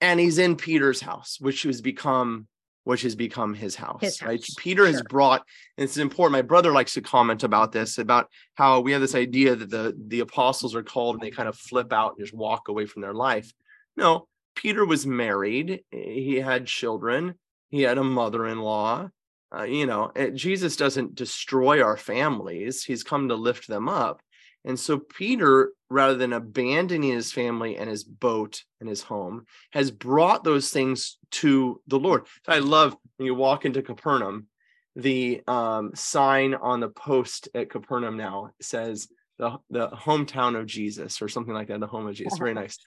and 0.00 0.18
he's 0.18 0.38
in 0.38 0.56
Peter's 0.56 1.00
house, 1.00 1.36
which 1.40 1.62
has 1.62 1.80
become 1.80 2.48
which 2.84 3.02
has 3.02 3.16
become 3.16 3.52
his 3.52 3.74
house, 3.74 4.00
His 4.00 4.22
right? 4.22 4.38
house, 4.38 4.54
Peter 4.56 4.86
has 4.86 5.02
brought, 5.02 5.42
and 5.76 5.82
it's 5.84 5.96
important. 5.96 6.34
My 6.34 6.42
brother 6.42 6.70
likes 6.70 6.94
to 6.94 7.00
comment 7.00 7.42
about 7.42 7.72
this, 7.72 7.98
about 7.98 8.28
how 8.54 8.78
we 8.78 8.92
have 8.92 9.00
this 9.00 9.16
idea 9.16 9.56
that 9.56 9.68
the 9.70 9.92
the 10.06 10.20
apostles 10.20 10.72
are 10.74 10.84
called 10.84 11.16
and 11.16 11.22
they 11.22 11.30
kind 11.32 11.48
of 11.48 11.56
flip 11.56 11.92
out 11.92 12.14
and 12.16 12.24
just 12.24 12.32
walk 12.32 12.68
away 12.68 12.86
from 12.86 13.02
their 13.02 13.12
life. 13.14 13.52
No, 13.96 14.28
Peter 14.56 14.84
was 14.84 15.06
married. 15.06 15.82
He 15.90 16.36
had 16.36 16.66
children. 16.66 17.34
He 17.68 17.82
had 17.82 17.98
a 17.98 18.04
mother-in-law. 18.04 19.10
Uh, 19.56 19.62
you 19.62 19.86
know, 19.86 20.10
eh, 20.16 20.30
Jesus 20.30 20.74
doesn't 20.76 21.14
destroy 21.14 21.82
our 21.82 21.96
families. 21.96 22.82
He's 22.82 23.04
come 23.04 23.28
to 23.28 23.36
lift 23.36 23.68
them 23.68 23.88
up. 23.88 24.20
And 24.64 24.78
so 24.78 24.98
Peter, 24.98 25.72
rather 25.88 26.16
than 26.16 26.32
abandoning 26.32 27.12
his 27.12 27.30
family 27.30 27.76
and 27.76 27.88
his 27.88 28.02
boat 28.02 28.64
and 28.80 28.88
his 28.88 29.02
home, 29.02 29.44
has 29.72 29.92
brought 29.92 30.42
those 30.42 30.70
things 30.70 31.18
to 31.32 31.80
the 31.86 32.00
Lord. 32.00 32.26
I 32.48 32.58
love 32.58 32.96
when 33.16 33.26
you 33.26 33.34
walk 33.36 33.64
into 33.64 33.82
Capernaum, 33.82 34.48
the 34.96 35.42
um, 35.46 35.92
sign 35.94 36.54
on 36.54 36.80
the 36.80 36.88
post 36.88 37.48
at 37.54 37.70
Capernaum 37.70 38.16
now 38.16 38.50
says 38.60 39.08
the 39.38 39.58
the 39.70 39.88
hometown 39.90 40.58
of 40.58 40.66
Jesus 40.66 41.22
or 41.22 41.28
something 41.28 41.54
like 41.54 41.68
that, 41.68 41.78
the 41.78 41.86
home 41.86 42.06
of 42.06 42.14
Jesus. 42.14 42.38
Very 42.38 42.54
nice. 42.54 42.78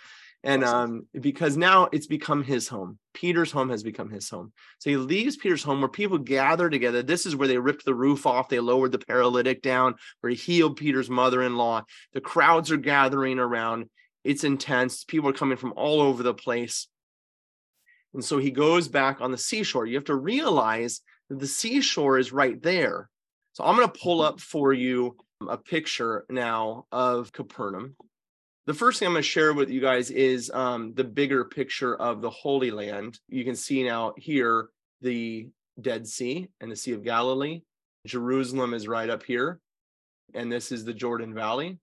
And 0.44 0.64
um, 0.64 1.06
because 1.20 1.58
now 1.58 1.90
it's 1.92 2.08
become 2.08 2.44
his 2.44 2.68
home. 2.68 2.98
Peter's 3.14 3.52
home 3.52 3.70
has 3.70 3.84
become 3.84 4.10
his 4.10 4.30
home. 4.30 4.54
So 4.78 4.90
he 4.90 4.96
leaves 4.96 5.36
Peter's 5.36 5.64
home 5.64 5.82
where 5.82 5.90
people 5.90 6.18
gather 6.18 6.70
together. 6.70 7.04
This 7.04 7.26
is 7.26 7.36
where 7.36 7.48
they 7.48 7.58
ripped 7.58 7.84
the 7.84 7.94
roof 7.94 8.26
off. 8.26 8.48
They 8.48 8.62
lowered 8.62 8.94
the 8.94 9.00
paralytic 9.00 9.62
down, 9.62 9.96
where 10.22 10.30
he 10.30 10.38
healed 10.38 10.78
Peter's 10.78 11.10
mother 11.10 11.44
in 11.44 11.58
law. 11.58 11.84
The 12.14 12.22
crowds 12.22 12.72
are 12.72 12.78
gathering 12.78 13.38
around. 13.38 13.90
It's 14.24 14.46
intense. 14.46 15.04
People 15.04 15.30
are 15.30 15.34
coming 15.34 15.58
from 15.58 15.74
all 15.76 16.00
over 16.00 16.24
the 16.24 16.34
place. 16.34 16.88
And 18.14 18.24
so 18.24 18.38
he 18.38 18.52
goes 18.52 18.88
back 18.88 19.22
on 19.22 19.32
the 19.32 19.38
seashore. 19.38 19.86
You 19.86 19.96
have 19.96 20.06
to 20.06 20.16
realize 20.16 21.02
that 21.30 21.40
the 21.40 21.48
seashore 21.48 22.18
is 22.18 22.32
right 22.32 22.62
there. 22.62 23.10
So 23.54 23.66
I'm 23.66 23.76
going 23.76 23.90
to 23.90 24.00
pull 24.00 24.22
up 24.22 24.40
for 24.40 24.72
you 24.72 25.18
a 25.48 25.58
picture 25.58 26.26
now 26.30 26.86
of 26.92 27.32
Capernaum. 27.32 27.96
The 28.70 28.76
first 28.76 29.00
thing 29.00 29.08
I'm 29.08 29.14
going 29.14 29.24
to 29.24 29.28
share 29.28 29.56
with 29.56 29.72
you 29.72 29.82
guys 29.82 30.12
is 30.12 30.52
um, 30.54 30.94
the 30.94 31.04
bigger 31.04 31.44
picture 31.44 31.96
of 31.96 32.22
the 32.22 32.30
Holy 32.30 32.70
Land. 32.70 33.18
You 33.28 33.44
can 33.44 33.56
see 33.56 33.84
now 33.84 34.14
here 34.16 34.70
the 35.02 35.50
Dead 35.82 36.06
Sea 36.06 36.50
and 36.62 36.72
the 36.72 36.76
Sea 36.76 36.92
of 36.92 37.04
Galilee. 37.04 37.62
Jerusalem 38.06 38.76
is 38.76 38.88
right 38.88 39.10
up 39.10 39.24
here. 39.24 39.60
And 40.36 40.52
this 40.52 40.72
is 40.72 40.86
the 40.86 40.94
Jordan 40.94 41.34
Valley. 41.34 41.80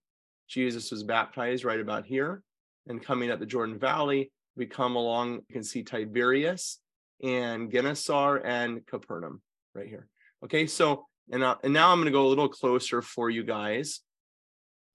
Jesus 0.47 0.93
was 0.93 1.03
baptized 1.03 1.65
right 1.65 1.81
about 1.81 2.07
here. 2.07 2.45
And 2.87 3.03
coming 3.03 3.33
up 3.33 3.41
the 3.41 3.47
Jordan 3.47 3.81
Valley, 3.81 4.31
we 4.57 4.67
come 4.67 4.95
along, 4.95 5.41
you 5.49 5.55
can 5.55 5.65
see 5.65 5.83
Tiberias 5.83 6.79
and 7.21 7.69
Gennesaret 7.69 8.45
and 8.45 8.87
Capernaum 8.87 9.43
right 9.75 9.89
here. 9.89 10.07
Okay, 10.45 10.69
so 10.69 11.07
and, 11.33 11.43
uh, 11.43 11.57
and 11.65 11.73
now 11.73 11.91
I'm 11.91 11.99
going 11.99 12.07
to 12.07 12.13
go 12.13 12.27
a 12.27 12.29
little 12.29 12.49
closer 12.49 13.03
for 13.03 13.29
you 13.29 13.43
guys. 13.43 14.03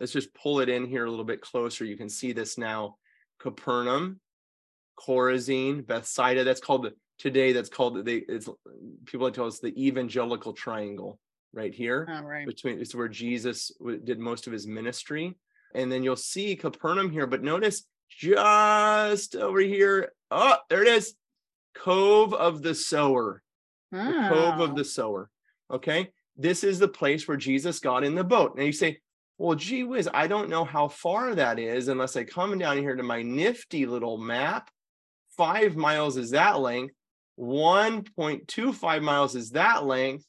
Let's 0.02 0.12
just 0.12 0.34
pull 0.34 0.62
it 0.62 0.68
in 0.68 0.88
here 0.88 1.06
a 1.06 1.10
little 1.12 1.24
bit 1.24 1.41
closer. 1.41 1.86
You 1.86 1.95
can 1.95 2.10
see 2.10 2.32
this 2.32 2.58
now. 2.58 2.95
Capernaum, 3.39 4.20
Chorazin, 4.99 5.86
Bethsaida. 5.86 6.43
That's 6.43 6.60
called 6.60 6.91
today. 7.20 7.54
That's 7.54 7.70
called 7.70 8.04
they. 8.04 8.16
It's 8.28 8.49
people 9.06 9.30
tell 9.30 9.45
us 9.45 9.60
the 9.60 9.80
evangelical 9.80 10.54
triangle 10.54 11.20
right 11.54 11.72
here 11.74 12.08
All 12.12 12.24
right. 12.24 12.47
between 12.47 12.80
it's 12.80 12.95
where 12.95 13.10
Jesus 13.10 13.72
did 14.04 14.18
most 14.18 14.47
of 14.47 14.54
his 14.54 14.66
ministry. 14.66 15.38
And 15.76 15.91
then 15.91 16.02
you'll 16.02 16.16
see 16.16 16.56
Capernaum 16.56 17.12
here, 17.12 17.28
but 17.28 17.43
notice 17.43 17.84
just 18.10 19.36
over 19.36 19.60
here. 19.60 20.14
Oh, 20.32 20.58
there 20.72 20.82
it 20.82 20.88
is. 20.88 21.14
Cove 21.76 22.34
of 22.34 22.64
the 22.64 22.74
Sower. 22.74 23.43
The 23.91 23.99
Cove 23.99 24.60
Oh. 24.60 24.64
of 24.64 24.72
ah. 24.72 24.74
the 24.74 24.84
Sower. 24.86 25.30
Okay. 25.70 26.10
This 26.38 26.64
is 26.64 26.80
the 26.80 26.88
place 26.88 27.28
where 27.28 27.38
Jesus 27.38 27.80
got 27.80 28.04
in 28.04 28.16
the 28.16 28.24
boat. 28.24 28.58
Now 28.58 28.64
you 28.64 28.72
say, 28.72 28.99
well, 29.42 29.56
gee 29.56 29.84
whiz, 29.84 30.08
I 30.14 30.28
don't 30.28 30.50
know 30.50 30.64
how 30.64 30.88
far 30.88 31.34
that 31.34 31.58
is 31.58 31.88
unless 31.88 32.16
I 32.16 32.24
come 32.24 32.60
down 32.60 32.78
here 32.78 32.96
to 32.96 33.02
my 33.02 33.24
nifty 33.24 33.88
little 33.88 34.20
map. 34.20 34.70
Five 35.36 35.76
miles 35.76 36.16
is 36.16 36.30
that 36.30 36.60
length. 36.60 36.94
1.25 37.39 39.02
miles 39.02 39.36
is 39.36 39.52
that 39.52 39.84
length. 39.84 40.26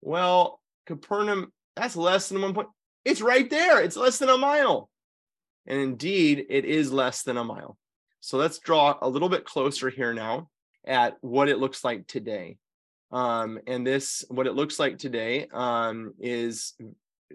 Well, 0.00 0.60
Capernaum, 0.86 1.52
that's 1.76 1.94
less 1.94 2.30
than 2.30 2.40
one 2.40 2.54
point. 2.54 2.68
It's 3.04 3.20
right 3.20 3.50
there. 3.50 3.82
It's 3.82 3.98
less 3.98 4.18
than 4.18 4.30
a 4.30 4.38
mile. 4.38 4.88
And 5.66 5.78
indeed, 5.78 6.46
it 6.48 6.64
is 6.64 6.90
less 6.90 7.24
than 7.24 7.36
a 7.36 7.44
mile. 7.44 7.76
So 8.20 8.38
let's 8.38 8.60
draw 8.60 8.96
a 9.02 9.10
little 9.10 9.28
bit 9.28 9.44
closer 9.44 9.90
here 9.90 10.14
now 10.14 10.48
at 10.86 11.18
what 11.20 11.50
it 11.50 11.58
looks 11.58 11.84
like 11.84 12.06
today. 12.06 12.56
Um, 13.10 13.58
and 13.66 13.86
this, 13.86 14.24
what 14.28 14.46
it 14.46 14.54
looks 14.54 14.78
like 14.78 14.96
today, 14.96 15.48
um, 15.52 16.14
is 16.18 16.72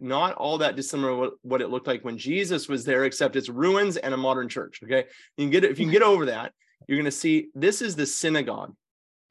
not 0.01 0.35
all 0.35 0.57
that 0.59 0.75
dissimilar 0.75 1.15
what, 1.15 1.33
what 1.41 1.61
it 1.61 1.69
looked 1.69 1.87
like 1.87 2.03
when 2.03 2.17
Jesus 2.17 2.67
was 2.67 2.85
there, 2.85 3.05
except 3.05 3.35
it's 3.35 3.49
ruins 3.49 3.97
and 3.97 4.13
a 4.13 4.17
modern 4.17 4.49
church. 4.49 4.81
Okay. 4.83 5.05
You 5.37 5.45
can 5.45 5.51
get 5.51 5.63
it, 5.63 5.71
if 5.71 5.79
you 5.79 5.85
can 5.85 5.93
get 5.93 6.01
over 6.03 6.25
that, 6.27 6.53
you're 6.87 6.97
going 6.97 7.05
to 7.05 7.11
see 7.11 7.47
this 7.55 7.81
is 7.81 7.95
the 7.95 8.05
synagogue 8.05 8.73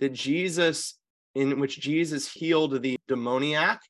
that 0.01 0.13
Jesus, 0.13 0.99
in 1.35 1.61
which 1.61 1.81
Jesus 1.81 2.31
healed 2.31 2.83
the 2.83 2.99
demoniac. 3.09 3.81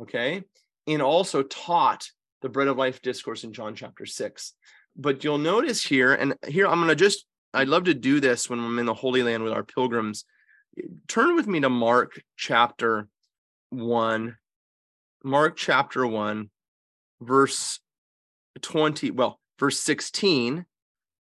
Okay. 0.00 0.44
And 0.86 1.02
also 1.02 1.42
taught 1.42 2.10
the 2.42 2.48
bread 2.48 2.68
of 2.68 2.76
life 2.76 3.00
discourse 3.00 3.44
in 3.44 3.52
John 3.52 3.74
chapter 3.74 4.04
six. 4.04 4.52
But 4.96 5.24
you'll 5.24 5.38
notice 5.38 5.84
here, 5.84 6.14
and 6.14 6.34
here 6.46 6.66
I'm 6.66 6.78
going 6.78 6.88
to 6.88 6.94
just, 6.94 7.24
I'd 7.52 7.68
love 7.68 7.84
to 7.84 7.94
do 7.94 8.20
this 8.20 8.50
when 8.50 8.60
I'm 8.60 8.78
in 8.78 8.86
the 8.86 8.94
Holy 8.94 9.22
Land 9.22 9.42
with 9.42 9.52
our 9.52 9.64
pilgrims. 9.64 10.24
Turn 11.08 11.36
with 11.36 11.46
me 11.46 11.60
to 11.60 11.70
Mark 11.70 12.20
chapter 12.36 13.08
one. 13.70 14.36
Mark 15.24 15.56
chapter 15.56 16.06
1, 16.06 16.50
verse 17.22 17.80
20, 18.60 19.10
well, 19.12 19.40
verse 19.58 19.80
16, 19.80 20.66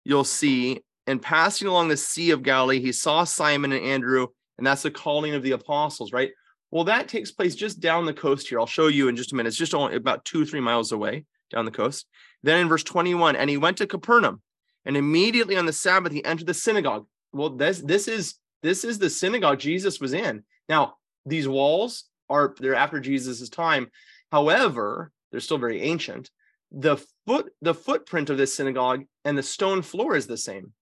you'll 0.04 0.24
see, 0.24 0.80
and 1.06 1.22
passing 1.22 1.68
along 1.68 1.88
the 1.88 1.96
Sea 1.96 2.32
of 2.32 2.42
Galilee, 2.42 2.80
he 2.80 2.90
saw 2.90 3.22
Simon 3.22 3.70
and 3.72 3.84
Andrew, 3.84 4.26
and 4.58 4.66
that's 4.66 4.82
the 4.82 4.90
calling 4.90 5.34
of 5.34 5.44
the 5.44 5.52
apostles, 5.52 6.12
right? 6.12 6.32
Well, 6.72 6.82
that 6.84 7.06
takes 7.06 7.30
place 7.30 7.54
just 7.54 7.78
down 7.78 8.06
the 8.06 8.12
coast 8.12 8.48
here. 8.48 8.58
I'll 8.58 8.66
show 8.66 8.88
you 8.88 9.06
in 9.06 9.14
just 9.14 9.32
a 9.32 9.36
minute. 9.36 9.48
It's 9.48 9.56
just 9.56 9.72
only 9.72 9.94
about 9.94 10.24
two, 10.24 10.44
three 10.44 10.60
miles 10.60 10.90
away 10.90 11.24
down 11.50 11.64
the 11.64 11.70
coast. 11.70 12.06
Then 12.42 12.60
in 12.60 12.68
verse 12.68 12.82
21, 12.82 13.36
and 13.36 13.48
he 13.48 13.56
went 13.56 13.76
to 13.76 13.86
Capernaum, 13.86 14.42
and 14.84 14.96
immediately 14.96 15.56
on 15.56 15.66
the 15.66 15.72
Sabbath, 15.72 16.12
he 16.12 16.24
entered 16.24 16.48
the 16.48 16.54
synagogue. 16.54 17.06
Well, 17.32 17.50
this, 17.50 17.80
this 17.80 18.08
is 18.08 18.34
This 18.62 18.82
is 18.82 18.98
the 18.98 19.10
synagogue 19.10 19.60
Jesus 19.60 20.00
was 20.00 20.12
in. 20.12 20.42
Now, 20.68 20.94
these 21.24 21.46
walls 21.46 22.04
are 22.28 22.54
they're 22.58 22.74
after 22.74 23.00
Jesus's 23.00 23.50
time. 23.50 23.90
However, 24.32 25.12
they're 25.30 25.40
still 25.40 25.58
very 25.58 25.82
ancient. 25.82 26.30
The 26.72 26.96
foot 27.26 27.52
the 27.62 27.74
footprint 27.74 28.30
of 28.30 28.38
this 28.38 28.54
synagogue 28.54 29.04
and 29.24 29.36
the 29.36 29.42
stone 29.42 29.82
floor 29.82 30.16
is 30.16 30.26
the 30.26 30.36
same 30.36 30.72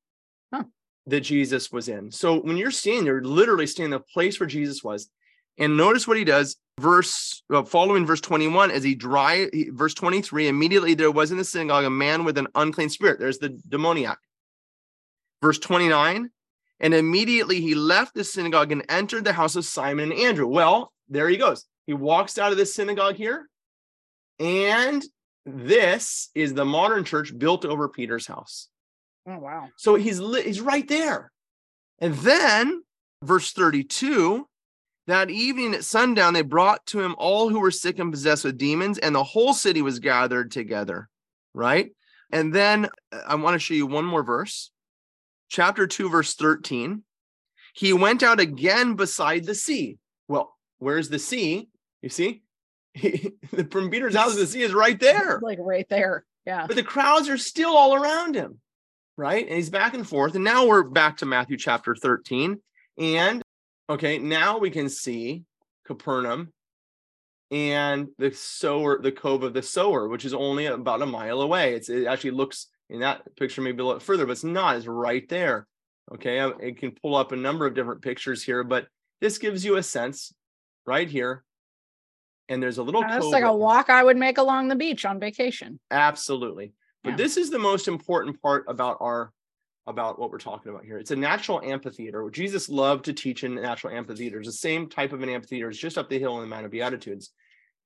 Huh. 0.52 0.64
that 1.06 1.20
Jesus 1.20 1.70
was 1.70 1.88
in. 1.88 2.10
So 2.10 2.40
when 2.40 2.56
you're 2.56 2.70
seeing, 2.70 3.04
you're 3.06 3.22
literally 3.24 3.66
seeing 3.66 3.90
the 3.90 4.00
place 4.00 4.40
where 4.40 4.46
Jesus 4.46 4.82
was. 4.82 5.10
And 5.58 5.76
notice 5.76 6.08
what 6.08 6.16
he 6.16 6.24
does. 6.24 6.56
Verse 6.80 7.42
uh, 7.52 7.62
following 7.62 8.04
verse 8.04 8.20
21, 8.20 8.72
as 8.72 8.82
he 8.82 8.96
dry 8.96 9.48
he- 9.52 9.70
verse 9.70 9.94
23, 9.94 10.48
immediately 10.48 10.94
there 10.94 11.12
was 11.12 11.30
in 11.30 11.38
the 11.38 11.44
synagogue 11.44 11.84
a 11.84 11.90
man 11.90 12.24
with 12.24 12.36
an 12.38 12.48
unclean 12.56 12.88
spirit. 12.88 13.20
There's 13.20 13.38
the 13.38 13.50
demoniac. 13.68 14.18
Verse 15.40 15.58
29, 15.58 16.30
and 16.80 16.94
immediately 16.94 17.60
he 17.60 17.74
left 17.74 18.14
the 18.14 18.24
synagogue 18.24 18.72
and 18.72 18.84
entered 18.88 19.24
the 19.24 19.32
house 19.32 19.56
of 19.56 19.66
Simon 19.66 20.10
and 20.10 20.20
Andrew. 20.20 20.46
Well, 20.46 20.92
there 21.08 21.28
he 21.28 21.36
goes. 21.36 21.64
He 21.86 21.92
walks 21.92 22.38
out 22.38 22.52
of 22.52 22.58
this 22.58 22.74
synagogue 22.74 23.16
here, 23.16 23.48
and 24.38 25.04
this 25.46 26.30
is 26.34 26.54
the 26.54 26.64
modern 26.64 27.04
church 27.04 27.36
built 27.36 27.64
over 27.64 27.88
Peter's 27.88 28.26
house. 28.26 28.68
Oh 29.26 29.38
wow. 29.38 29.68
So 29.76 29.94
he's 29.94 30.20
li- 30.20 30.42
he's 30.42 30.60
right 30.60 30.86
there. 30.88 31.30
And 31.98 32.14
then 32.16 32.82
verse 33.22 33.52
32, 33.52 34.46
that 35.06 35.30
evening 35.30 35.74
at 35.74 35.84
sundown 35.84 36.34
they 36.34 36.42
brought 36.42 36.84
to 36.86 37.00
him 37.00 37.14
all 37.18 37.48
who 37.48 37.60
were 37.60 37.70
sick 37.70 37.98
and 37.98 38.12
possessed 38.12 38.44
with 38.44 38.58
demons 38.58 38.98
and 38.98 39.14
the 39.14 39.24
whole 39.24 39.54
city 39.54 39.82
was 39.82 39.98
gathered 39.98 40.50
together, 40.50 41.08
right? 41.52 41.90
And 42.32 42.52
then 42.52 42.86
uh, 43.12 43.20
I 43.26 43.34
want 43.36 43.54
to 43.54 43.58
show 43.58 43.74
you 43.74 43.86
one 43.86 44.04
more 44.04 44.24
verse. 44.24 44.70
Chapter 45.48 45.86
2 45.86 46.08
verse 46.08 46.34
13. 46.34 47.02
He 47.74 47.92
went 47.92 48.22
out 48.22 48.40
again 48.40 48.94
beside 48.94 49.44
the 49.44 49.54
sea. 49.54 49.98
Where's 50.84 51.08
the 51.08 51.18
sea? 51.18 51.70
You 52.02 52.10
see? 52.10 52.42
From 53.70 53.88
Peter's 53.90 54.14
house 54.14 54.36
the 54.36 54.46
sea 54.46 54.60
is 54.62 54.74
right 54.74 55.00
there 55.00 55.40
Like 55.42 55.58
right 55.60 55.88
there. 55.88 56.24
Yeah. 56.46 56.66
but 56.66 56.76
the 56.76 56.82
crowds 56.82 57.28
are 57.30 57.38
still 57.38 57.74
all 57.74 57.94
around 57.94 58.34
him 58.34 58.60
right 59.16 59.46
and 59.46 59.56
he's 59.56 59.70
back 59.70 59.94
and 59.94 60.06
forth 60.06 60.34
and 60.34 60.44
now 60.44 60.66
we're 60.66 60.82
back 60.82 61.16
to 61.18 61.26
matthew 61.26 61.56
chapter 61.56 61.94
13 61.96 62.60
and 62.98 63.42
okay 63.88 64.18
now 64.18 64.58
we 64.58 64.68
can 64.70 64.88
see 64.90 65.44
capernaum 65.86 66.52
and 67.50 68.08
the 68.18 68.30
sower 68.32 69.00
the 69.00 69.10
cove 69.12 69.42
of 69.42 69.54
the 69.54 69.62
sower 69.62 70.06
which 70.08 70.24
is 70.24 70.34
only 70.34 70.66
about 70.66 71.00
a 71.02 71.06
mile 71.06 71.40
away 71.40 71.74
it's, 71.74 71.88
it 71.88 72.06
actually 72.06 72.32
looks 72.32 72.66
in 72.90 73.00
that 73.00 73.22
picture 73.36 73.62
maybe 73.62 73.82
a 73.82 73.86
little 73.86 74.00
further 74.00 74.26
but 74.26 74.32
it's 74.32 74.44
not 74.44 74.76
it's 74.76 74.86
right 74.86 75.28
there 75.30 75.66
okay 76.12 76.40
I- 76.40 76.48
it 76.60 76.76
can 76.78 76.90
pull 76.92 77.16
up 77.16 77.32
a 77.32 77.36
number 77.36 77.64
of 77.66 77.74
different 77.74 78.02
pictures 78.02 78.42
here 78.42 78.62
but 78.64 78.86
this 79.20 79.38
gives 79.38 79.64
you 79.64 79.76
a 79.76 79.82
sense 79.82 80.32
right 80.86 81.08
here 81.08 81.44
and 82.48 82.62
there's 82.62 82.78
a 82.78 82.82
little 82.82 83.00
That's 83.02 83.26
like 83.26 83.44
a 83.44 83.54
walk 83.54 83.90
I 83.90 84.02
would 84.02 84.16
make 84.16 84.38
along 84.38 84.68
the 84.68 84.76
beach 84.76 85.04
on 85.04 85.18
vacation. 85.18 85.80
Absolutely. 85.90 86.72
But 87.02 87.10
Yeah. 87.10 87.16
this 87.16 87.36
is 87.36 87.50
the 87.50 87.58
most 87.58 87.88
important 87.88 88.40
part 88.42 88.64
about 88.68 88.98
our 89.00 89.32
about 89.86 90.18
what 90.18 90.30
we're 90.30 90.38
talking 90.38 90.72
about 90.72 90.82
here. 90.82 90.96
It's 90.96 91.10
a 91.10 91.16
natural 91.16 91.60
amphitheater. 91.60 92.26
Jesus 92.30 92.70
loved 92.70 93.04
to 93.04 93.12
teach 93.12 93.44
in 93.44 93.54
natural 93.54 93.94
amphitheaters. 93.94 94.46
The 94.46 94.52
same 94.52 94.88
type 94.88 95.12
of 95.12 95.22
an 95.22 95.28
amphitheater 95.28 95.68
is 95.68 95.76
just 95.76 95.98
up 95.98 96.08
the 96.08 96.18
hill 96.18 96.36
in 96.36 96.40
the 96.40 96.46
Mount 96.46 96.64
of 96.64 96.70
Beatitudes. 96.70 97.32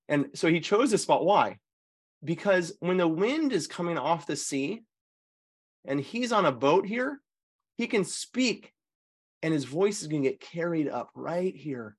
And 0.09 0.27
so 0.33 0.47
he 0.47 0.61
chose 0.61 0.93
this 0.93 1.03
spot. 1.03 1.25
Why? 1.25 1.59
Because 2.23 2.77
when 2.79 2.99
the 2.99 3.09
wind 3.09 3.53
is 3.53 3.67
coming 3.67 3.99
off 3.99 4.29
the 4.29 4.37
sea 4.37 4.83
and 5.85 6.01
he's 6.01 6.31
on 6.31 6.47
a 6.47 6.53
boat 6.53 6.87
here, 6.87 7.21
he 7.77 7.89
can 7.89 8.05
speak 8.05 8.73
and 9.43 9.53
his 9.53 9.65
voice 9.65 10.01
is 10.01 10.07
going 10.07 10.23
to 10.23 10.29
get 10.29 10.41
carried 10.41 10.89
up 10.89 11.11
right 11.17 11.55
here 11.55 11.97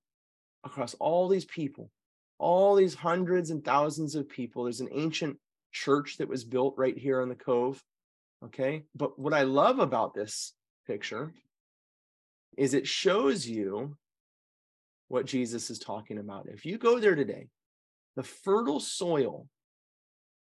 across 0.63 0.93
all 0.95 1.27
these 1.27 1.45
people, 1.45 1.89
all 2.37 2.75
these 2.75 2.93
hundreds 2.93 3.49
and 3.49 3.63
thousands 3.63 4.15
of 4.15 4.29
people. 4.29 4.63
There's 4.63 4.81
an 4.81 4.89
ancient 4.91 5.37
church 5.71 6.17
that 6.17 6.29
was 6.29 6.43
built 6.43 6.75
right 6.77 6.97
here 6.97 7.21
on 7.21 7.29
the 7.29 7.35
cove. 7.35 7.81
Okay. 8.43 8.83
But 8.95 9.19
what 9.19 9.33
I 9.33 9.43
love 9.43 9.79
about 9.79 10.13
this 10.13 10.53
picture 10.87 11.33
is 12.57 12.73
it 12.73 12.87
shows 12.87 13.47
you 13.47 13.95
what 15.07 15.25
Jesus 15.25 15.69
is 15.69 15.79
talking 15.79 16.17
about. 16.17 16.47
If 16.49 16.65
you 16.65 16.77
go 16.77 16.99
there 16.99 17.15
today, 17.15 17.47
the 18.15 18.23
fertile 18.23 18.79
soil, 18.79 19.47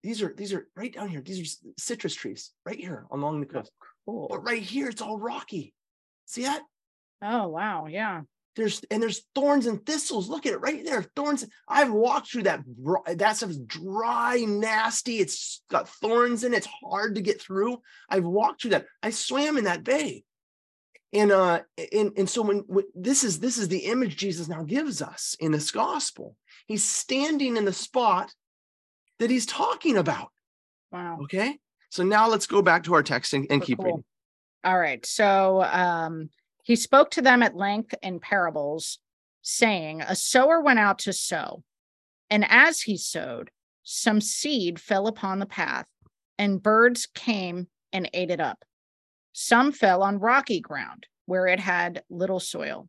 these 0.03 0.23
are 0.23 0.33
these 0.37 0.53
are 0.53 0.69
right 0.77 0.93
down 0.93 1.09
here. 1.09 1.21
These 1.21 1.41
are 1.41 1.73
citrus 1.79 2.15
trees 2.15 2.53
right 2.65 2.79
here 2.79 3.07
along 3.11 3.41
the 3.41 3.47
coast. 3.47 3.71
Cool. 4.07 4.29
But 4.31 4.45
right 4.45 4.63
here, 4.63 4.89
it's 4.89 5.03
all 5.03 5.19
rocky. 5.19 5.73
See 6.27 6.43
that? 6.43 6.63
Oh 7.23 7.49
wow. 7.49 7.87
Yeah. 7.87 8.23
There's 8.57 8.83
and 8.91 9.03
there's 9.03 9.23
thorns 9.35 9.67
and 9.67 9.85
thistles. 9.85 10.29
Look 10.29 10.47
at 10.47 10.55
it 10.55 10.61
right 10.61 10.83
there. 10.85 11.03
Thorns. 11.15 11.45
I've 11.69 11.93
walked 11.93 12.33
through 12.33 12.45
that. 12.45 12.61
That 13.17 13.37
stuff's 13.37 13.59
dry, 13.59 14.45
nasty. 14.49 15.19
It's 15.19 15.63
got 15.71 15.89
thorns 15.89 16.43
in 16.43 16.55
it. 16.55 16.59
It's 16.59 16.69
hard 16.83 17.15
to 17.17 17.21
get 17.21 17.41
through. 17.41 17.83
I've 18.09 18.25
walked 18.25 18.63
through 18.63 18.71
that. 18.71 18.87
I 19.03 19.11
swam 19.11 19.59
in 19.59 19.65
that 19.65 19.85
bay. 19.85 20.25
And 21.13 21.31
uh 21.31 21.61
and, 21.93 22.13
and 22.17 22.29
so 22.29 22.43
when, 22.43 22.59
when 22.67 22.85
this 22.95 23.25
is 23.25 23.39
this 23.41 23.59
is 23.59 23.69
the 23.69 23.85
image 23.85 24.17
Jesus 24.17 24.49
now 24.49 24.63
gives 24.63 25.03
us 25.03 25.37
in 25.39 25.53
this 25.53 25.71
gospel. 25.71 26.35
He's 26.67 26.83
standing 26.83 27.57
in 27.57 27.65
the 27.67 27.73
spot 27.73 28.33
that 29.19 29.31
he's 29.31 29.47
talking 29.47 29.97
about. 29.99 30.29
Wow. 30.91 31.19
Okay. 31.25 31.59
So 31.91 32.05
now 32.05 32.29
let's 32.29 32.47
go 32.47 32.63
back 32.63 32.85
to 32.85 32.95
our 32.95 33.03
text 33.03 33.35
and, 33.35 33.47
and 33.51 33.63
Oh, 33.63 33.65
keep 33.65 33.79
cool. 33.79 33.87
reading. 33.87 34.05
All 34.65 34.79
right. 34.79 35.05
So 35.07 35.63
um, 35.63 36.31
he 36.67 36.75
spoke 36.75 37.13
to 37.13 37.23
them 37.23 37.45
at 37.45 37.55
length 37.55 37.95
in 38.03 38.19
parables, 38.19 38.99
saying, 39.41 40.03
A 40.03 40.17
sower 40.17 40.61
went 40.61 40.81
out 40.81 40.99
to 40.99 41.13
sow. 41.13 41.63
And 42.29 42.45
as 42.45 42.81
he 42.81 42.97
sowed, 42.97 43.53
some 43.85 44.21
seed 44.21 44.81
fell 44.81 45.07
upon 45.07 45.39
the 45.39 45.47
path, 45.47 45.87
and 46.37 46.61
birds 46.61 47.07
came 47.15 47.69
and 47.93 48.11
ate 48.13 48.33
it 48.33 48.41
up. 48.41 48.65
Some 49.33 49.71
fell 49.71 50.03
on 50.03 50.19
rocky 50.19 50.59
ground 50.59 51.07
where 51.27 51.47
it 51.47 51.61
had 51.61 52.03
little 52.11 52.41
soil. 52.41 52.89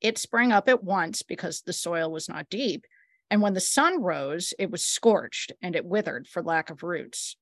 It 0.00 0.18
sprang 0.18 0.52
up 0.52 0.68
at 0.68 0.84
once 0.84 1.22
because 1.22 1.62
the 1.62 1.72
soil 1.72 2.12
was 2.12 2.28
not 2.28 2.48
deep. 2.48 2.84
And 3.28 3.42
when 3.42 3.54
the 3.54 3.60
sun 3.60 4.00
rose, 4.00 4.54
it 4.56 4.70
was 4.70 4.84
scorched 4.84 5.50
and 5.60 5.74
it 5.74 5.84
withered 5.84 6.28
for 6.28 6.44
lack 6.44 6.70
of 6.70 6.84
roots. 6.84 7.36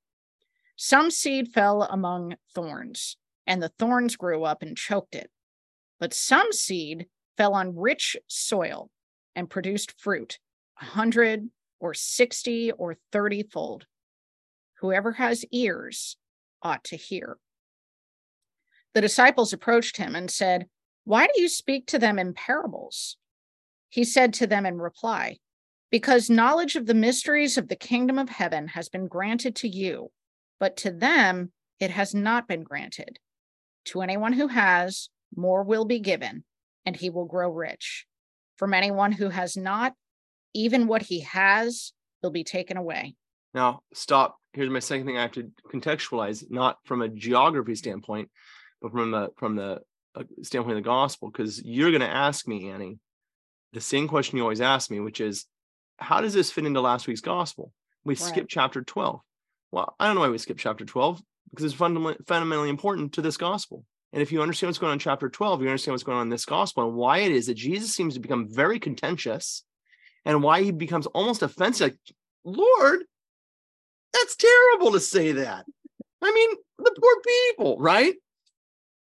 Some 0.77 1.11
seed 1.11 1.49
fell 1.53 1.83
among 1.83 2.37
thorns, 2.55 3.19
and 3.47 3.63
the 3.63 3.73
thorns 3.79 4.17
grew 4.17 4.45
up 4.45 4.63
and 4.63 4.79
choked 4.79 5.15
it. 5.15 5.31
But 5.99 6.15
some 6.15 6.53
seed 6.53 7.07
fell 7.37 7.55
on 7.55 7.77
rich 7.77 8.17
soil 8.27 8.91
and 9.35 9.51
produced 9.51 9.99
fruit, 10.01 10.39
a 10.81 10.85
hundred 10.85 11.51
or 11.81 11.95
sixty 11.95 12.73
or 12.73 12.97
thirty 13.13 13.43
fold. 13.43 13.87
Whoever 14.81 15.13
has 15.13 15.45
ears 15.51 16.17
ought 16.63 16.85
to 16.85 16.97
hear. 16.97 17.39
The 18.95 19.01
disciples 19.01 19.53
approached 19.53 19.97
him 19.97 20.15
and 20.15 20.31
said, 20.31 20.67
Why 21.05 21.27
do 21.27 21.41
you 21.41 21.49
speak 21.49 21.87
to 21.89 21.99
them 21.99 22.19
in 22.19 22.35
parables? 22.35 23.17
He 23.89 24.05
said 24.05 24.33
to 24.35 24.47
them 24.47 24.67
in 24.67 24.79
reply, 24.79 25.39
Because 25.91 26.31
knowledge 26.31 26.77
of 26.77 26.87
the 26.87 26.95
mysteries 26.95 27.59
of 27.59 27.69
the 27.69 27.77
kingdom 27.77 28.19
of 28.19 28.29
heaven 28.29 28.69
has 28.69 28.89
been 28.89 29.07
granted 29.09 29.57
to 29.57 29.69
you, 29.69 30.11
but 30.59 30.77
to 30.79 30.91
them 30.91 31.53
it 31.81 31.91
has 31.91 32.15
not 32.15 32.49
been 32.49 32.63
granted. 32.63 33.19
To 33.87 34.01
anyone 34.01 34.33
who 34.33 34.49
has, 34.49 35.11
more 35.37 35.63
will 35.63 35.85
be 35.85 36.01
given, 36.01 36.45
and 36.85 36.97
he 36.97 37.11
will 37.11 37.27
grow 37.27 37.51
rich. 37.51 38.07
From 38.57 38.75
anyone 38.75 39.13
who 39.13 39.29
has 39.29 39.57
not, 39.57 39.95
even 40.55 40.87
what 40.87 41.03
he 41.03 41.21
has 41.21 41.93
will 42.23 42.31
be 42.31 42.45
taken 42.45 42.77
away. 42.77 43.17
Now, 43.53 43.81
stop. 43.93 44.37
Here's 44.53 44.71
my 44.71 44.79
second 44.79 45.07
thing 45.07 45.19
I 45.19 45.23
have 45.23 45.33
to 45.33 45.51
contextualize, 45.73 46.45
not 46.51 46.79
from 46.85 47.03
a 47.03 47.09
geography 47.09 47.75
standpoint, 47.75 48.31
but 48.81 48.93
from 48.93 49.11
the 49.11 49.31
from 49.37 49.57
the 49.57 49.81
uh, 50.15 50.23
standpoint 50.43 50.79
of 50.79 50.85
the 50.85 50.89
gospel, 50.89 51.31
because 51.31 51.63
you're 51.65 51.91
going 51.91 52.01
to 52.01 52.09
ask 52.09 52.47
me, 52.47 52.71
Annie, 52.71 52.99
the 53.73 53.81
same 53.81 54.07
question 54.07 54.37
you 54.37 54.45
always 54.45 54.61
ask 54.61 54.91
me, 54.91 55.01
which 55.01 55.21
is, 55.21 55.47
how 55.99 56.21
does 56.21 56.35
this 56.35 56.53
fit 56.53 56.67
into 56.67 56.81
last 56.81 57.09
week's 57.09 57.21
gospel? 57.21 57.73
We 58.05 58.15
Right. 58.15 58.19
skipped 58.19 58.51
chapter 58.51 58.83
12. 58.83 59.21
Well, 59.73 59.97
I 59.99 60.07
don't 60.07 60.15
know 60.15 60.21
why 60.21 60.29
we 60.29 60.39
skipped 60.39 60.61
chapter 60.61 60.85
12 60.85 61.21
because 61.51 61.65
it's 61.65 61.75
fundamentally 61.75 62.17
fundamentally 62.27 62.69
important 62.69 63.15
to 63.15 63.23
this 63.23 63.37
gospel. 63.37 63.85
And 64.15 64.23
if 64.23 64.31
you 64.31 64.43
understand 64.43 64.69
what's 64.69 64.79
going 64.79 64.91
on 64.91 64.95
in 64.95 65.01
chapter 65.01 65.29
12, 65.29 65.63
you 65.63 65.69
understand 65.69 65.93
what's 65.93 66.05
going 66.05 66.19
on 66.19 66.27
in 66.27 66.31
this 66.31 66.45
gospel 66.45 66.87
and 66.87 66.95
why 66.95 67.19
it 67.19 67.33
is 67.33 67.49
that 67.49 67.55
Jesus 67.55 67.93
seems 67.93 68.15
to 68.15 68.21
become 68.21 68.47
very 68.49 68.79
contentious 68.79 69.65
and 70.25 70.41
why 70.41 70.63
he 70.63 70.71
becomes 70.71 71.07
almost 71.07 71.43
offensive. 71.43 71.91
Like, 71.91 71.99
Lord, 72.45 73.01
that's 74.13 74.37
terrible 74.37 74.93
to 74.93 75.01
say 75.01 75.33
that. 75.33 75.65
I 76.23 76.33
mean, 76.33 76.51
the 76.79 76.95
poor 76.97 77.17
people, 77.27 77.77
right? 77.81 78.15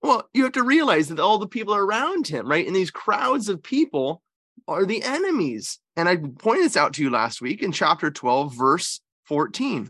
Well, 0.03 0.29
you 0.35 0.43
have 0.43 0.53
to 0.53 0.63
realize 0.63 1.09
that 1.09 1.19
all 1.19 1.39
the 1.39 1.47
people 1.47 1.73
around 1.73 2.27
him, 2.27 2.47
right? 2.47 2.67
And 2.67 2.75
these 2.75 2.91
crowds 2.91 3.49
of 3.49 3.63
people 3.63 4.21
are 4.67 4.85
the 4.85 5.01
enemies. 5.01 5.79
And 5.97 6.07
I 6.07 6.17
pointed 6.17 6.65
this 6.65 6.77
out 6.77 6.93
to 6.93 7.03
you 7.03 7.09
last 7.09 7.41
week 7.41 7.63
in 7.63 7.71
chapter 7.71 8.11
12, 8.11 8.55
verse 8.55 9.01
14. 9.25 9.89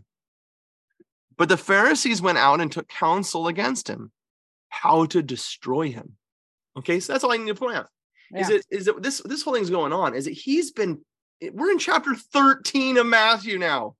But 1.37 1.49
the 1.49 1.57
Pharisees 1.57 2.21
went 2.21 2.37
out 2.37 2.61
and 2.61 2.71
took 2.71 2.87
counsel 2.87 3.49
against 3.49 3.89
him, 3.89 4.13
how 4.69 5.05
to 5.07 5.21
destroy 5.21 5.91
him. 5.91 6.15
Okay, 6.77 6.99
so 6.99 7.13
that's 7.13 7.23
all 7.23 7.31
I 7.31 7.37
need 7.37 7.47
to 7.47 7.55
point 7.55 7.75
out. 7.75 7.89
Is 8.35 8.49
it 8.49 8.65
is 8.69 8.87
it 8.87 9.01
this 9.01 9.21
this 9.25 9.41
whole 9.41 9.55
thing's 9.55 9.71
going 9.71 9.91
on? 9.91 10.13
Is 10.13 10.25
that 10.25 10.31
he's 10.31 10.71
been 10.71 11.01
we're 11.51 11.71
in 11.71 11.79
chapter 11.79 12.15
13 12.15 12.97
of 12.97 13.07
Matthew 13.07 13.57
now. 13.57 13.95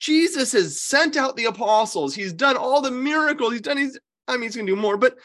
Jesus 0.00 0.52
has 0.52 0.80
sent 0.80 1.16
out 1.16 1.36
the 1.36 1.44
apostles, 1.44 2.14
he's 2.14 2.32
done 2.32 2.56
all 2.56 2.80
the 2.80 2.90
miracles, 2.90 3.52
he's 3.52 3.60
done 3.60 3.76
he's 3.76 3.98
I 4.26 4.32
mean 4.32 4.42
he's 4.42 4.56
gonna 4.56 4.66
do 4.66 4.76
more, 4.76 4.96
but 4.96 5.16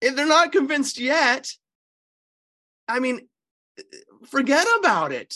if 0.00 0.14
they're 0.14 0.26
not 0.26 0.52
convinced 0.52 0.98
yet, 0.98 1.50
I 2.86 3.00
mean, 3.00 3.26
forget 4.26 4.66
about 4.78 5.12
it. 5.12 5.34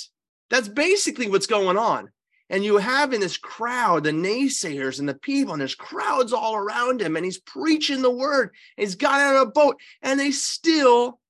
That's 0.50 0.68
basically 0.68 1.28
what's 1.30 1.46
going 1.46 1.78
on. 1.78 2.10
And 2.50 2.64
you 2.64 2.78
have 2.78 3.12
in 3.12 3.20
this 3.20 3.36
crowd 3.36 4.04
the 4.04 4.10
naysayers 4.10 4.98
and 4.98 5.08
the 5.08 5.14
people, 5.14 5.52
and 5.52 5.60
there's 5.60 5.74
crowds 5.74 6.32
all 6.32 6.54
around 6.54 7.02
him, 7.02 7.16
and 7.16 7.24
he's 7.24 7.38
preaching 7.38 8.02
the 8.02 8.10
word. 8.10 8.50
He's 8.76 8.94
got 8.94 9.20
out 9.20 9.36
of 9.36 9.48
a 9.48 9.50
boat, 9.50 9.80
and 10.02 10.18
they 10.18 10.30
still 10.30 11.20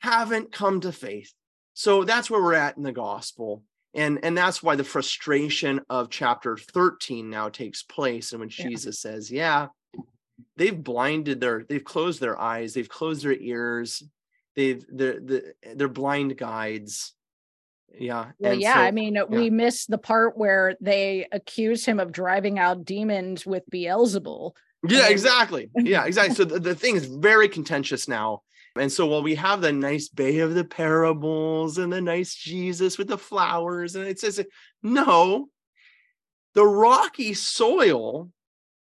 haven't 0.00 0.52
come 0.52 0.80
to 0.80 0.92
faith. 0.92 1.32
So 1.74 2.04
that's 2.04 2.30
where 2.30 2.42
we're 2.42 2.54
at 2.54 2.76
in 2.76 2.82
the 2.82 2.92
gospel. 2.92 3.62
And, 3.94 4.18
and 4.22 4.36
that's 4.36 4.62
why 4.62 4.76
the 4.76 4.84
frustration 4.84 5.80
of 5.88 6.10
chapter 6.10 6.56
13 6.58 7.30
now 7.30 7.48
takes 7.48 7.82
place. 7.82 8.32
And 8.32 8.40
when 8.40 8.50
Yeah. 8.50 8.68
Jesus 8.68 9.00
says, 9.00 9.30
Yeah, 9.30 9.68
they've 10.56 10.82
blinded 10.82 11.40
their, 11.40 11.64
they've 11.66 11.82
closed 11.82 12.20
their 12.20 12.38
eyes, 12.38 12.74
they've 12.74 12.88
closed 12.88 13.24
their 13.24 13.32
ears, 13.32 14.02
they've 14.54 14.84
they're 14.88 15.20
the 15.20 15.54
they're 15.74 15.88
blind 15.88 16.36
guides. 16.36 17.14
Yeah. 17.98 18.32
Well, 18.38 18.52
and 18.52 18.60
yeah, 18.60 18.74
so- 18.74 18.80
I 18.80 18.90
mean, 18.90 19.16
uh, 19.16 19.26
we 19.26 19.50
missed 19.50 19.90
the 19.90 19.98
part 19.98 20.36
where 20.36 20.76
they 20.80 21.26
accuse 21.32 21.84
him 21.84 22.00
of 22.00 22.12
driving 22.12 22.58
out 22.58 22.84
demons 22.84 23.46
with 23.46 23.62
Beelzebul. 23.70 24.52
Yeah, 24.88 25.08
exactly. 25.08 25.70
Yeah, 25.76 26.04
exactly. 26.04 26.34
So 26.34 26.44
the, 26.44 26.60
the 26.60 26.74
thing 26.74 26.96
is 26.96 27.06
very 27.06 27.48
contentious 27.48 28.08
now. 28.08 28.42
And 28.78 28.92
so 28.92 29.06
while 29.06 29.22
we 29.22 29.36
have 29.36 29.62
the 29.62 29.72
nice 29.72 30.08
Bay 30.08 30.40
of 30.40 30.54
the 30.54 30.64
Parables 30.64 31.78
and 31.78 31.90
the 31.90 32.02
nice 32.02 32.34
Jesus 32.34 32.98
with 32.98 33.08
the 33.08 33.16
flowers, 33.16 33.96
and 33.96 34.06
it 34.06 34.20
says, 34.20 34.44
no, 34.82 35.48
the 36.52 36.66
rocky 36.66 37.32
soil 37.32 38.30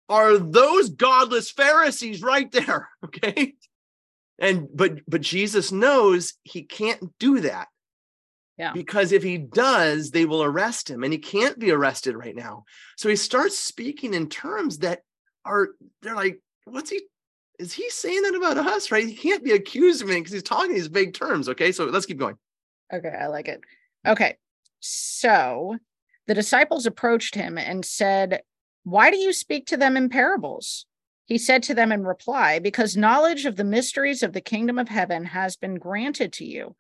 are 0.09 0.39
those 0.39 0.91
godless 0.91 1.51
Pharisees 1.51 2.23
right 2.23 2.51
there. 2.51 2.89
Okay. 3.05 3.55
And 4.41 4.69
but 4.73 5.01
but 5.09 5.21
Jesus 5.21 5.73
knows 5.73 6.35
he 6.45 6.63
can't 6.63 7.19
do 7.19 7.41
that. 7.41 7.67
Yeah. 8.59 8.73
Because 8.73 9.13
if 9.13 9.23
he 9.23 9.39
does, 9.39 10.11
they 10.11 10.25
will 10.25 10.43
arrest 10.43 10.91
him, 10.91 11.05
and 11.05 11.13
he 11.13 11.19
can't 11.19 11.59
be 11.59 11.71
arrested 11.71 12.17
right 12.17 12.35
now. 12.35 12.65
So 12.97 13.09
he 13.09 13.17
starts 13.17 13.57
speaking 13.57 14.15
in 14.15 14.29
terms 14.29 14.79
that 14.79 15.03
are 15.45 15.69
they're 16.03 16.17
like, 16.17 16.41
what's 16.65 16.91
he? 16.91 17.03
Is 17.61 17.73
he 17.73 17.89
saying 17.91 18.23
that 18.23 18.35
about 18.35 18.59
us? 18.59 18.91
Right? 18.91 19.07
He 19.07 19.15
can't 19.15 19.45
be 19.45 19.53
accused 19.53 20.03
of 20.03 20.11
it 20.11 20.15
because 20.15 20.33
he's 20.33 20.43
talking 20.43 20.75
these 20.75 20.89
vague 20.89 21.15
terms. 21.15 21.49
Okay, 21.49 21.71
so 21.71 21.85
let's 21.85 22.07
keep 22.07 22.19
going. 22.19 22.37
Okay, 22.93 23.09
I 23.09 23.27
like 23.29 23.49
it. 23.49 23.61
Okay, 24.07 24.37
so 24.81 25.77
the 26.27 26.35
disciples 26.35 26.87
approached 26.87 27.35
him 27.35 27.59
and 27.59 27.85
said, 27.85 28.43
Why 28.85 29.11
do 29.11 29.19
you 29.19 29.33
speak 29.33 29.67
to 29.67 29.77
them 29.77 29.97
in 29.97 30.09
parables? 30.09 30.85
He 31.27 31.39
said 31.39 31.63
to 31.65 31.75
them 31.75 31.93
in 31.93 32.05
reply, 32.05 32.59
Because 32.59 32.97
knowledge 32.97 33.45
of 33.45 33.57
the 33.57 33.65
mysteries 33.65 34.23
of 34.23 34.33
the 34.33 34.41
kingdom 34.41 34.79
of 34.79 34.89
heaven 34.89 35.27
has 35.27 35.57
been 35.57 35.77
granted 35.77 36.33
to 36.35 36.45
you, 36.45 36.75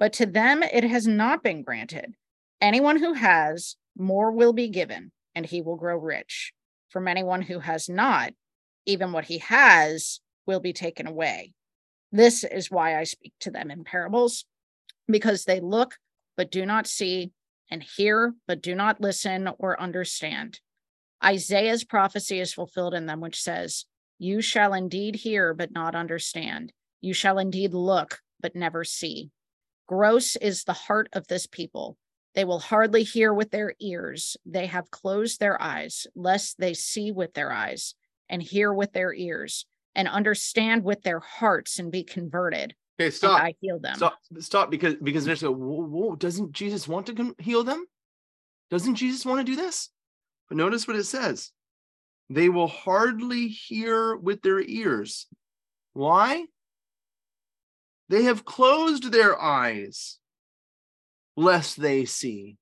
but 0.00 0.14
to 0.14 0.26
them 0.26 0.64
it 0.64 0.82
has 0.82 1.06
not 1.06 1.44
been 1.44 1.62
granted. 1.62 2.14
Anyone 2.60 2.98
who 2.98 3.12
has, 3.12 3.76
more 3.96 4.32
will 4.32 4.54
be 4.54 4.68
given, 4.68 5.12
and 5.34 5.46
he 5.46 5.62
will 5.62 5.76
grow 5.76 5.96
rich. 5.96 6.52
From 6.88 7.06
anyone 7.06 7.42
who 7.42 7.60
has 7.60 7.88
not, 7.88 8.32
even 8.86 9.12
what 9.12 9.26
he 9.26 9.38
has 9.38 10.20
will 10.46 10.58
be 10.58 10.72
taken 10.72 11.06
away. 11.06 11.52
This 12.10 12.42
is 12.42 12.70
why 12.70 12.98
I 12.98 13.04
speak 13.04 13.34
to 13.40 13.50
them 13.50 13.70
in 13.70 13.84
parables 13.84 14.46
because 15.06 15.44
they 15.44 15.60
look 15.60 15.96
but 16.36 16.50
do 16.50 16.64
not 16.64 16.86
see, 16.86 17.32
and 17.70 17.82
hear 17.82 18.32
but 18.48 18.62
do 18.62 18.74
not 18.74 19.00
listen 19.00 19.48
or 19.58 19.80
understand. 19.80 20.60
Isaiah's 21.22 21.84
prophecy 21.84 22.40
is 22.40 22.54
fulfilled 22.54 22.94
in 22.94 23.04
them, 23.04 23.20
which 23.20 23.40
says, 23.40 23.84
You 24.18 24.40
shall 24.40 24.72
indeed 24.72 25.16
hear 25.16 25.52
but 25.52 25.72
not 25.72 25.94
understand. 25.94 26.72
You 27.02 27.12
shall 27.12 27.38
indeed 27.38 27.74
look 27.74 28.20
but 28.40 28.56
never 28.56 28.84
see. 28.84 29.30
Gross 29.90 30.36
is 30.36 30.62
the 30.62 30.72
heart 30.72 31.08
of 31.14 31.26
this 31.26 31.48
people. 31.48 31.96
They 32.36 32.44
will 32.44 32.60
hardly 32.60 33.02
hear 33.02 33.34
with 33.34 33.50
their 33.50 33.74
ears. 33.80 34.36
They 34.46 34.66
have 34.66 34.88
closed 34.92 35.40
their 35.40 35.60
eyes, 35.60 36.06
lest 36.14 36.60
they 36.60 36.74
see 36.74 37.10
with 37.10 37.34
their 37.34 37.50
eyes, 37.50 37.96
and 38.28 38.40
hear 38.40 38.72
with 38.72 38.92
their 38.92 39.12
ears, 39.12 39.66
and 39.96 40.06
understand 40.06 40.84
with 40.84 41.02
their 41.02 41.18
hearts, 41.18 41.80
and 41.80 41.90
be 41.90 42.04
converted. 42.04 42.76
Okay, 43.00 43.10
stop. 43.10 43.42
I 43.42 43.56
heal 43.60 43.80
them. 43.80 43.96
Stop. 43.96 44.16
Stop. 44.38 44.70
Because 44.70 44.94
because 45.02 45.24
there's 45.24 45.42
a 45.42 45.50
whoa, 45.50 45.82
whoa, 45.82 46.14
doesn't 46.14 46.52
Jesus 46.52 46.86
want 46.86 47.06
to 47.06 47.34
heal 47.40 47.64
them? 47.64 47.84
Doesn't 48.70 48.94
Jesus 48.94 49.26
want 49.26 49.44
to 49.44 49.52
do 49.52 49.56
this? 49.56 49.90
But 50.48 50.56
notice 50.56 50.86
what 50.86 50.98
it 50.98 51.04
says. 51.04 51.50
They 52.28 52.48
will 52.48 52.68
hardly 52.68 53.48
hear 53.48 54.14
with 54.14 54.42
their 54.42 54.60
ears. 54.60 55.26
Why? 55.94 56.44
They 58.10 58.24
have 58.24 58.44
closed 58.44 59.12
their 59.12 59.40
eyes, 59.40 60.18
lest 61.36 61.80
they 61.80 62.06
see. 62.06 62.56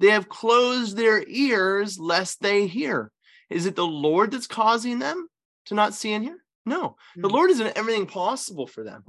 They 0.00 0.08
have 0.12 0.30
closed 0.30 0.96
their 0.96 1.22
ears, 1.28 1.98
lest 1.98 2.40
they 2.40 2.66
hear. 2.66 3.12
Is 3.50 3.66
it 3.66 3.76
the 3.76 3.86
Lord 3.86 4.30
that's 4.30 4.46
causing 4.46 4.98
them 4.98 5.28
to 5.66 5.74
not 5.74 5.92
see 5.92 6.14
and 6.14 6.24
hear? 6.24 6.38
No, 6.64 6.96
the 7.14 7.28
Mm. 7.28 7.32
Lord 7.32 7.50
is 7.50 7.60
in 7.60 7.70
everything 7.76 8.06
possible 8.06 8.66
for 8.66 8.82
them. 8.82 9.04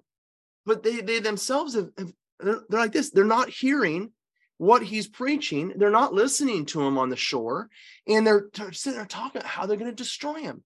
But 0.65 0.83
they 0.83 0.99
they 0.99 1.19
themselves 1.19 1.75
have, 1.75 1.91
have 1.97 2.11
they're, 2.41 2.59
they're 2.67 2.81
like 2.81 2.91
this. 2.91 3.09
They're 3.11 3.23
not 3.23 3.49
hearing 3.49 4.11
what 4.57 4.83
he's 4.83 5.07
preaching. 5.07 5.71
They're 5.77 5.89
not 5.89 6.13
listening 6.13 6.65
to 6.67 6.81
him 6.81 6.97
on 6.97 7.07
the 7.09 7.15
shore, 7.15 7.69
and 8.05 8.27
they're, 8.27 8.49
they're 8.53 8.73
sitting 8.73 8.97
there 8.97 9.07
talking 9.07 9.39
about 9.39 9.49
how 9.49 9.65
they're 9.65 9.77
going 9.77 9.89
to 9.89 9.95
destroy 9.95 10.41
him, 10.41 10.61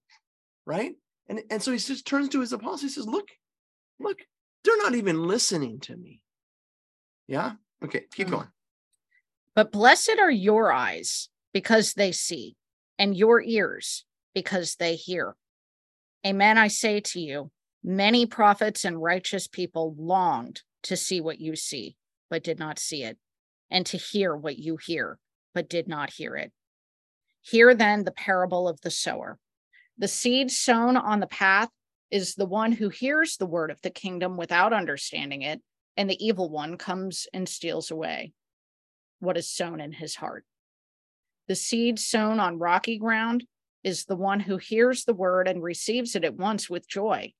right? 0.66 0.96
And 1.28 1.40
and 1.50 1.62
so 1.62 1.70
he 1.70 1.78
just 1.78 2.04
turns 2.04 2.30
to 2.30 2.40
his 2.40 2.52
apostles. 2.52 2.82
He 2.82 2.88
says, 2.88 3.06
"Look, 3.06 3.28
look, 4.00 4.18
they're 4.64 4.76
not 4.78 4.94
even 4.94 5.26
listening 5.26 5.80
to 5.80 5.96
me." 5.96 6.22
Yeah. 7.26 7.56
Okay. 7.82 8.06
Keep 8.12 8.28
Mm. 8.28 8.30
going. 8.30 8.52
But 9.54 9.72
blessed 9.72 10.16
are 10.18 10.30
your 10.30 10.72
eyes 10.72 11.28
because 11.52 11.94
they 11.94 12.12
see, 12.12 12.56
and 12.98 13.16
your 13.16 13.42
ears 13.42 14.04
because 14.34 14.76
they 14.76 14.96
hear. 14.96 15.36
Amen. 16.24 16.56
I 16.56 16.68
say 16.68 17.00
to 17.00 17.20
you, 17.20 17.50
many 17.82 18.26
prophets 18.26 18.84
and 18.84 19.02
righteous 19.02 19.48
people 19.48 19.94
longed 19.98 20.62
to 20.84 20.96
see 20.96 21.20
what 21.20 21.40
you 21.40 21.56
see, 21.56 21.96
but 22.30 22.44
did 22.44 22.58
not 22.58 22.78
see 22.78 23.02
it, 23.02 23.18
and 23.70 23.84
to 23.86 23.96
hear 23.96 24.34
what 24.34 24.58
you 24.58 24.76
hear, 24.76 25.18
but 25.52 25.68
did 25.68 25.88
not 25.88 26.14
hear 26.14 26.36
it. 26.36 26.52
Hear 27.42 27.74
then 27.74 28.04
the 28.04 28.12
parable 28.12 28.68
of 28.68 28.80
the 28.80 28.90
sower. 28.90 29.38
The 29.98 30.08
seed 30.08 30.50
sown 30.50 30.96
on 30.96 31.20
the 31.20 31.26
path 31.26 31.68
is 32.12 32.34
the 32.34 32.46
one 32.46 32.72
who 32.72 32.90
hears 32.90 33.38
the 33.38 33.46
word 33.46 33.70
of 33.70 33.80
the 33.80 33.90
kingdom 33.90 34.36
without 34.36 34.74
understanding 34.74 35.42
it, 35.42 35.62
and 35.96 36.08
the 36.08 36.24
evil 36.24 36.50
one 36.50 36.76
comes 36.76 37.26
and 37.32 37.48
steals 37.48 37.90
away 37.90 38.32
what 39.18 39.38
is 39.38 39.50
sown 39.50 39.80
in 39.80 39.92
his 39.92 40.14
heart. 40.14 40.44
The 41.48 41.54
seed 41.54 41.98
sown 41.98 42.38
on 42.38 42.58
rocky 42.58 42.98
ground 42.98 43.44
is 43.82 44.04
the 44.04 44.16
one 44.16 44.40
who 44.40 44.58
hears 44.58 45.04
the 45.04 45.14
word 45.14 45.48
and 45.48 45.62
receives 45.62 46.14
it 46.14 46.24
at 46.24 46.34
once 46.34 46.68
with 46.68 46.86
joy, 46.86 47.32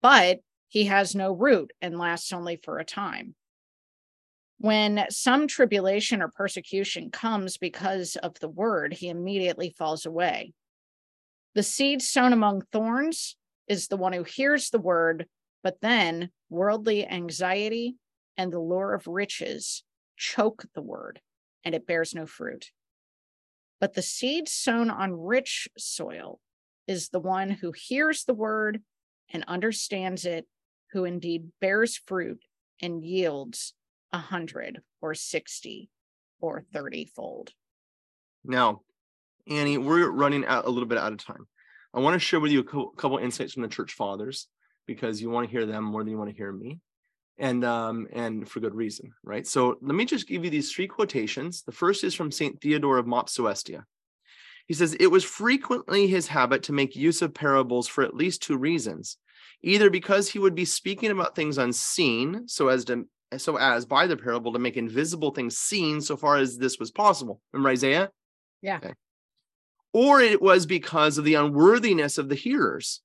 but 0.00 0.38
he 0.68 0.84
has 0.84 1.14
no 1.14 1.32
root 1.32 1.72
and 1.82 1.98
lasts 1.98 2.32
only 2.32 2.56
for 2.56 2.78
a 2.78 2.84
time. 2.84 3.34
When 4.58 5.04
some 5.10 5.48
tribulation 5.48 6.22
or 6.22 6.28
persecution 6.28 7.10
comes 7.10 7.58
because 7.58 8.14
of 8.16 8.38
the 8.38 8.48
word, 8.48 8.92
he 8.92 9.08
immediately 9.08 9.74
falls 9.76 10.06
away. 10.06 10.52
The 11.54 11.64
seed 11.64 12.00
sown 12.00 12.32
among 12.32 12.62
thorns 12.72 13.36
is 13.68 13.88
the 13.88 13.96
one 13.96 14.12
who 14.12 14.24
hears 14.24 14.70
the 14.70 14.78
word, 14.78 15.26
but 15.62 15.80
then 15.80 16.30
worldly 16.50 17.06
anxiety 17.06 17.96
and 18.36 18.52
the 18.52 18.58
lure 18.58 18.94
of 18.94 19.06
riches 19.06 19.84
choke 20.16 20.64
the 20.74 20.82
word, 20.82 21.20
and 21.64 21.74
it 21.74 21.86
bears 21.86 22.14
no 22.14 22.26
fruit. 22.26 22.70
But 23.80 23.94
the 23.94 24.02
seed 24.02 24.48
sown 24.48 24.90
on 24.90 25.12
rich 25.12 25.68
soil 25.76 26.40
is 26.86 27.08
the 27.08 27.20
one 27.20 27.50
who 27.50 27.72
hears 27.72 28.24
the 28.24 28.34
word 28.34 28.82
and 29.32 29.44
understands 29.48 30.24
it, 30.24 30.46
who 30.92 31.04
indeed 31.04 31.48
bears 31.60 32.00
fruit 32.06 32.42
and 32.80 33.02
yields 33.02 33.74
a 34.12 34.18
hundred 34.18 34.82
or 35.00 35.14
sixty 35.14 35.88
or 36.40 36.62
thirty 36.72 37.04
fold. 37.04 37.52
Now, 38.44 38.82
Annie, 39.48 39.78
we're 39.78 40.10
running 40.10 40.44
out 40.44 40.66
a 40.66 40.70
little 40.70 40.88
bit 40.88 40.98
out 40.98 41.12
of 41.12 41.18
time. 41.18 41.46
I 41.94 42.00
want 42.00 42.14
to 42.14 42.18
share 42.18 42.40
with 42.40 42.52
you 42.52 42.60
a 42.60 42.64
cou- 42.64 42.92
couple 42.96 43.18
insights 43.18 43.52
from 43.54 43.62
the 43.62 43.68
church 43.68 43.92
fathers 43.94 44.48
because 44.86 45.20
you 45.20 45.30
want 45.30 45.46
to 45.46 45.50
hear 45.50 45.66
them 45.66 45.84
more 45.84 46.02
than 46.02 46.10
you 46.10 46.18
want 46.18 46.30
to 46.30 46.36
hear 46.36 46.52
me, 46.52 46.80
and 47.38 47.64
um, 47.64 48.06
and 48.12 48.48
for 48.48 48.60
good 48.60 48.74
reason, 48.74 49.12
right? 49.22 49.46
So 49.46 49.76
let 49.82 49.94
me 49.94 50.04
just 50.04 50.26
give 50.28 50.44
you 50.44 50.50
these 50.50 50.72
three 50.72 50.88
quotations. 50.88 51.62
The 51.62 51.72
first 51.72 52.02
is 52.04 52.14
from 52.14 52.30
Saint 52.32 52.60
Theodore 52.60 52.98
of 52.98 53.06
Mopsuestia. 53.06 53.84
He 54.66 54.74
says 54.74 54.94
it 54.94 55.08
was 55.08 55.24
frequently 55.24 56.06
his 56.06 56.28
habit 56.28 56.62
to 56.64 56.72
make 56.72 56.96
use 56.96 57.20
of 57.20 57.34
parables 57.34 57.88
for 57.88 58.04
at 58.04 58.14
least 58.14 58.42
two 58.42 58.56
reasons. 58.56 59.18
either 59.62 59.90
because 59.90 60.28
he 60.28 60.38
would 60.38 60.54
be 60.54 60.64
speaking 60.64 61.10
about 61.10 61.34
things 61.36 61.58
unseen, 61.58 62.48
so 62.48 62.68
as 62.68 62.84
to 62.86 63.06
so 63.38 63.56
as 63.56 63.86
by 63.86 64.06
the 64.06 64.16
parable 64.16 64.52
to 64.52 64.58
make 64.58 64.76
invisible 64.76 65.30
things 65.30 65.56
seen 65.56 66.00
so 66.00 66.16
far 66.16 66.36
as 66.36 66.58
this 66.58 66.78
was 66.78 66.90
possible. 66.90 67.40
Remember 67.52 67.70
Isaiah? 67.70 68.10
Yeah. 68.60 68.76
Okay. 68.76 68.94
Or 69.92 70.20
it 70.20 70.40
was 70.40 70.66
because 70.66 71.18
of 71.18 71.24
the 71.24 71.34
unworthiness 71.34 72.18
of 72.18 72.28
the 72.28 72.34
hearers, 72.34 73.02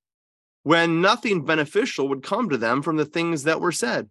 when 0.64 1.02
nothing 1.02 1.46
beneficial 1.46 2.08
would 2.10 2.24
come 2.24 2.50
to 2.50 2.58
them 2.58 2.82
from 2.82 2.98
the 2.98 3.06
things 3.06 3.44
that 3.44 3.62
were 3.62 3.72
said. 3.72 4.10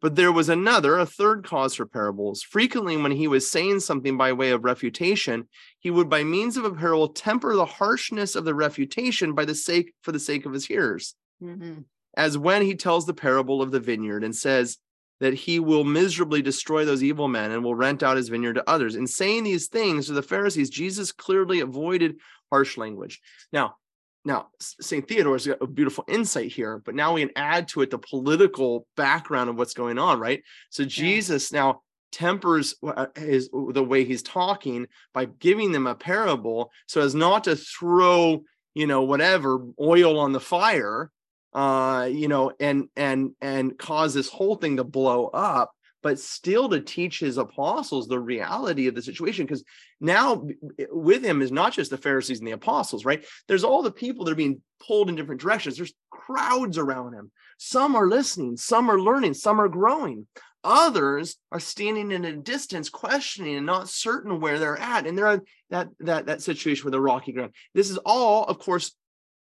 But 0.00 0.16
there 0.16 0.32
was 0.32 0.48
another, 0.48 0.98
a 0.98 1.06
third 1.06 1.44
cause 1.44 1.76
for 1.76 1.86
parables. 1.86 2.42
Frequently, 2.42 2.96
when 2.96 3.12
he 3.12 3.28
was 3.28 3.48
saying 3.48 3.80
something 3.80 4.16
by 4.16 4.32
way 4.32 4.50
of 4.50 4.64
refutation, 4.64 5.48
he 5.78 5.90
would, 5.92 6.10
by 6.10 6.24
means 6.24 6.56
of 6.56 6.64
a 6.64 6.74
parable, 6.74 7.08
temper 7.08 7.54
the 7.54 7.64
harshness 7.64 8.34
of 8.34 8.44
the 8.44 8.54
refutation 8.54 9.32
by 9.32 9.44
the 9.44 9.54
sake 9.54 9.94
for 10.02 10.10
the 10.10 10.18
sake 10.18 10.44
of 10.44 10.52
his 10.52 10.66
hearers. 10.66 11.14
Mhm. 11.40 11.84
As 12.16 12.36
when 12.36 12.62
he 12.62 12.74
tells 12.74 13.06
the 13.06 13.14
parable 13.14 13.62
of 13.62 13.70
the 13.70 13.80
vineyard 13.80 14.24
and 14.24 14.34
says 14.34 14.78
that 15.22 15.34
he 15.34 15.60
will 15.60 15.84
miserably 15.84 16.42
destroy 16.42 16.84
those 16.84 17.00
evil 17.00 17.28
men 17.28 17.52
and 17.52 17.62
will 17.62 17.76
rent 17.76 18.02
out 18.02 18.16
his 18.16 18.28
vineyard 18.28 18.54
to 18.54 18.68
others. 18.68 18.96
In 18.96 19.06
saying 19.06 19.44
these 19.44 19.68
things 19.68 20.06
to 20.06 20.12
the 20.14 20.20
Pharisees, 20.20 20.68
Jesus 20.68 21.12
clearly 21.12 21.60
avoided 21.60 22.16
harsh 22.50 22.76
language. 22.76 23.20
Now, 23.52 23.76
now, 24.24 24.48
St. 24.58 25.06
Theodore's 25.06 25.46
got 25.46 25.62
a 25.62 25.66
beautiful 25.68 26.04
insight 26.08 26.50
here, 26.50 26.82
but 26.84 26.96
now 26.96 27.12
we 27.12 27.20
can 27.20 27.30
add 27.36 27.68
to 27.68 27.82
it 27.82 27.90
the 27.90 27.98
political 27.98 28.84
background 28.96 29.48
of 29.48 29.56
what's 29.56 29.74
going 29.74 29.96
on, 29.96 30.18
right? 30.18 30.42
So 30.70 30.84
Jesus 30.84 31.52
now 31.52 31.82
tempers 32.10 32.74
uh, 32.84 33.06
his 33.16 33.48
the 33.52 33.84
way 33.84 34.04
he's 34.04 34.24
talking 34.24 34.88
by 35.14 35.26
giving 35.26 35.70
them 35.70 35.86
a 35.86 35.94
parable 35.94 36.72
so 36.86 37.00
as 37.00 37.14
not 37.14 37.44
to 37.44 37.54
throw, 37.54 38.42
you 38.74 38.88
know, 38.88 39.02
whatever 39.02 39.64
oil 39.80 40.18
on 40.18 40.32
the 40.32 40.40
fire, 40.40 41.12
uh, 41.52 42.08
you 42.10 42.28
know, 42.28 42.52
and 42.58 42.88
and 42.96 43.32
and 43.40 43.78
cause 43.78 44.14
this 44.14 44.28
whole 44.28 44.56
thing 44.56 44.76
to 44.76 44.84
blow 44.84 45.26
up, 45.26 45.72
but 46.02 46.18
still 46.18 46.68
to 46.70 46.80
teach 46.80 47.20
his 47.20 47.38
apostles 47.38 48.08
the 48.08 48.18
reality 48.18 48.88
of 48.88 48.94
the 48.94 49.02
situation 49.02 49.46
because 49.46 49.64
now 50.00 50.46
with 50.90 51.24
him 51.24 51.42
is 51.42 51.52
not 51.52 51.72
just 51.72 51.90
the 51.90 51.98
Pharisees 51.98 52.38
and 52.38 52.48
the 52.48 52.52
apostles, 52.52 53.04
right? 53.04 53.24
There's 53.48 53.64
all 53.64 53.82
the 53.82 53.92
people 53.92 54.24
that 54.24 54.32
are 54.32 54.36
being 54.36 54.62
pulled 54.86 55.08
in 55.08 55.14
different 55.14 55.40
directions. 55.40 55.76
There's 55.76 55.94
crowds 56.10 56.78
around 56.78 57.14
him. 57.14 57.30
Some 57.58 57.94
are 57.94 58.08
listening, 58.08 58.56
some 58.56 58.90
are 58.90 59.00
learning, 59.00 59.34
some 59.34 59.60
are 59.60 59.68
growing. 59.68 60.26
Others 60.64 61.36
are 61.50 61.60
standing 61.60 62.12
in 62.12 62.24
a 62.24 62.36
distance, 62.36 62.88
questioning 62.88 63.56
and 63.56 63.66
not 63.66 63.88
certain 63.88 64.40
where 64.40 64.60
they're 64.60 64.78
at. 64.78 65.06
And 65.06 65.18
they're 65.18 65.42
that 65.70 65.88
that 66.00 66.26
that 66.26 66.40
situation 66.40 66.84
with 66.84 66.92
the 66.92 67.00
rocky 67.00 67.32
ground. 67.32 67.52
This 67.74 67.90
is 67.90 67.98
all, 67.98 68.44
of 68.44 68.58
course, 68.60 68.94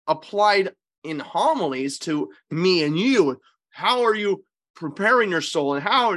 applied 0.07 0.71
in 1.03 1.19
homilies 1.19 1.99
to 1.99 2.31
me 2.49 2.83
and 2.83 2.97
you. 2.97 3.39
How 3.69 4.03
are 4.03 4.15
you 4.15 4.43
preparing 4.79 5.29
your 5.29 5.41
soul 5.41 5.75
and 5.75 5.83
how 5.83 6.15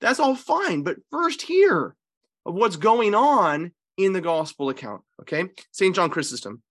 that's 0.00 0.20
all 0.20 0.34
fine. 0.34 0.82
But 0.82 0.96
first, 1.10 1.42
hear 1.42 1.94
of 2.44 2.54
what's 2.54 2.76
going 2.76 3.14
on 3.14 3.72
in 3.96 4.12
the 4.12 4.20
gospel 4.20 4.68
account. 4.68 5.02
Okay. 5.20 5.44
St. 5.70 5.94
John 5.94 6.10
Chrysostom. 6.10 6.62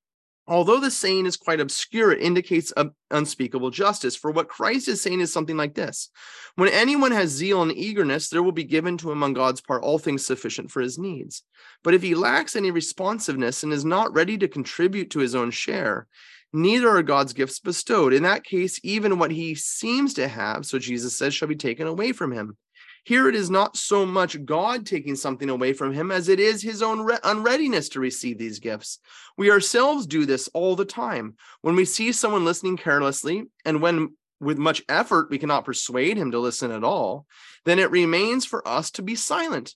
Although 0.47 0.81
the 0.81 0.91
saying 0.91 1.27
is 1.27 1.37
quite 1.37 1.61
obscure, 1.61 2.11
it 2.11 2.21
indicates 2.21 2.73
unspeakable 3.09 3.69
justice. 3.69 4.17
For 4.17 4.31
what 4.31 4.49
Christ 4.49 4.87
is 4.89 5.01
saying 5.01 5.21
is 5.21 5.31
something 5.31 5.55
like 5.55 5.75
this 5.75 6.09
When 6.55 6.67
anyone 6.67 7.11
has 7.11 7.29
zeal 7.29 7.61
and 7.61 7.71
eagerness, 7.71 8.27
there 8.27 8.43
will 8.43 8.51
be 8.51 8.65
given 8.65 8.97
to 8.97 9.11
him 9.11 9.23
on 9.23 9.33
God's 9.33 9.61
part 9.61 9.83
all 9.83 9.99
things 9.99 10.25
sufficient 10.25 10.69
for 10.69 10.81
his 10.81 10.97
needs. 10.97 11.43
But 11.83 11.93
if 11.93 12.01
he 12.01 12.15
lacks 12.15 12.55
any 12.55 12.71
responsiveness 12.71 13.63
and 13.63 13.71
is 13.71 13.85
not 13.85 14.13
ready 14.13 14.37
to 14.39 14.47
contribute 14.47 15.11
to 15.11 15.19
his 15.19 15.35
own 15.35 15.51
share, 15.51 16.07
neither 16.53 16.89
are 16.89 17.03
God's 17.03 17.33
gifts 17.33 17.59
bestowed. 17.59 18.13
In 18.13 18.23
that 18.23 18.43
case, 18.43 18.79
even 18.83 19.19
what 19.19 19.31
he 19.31 19.55
seems 19.55 20.13
to 20.15 20.27
have, 20.27 20.65
so 20.65 20.79
Jesus 20.79 21.17
says, 21.17 21.33
shall 21.33 21.47
be 21.47 21.55
taken 21.55 21.87
away 21.87 22.11
from 22.11 22.31
him. 22.31 22.57
Here 23.03 23.27
it 23.27 23.33
is 23.33 23.49
not 23.49 23.77
so 23.77 24.05
much 24.05 24.45
God 24.45 24.85
taking 24.85 25.15
something 25.15 25.49
away 25.49 25.73
from 25.73 25.91
him 25.91 26.11
as 26.11 26.29
it 26.29 26.39
is 26.39 26.61
his 26.61 26.83
own 26.83 27.01
re- 27.01 27.17
unreadiness 27.23 27.89
to 27.89 27.99
receive 27.99 28.37
these 28.37 28.59
gifts. 28.59 28.99
We 29.37 29.49
ourselves 29.49 30.05
do 30.05 30.25
this 30.25 30.49
all 30.53 30.75
the 30.75 30.85
time. 30.85 31.35
When 31.61 31.75
we 31.75 31.85
see 31.85 32.11
someone 32.11 32.45
listening 32.45 32.77
carelessly, 32.77 33.45
and 33.65 33.81
when 33.81 34.15
with 34.39 34.59
much 34.59 34.83
effort 34.87 35.29
we 35.29 35.39
cannot 35.39 35.65
persuade 35.65 36.17
him 36.17 36.31
to 36.31 36.39
listen 36.39 36.71
at 36.71 36.83
all, 36.83 37.25
then 37.65 37.79
it 37.79 37.91
remains 37.91 38.45
for 38.45 38.67
us 38.67 38.91
to 38.91 39.01
be 39.01 39.15
silent. 39.15 39.75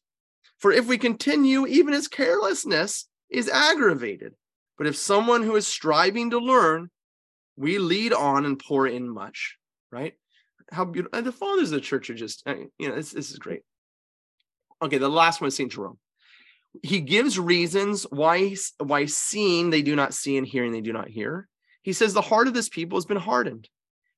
For 0.60 0.72
if 0.72 0.88
we 0.88 0.98
continue, 0.98 1.66
even 1.66 1.94
his 1.94 2.08
carelessness 2.08 3.08
is 3.30 3.50
aggravated. 3.50 4.34
But 4.78 4.88
if 4.88 4.96
someone 4.96 5.44
who 5.44 5.56
is 5.56 5.68
striving 5.68 6.32
to 6.32 6.40
learn, 6.40 6.90
we 7.56 7.78
lead 7.78 8.14
on 8.14 8.46
and 8.46 8.60
pour 8.60 8.88
in 8.88 9.10
much, 9.10 9.58
right? 9.92 10.14
How 10.72 10.86
beautiful. 10.86 11.18
And 11.18 11.26
the 11.26 11.32
fathers 11.32 11.72
of 11.72 11.76
the 11.76 11.82
church 11.82 12.10
are 12.10 12.16
just, 12.16 12.44
eh, 12.46 12.66
you 12.78 12.90
know, 12.90 12.96
this, 12.96 13.12
this 13.12 13.32
is 13.32 13.40
great. 13.40 13.62
Okay, 14.82 14.98
the 14.98 15.10
last 15.10 15.40
one 15.40 15.48
is 15.48 15.56
St. 15.56 15.72
Jerome. 15.72 15.98
He 16.84 17.00
gives 17.00 17.40
reasons 17.40 18.06
why, 18.10 18.56
why 18.80 19.06
seeing 19.06 19.70
they 19.70 19.82
do 19.82 19.96
not 19.96 20.14
see 20.14 20.38
and 20.38 20.46
hearing 20.46 20.74
they 20.74 20.82
do 20.82 20.92
not 20.92 21.08
hear. 21.08 21.48
He 21.84 21.94
says 21.94 22.14
the 22.14 22.22
heart 22.22 22.48
of 22.48 22.54
this 22.54 22.68
people 22.68 22.98
has 22.98 23.06
been 23.06 23.16
hardened, 23.16 23.70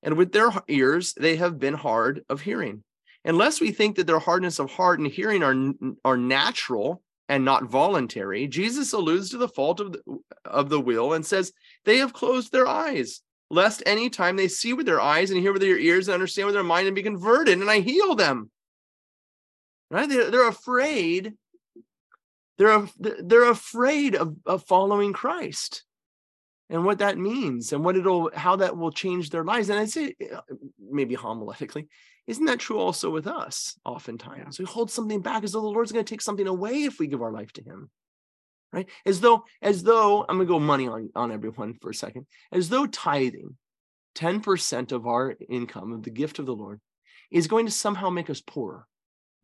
and 0.02 0.18
with 0.18 0.32
their 0.32 0.52
ears 0.68 1.14
they 1.14 1.36
have 1.36 1.60
been 1.60 1.76
hard 1.76 2.24
of 2.30 2.42
hearing. 2.42 2.84
Unless 3.26 3.60
we 3.60 3.72
think 3.72 3.98
that 3.98 4.08
their 4.08 4.20
hardness 4.20 4.58
of 4.58 4.72
heart 4.72 5.00
and 5.00 5.08
hearing 5.08 5.44
are, 5.44 5.74
are 6.06 6.18
natural, 6.18 7.04
and 7.30 7.44
not 7.44 7.66
voluntary, 7.66 8.48
Jesus 8.48 8.94
alludes 8.94 9.32
to 9.32 9.38
the 9.38 9.48
fault 9.48 9.80
of 9.80 9.94
the, 9.94 10.02
of 10.46 10.70
the 10.70 10.80
will 10.80 11.14
and 11.14 11.26
says, 11.26 11.52
They 11.86 11.98
have 11.98 12.14
closed 12.14 12.52
their 12.52 12.68
eyes, 12.68 13.22
lest 13.50 13.84
any 13.86 14.10
time 14.10 14.36
they 14.36 14.48
see 14.48 14.74
with 14.74 14.86
their 14.86 15.02
eyes 15.02 15.32
and 15.32 15.40
hear 15.40 15.54
with 15.54 15.62
their 15.62 15.78
ears 15.78 16.08
and 16.08 16.14
understand 16.14 16.48
with 16.48 16.56
their 16.56 16.64
mind 16.64 16.88
and 16.88 16.96
be 16.96 17.04
converted, 17.04 17.60
and 17.60 17.70
I 17.70 17.80
heal 17.80 18.16
them. 18.16 18.50
Right? 19.90 20.08
They're, 20.08 20.32
they're 20.32 20.48
afraid. 20.48 21.34
They're, 22.58 22.88
they're 22.98 23.50
afraid 23.50 24.16
of, 24.16 24.36
of 24.46 24.64
following 24.64 25.14
Christ 25.14 25.84
and 26.70 26.84
what 26.84 27.00
that 27.00 27.18
means 27.18 27.72
and 27.72 27.84
what 27.84 27.96
it'll 27.96 28.32
how 28.34 28.58
that 28.58 28.78
will 28.78 28.92
change 28.92 29.30
their 29.30 29.44
lives. 29.44 29.70
And 29.70 29.80
I 29.80 29.86
say 29.86 30.16
uh, 30.34 30.42
maybe 30.80 31.16
homiletically, 31.16 31.88
isn't 32.28 32.46
that 32.46 32.60
true 32.60 32.78
also 32.78 33.10
with 33.10 33.26
us 33.26 33.80
oftentimes? 33.86 34.60
Yeah. 34.60 34.64
We 34.64 34.68
hold 34.68 34.92
something 34.92 35.22
back 35.22 35.44
as 35.44 35.54
though 35.54 35.62
the 35.62 35.68
Lord's 35.68 35.92
going 35.92 36.04
to 36.04 36.10
take 36.10 36.22
something 36.22 36.48
away 36.48 36.84
if 36.84 37.00
we 37.00 37.08
give 37.08 37.22
our 37.22 37.32
life 37.32 37.54
to 37.54 37.64
him. 37.64 37.90
Right? 38.74 38.90
As 39.06 39.22
though, 39.22 39.46
as 39.62 39.82
though, 39.82 40.22
I'm 40.28 40.38
gonna 40.38 40.46
go 40.46 40.60
money 40.60 40.90
on, 40.90 41.10
on 41.16 41.32
everyone 41.32 41.76
for 41.76 41.90
a 41.90 41.96
second, 41.96 42.26
as 42.52 42.68
though 42.68 42.86
tithing 42.86 43.56
10% 44.16 44.92
of 44.92 45.08
our 45.08 45.36
income 45.50 45.94
of 45.94 46.04
the 46.04 46.10
gift 46.10 46.38
of 46.38 46.46
the 46.46 46.56
Lord 46.56 46.82
is 47.32 47.48
going 47.48 47.66
to 47.66 47.72
somehow 47.72 48.10
make 48.10 48.30
us 48.30 48.42
poorer. 48.42 48.86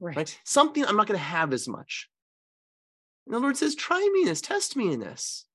Right. 0.01 0.17
right? 0.17 0.39
Something 0.43 0.85
I'm 0.85 0.97
not 0.97 1.07
going 1.07 1.17
to 1.17 1.23
have 1.23 1.53
as 1.53 1.69
much. 1.69 2.09
And 3.25 3.33
the 3.33 3.39
Lord 3.39 3.55
says, 3.55 3.75
try 3.75 3.99
me 4.13 4.23
in 4.23 4.27
this, 4.27 4.41
test 4.41 4.75
me 4.75 4.91
in 4.91 4.99
this 4.99 5.45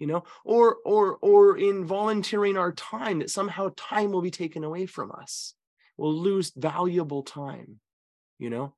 you 0.00 0.06
know 0.06 0.24
or 0.44 0.78
or 0.84 1.18
or 1.20 1.58
in 1.58 1.84
volunteering 1.84 2.56
our 2.56 2.72
time 2.72 3.20
that 3.20 3.30
somehow 3.30 3.70
time 3.76 4.10
will 4.10 4.22
be 4.22 4.30
taken 4.30 4.64
away 4.64 4.86
from 4.86 5.12
us 5.12 5.54
we'll 6.00 6.14
lose 6.14 6.52
valuable 6.56 7.22
time 7.22 7.80
you 8.40 8.50
know? 8.50 8.74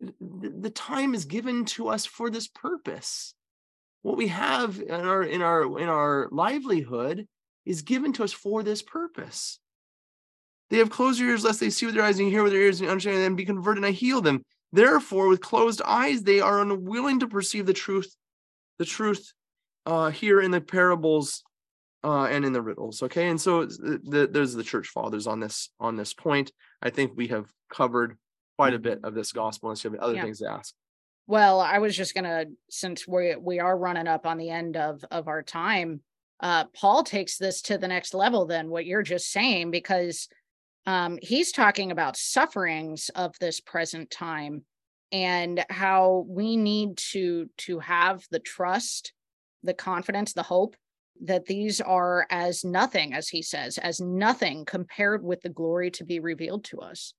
The 0.00 0.70
time 0.70 1.14
is 1.14 1.24
given 1.24 1.64
to 1.66 1.88
us 1.88 2.06
for 2.06 2.30
this 2.30 2.46
purpose. 2.46 3.34
What 4.02 4.16
we 4.16 4.28
have 4.28 4.80
in 4.80 4.90
our 4.90 5.22
in 5.22 5.42
our 5.42 5.78
in 5.78 5.88
our 5.88 6.28
livelihood 6.30 7.26
is 7.66 7.82
given 7.82 8.12
to 8.14 8.24
us 8.24 8.32
for 8.32 8.62
this 8.62 8.80
purpose. 8.80 9.58
They 10.70 10.78
have 10.78 10.88
closed 10.88 11.20
their 11.20 11.28
ears 11.28 11.44
lest 11.44 11.60
they 11.60 11.68
see 11.68 11.84
with 11.84 11.96
their 11.96 12.04
eyes 12.04 12.18
and 12.18 12.30
hear 12.30 12.42
with 12.42 12.52
their 12.52 12.62
ears 12.62 12.80
and 12.80 12.88
understand 12.88 13.18
and 13.18 13.36
be 13.36 13.44
converted 13.44 13.84
and 13.84 13.86
i 13.86 13.90
heal 13.90 14.22
them. 14.22 14.42
Therefore 14.72 15.28
with 15.28 15.40
closed 15.40 15.82
eyes 15.84 16.22
they 16.22 16.40
are 16.40 16.62
unwilling 16.62 17.20
to 17.20 17.26
perceive 17.26 17.66
the 17.66 17.74
truth 17.74 18.14
the 18.78 18.84
truth 18.86 19.32
uh, 19.84 20.10
here 20.10 20.40
in 20.40 20.50
the 20.50 20.60
parables 20.60 21.42
uh, 22.02 22.24
and 22.24 22.44
in 22.44 22.52
the 22.52 22.62
riddles. 22.62 23.02
Okay, 23.02 23.28
and 23.28 23.40
so 23.40 23.64
the, 23.66 24.28
there's 24.30 24.54
the 24.54 24.64
church 24.64 24.88
fathers 24.88 25.26
on 25.26 25.40
this 25.40 25.70
on 25.78 25.96
this 25.96 26.14
point. 26.14 26.52
I 26.82 26.90
think 26.90 27.12
we 27.16 27.28
have 27.28 27.46
covered 27.72 28.16
quite 28.56 28.74
a 28.74 28.78
bit 28.78 29.00
of 29.04 29.14
this 29.14 29.32
gospel, 29.32 29.70
and 29.70 29.82
you 29.82 29.90
have 29.90 30.00
other 30.00 30.14
yeah. 30.14 30.22
things 30.22 30.38
to 30.38 30.50
ask. 30.50 30.74
Well, 31.26 31.60
I 31.60 31.78
was 31.78 31.96
just 31.96 32.14
gonna, 32.14 32.46
since 32.70 33.06
we 33.06 33.36
we 33.36 33.60
are 33.60 33.76
running 33.76 34.08
up 34.08 34.26
on 34.26 34.38
the 34.38 34.50
end 34.50 34.76
of 34.76 35.04
of 35.10 35.28
our 35.28 35.42
time, 35.42 36.00
uh, 36.40 36.64
Paul 36.74 37.02
takes 37.02 37.38
this 37.38 37.62
to 37.62 37.78
the 37.78 37.88
next 37.88 38.14
level 38.14 38.46
than 38.46 38.70
what 38.70 38.86
you're 38.86 39.02
just 39.02 39.30
saying 39.30 39.70
because 39.70 40.28
um, 40.86 41.18
he's 41.22 41.52
talking 41.52 41.90
about 41.90 42.16
sufferings 42.16 43.10
of 43.14 43.34
this 43.38 43.60
present 43.60 44.10
time 44.10 44.64
and 45.12 45.64
how 45.68 46.24
we 46.28 46.56
need 46.56 46.96
to 46.96 47.50
to 47.58 47.78
have 47.80 48.24
the 48.30 48.38
trust 48.38 49.12
the 49.62 49.74
confidence, 49.74 50.32
the 50.32 50.42
hope 50.42 50.74
that 51.22 51.46
these 51.46 51.80
are 51.80 52.26
as 52.30 52.64
nothing, 52.64 53.12
as 53.14 53.28
he 53.28 53.42
says, 53.42 53.78
as 53.78 54.00
nothing 54.00 54.64
compared 54.64 55.22
with 55.22 55.42
the 55.42 55.48
glory 55.48 55.90
to 55.92 56.04
be 56.04 56.20
revealed 56.20 56.64
to 56.64 56.78
us. 56.78 57.14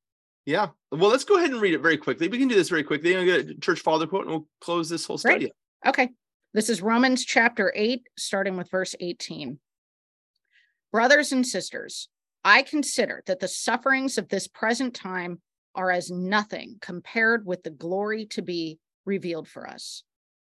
Yeah. 0.45 0.69
Well, 0.91 1.11
let's 1.11 1.23
go 1.23 1.37
ahead 1.37 1.51
and 1.51 1.61
read 1.61 1.75
it 1.75 1.81
very 1.81 1.97
quickly. 1.97 2.27
We 2.27 2.39
can 2.39 2.47
do 2.47 2.55
this 2.55 2.69
very 2.69 2.83
quickly. 2.83 3.15
I'm 3.15 3.25
going 3.25 3.39
to 3.39 3.43
get 3.45 3.57
a 3.57 3.59
church 3.59 3.81
father 3.81 4.07
quote 4.07 4.23
and 4.23 4.31
we'll 4.31 4.47
close 4.59 4.89
this 4.89 5.05
whole 5.05 5.17
study. 5.17 5.51
Okay. 5.85 6.09
This 6.53 6.69
is 6.69 6.81
Romans 6.81 7.23
chapter 7.23 7.71
8, 7.75 8.07
starting 8.17 8.57
with 8.57 8.69
verse 8.69 8.95
18. 8.99 9.59
Brothers 10.91 11.31
and 11.31 11.45
sisters, 11.45 12.09
I 12.43 12.63
consider 12.63 13.23
that 13.27 13.39
the 13.39 13.47
sufferings 13.47 14.17
of 14.17 14.27
this 14.29 14.47
present 14.47 14.93
time 14.93 15.41
are 15.75 15.91
as 15.91 16.11
nothing 16.11 16.77
compared 16.81 17.45
with 17.45 17.63
the 17.63 17.69
glory 17.69 18.25
to 18.25 18.41
be 18.41 18.79
revealed 19.05 19.47
for 19.47 19.69
us. 19.69 20.03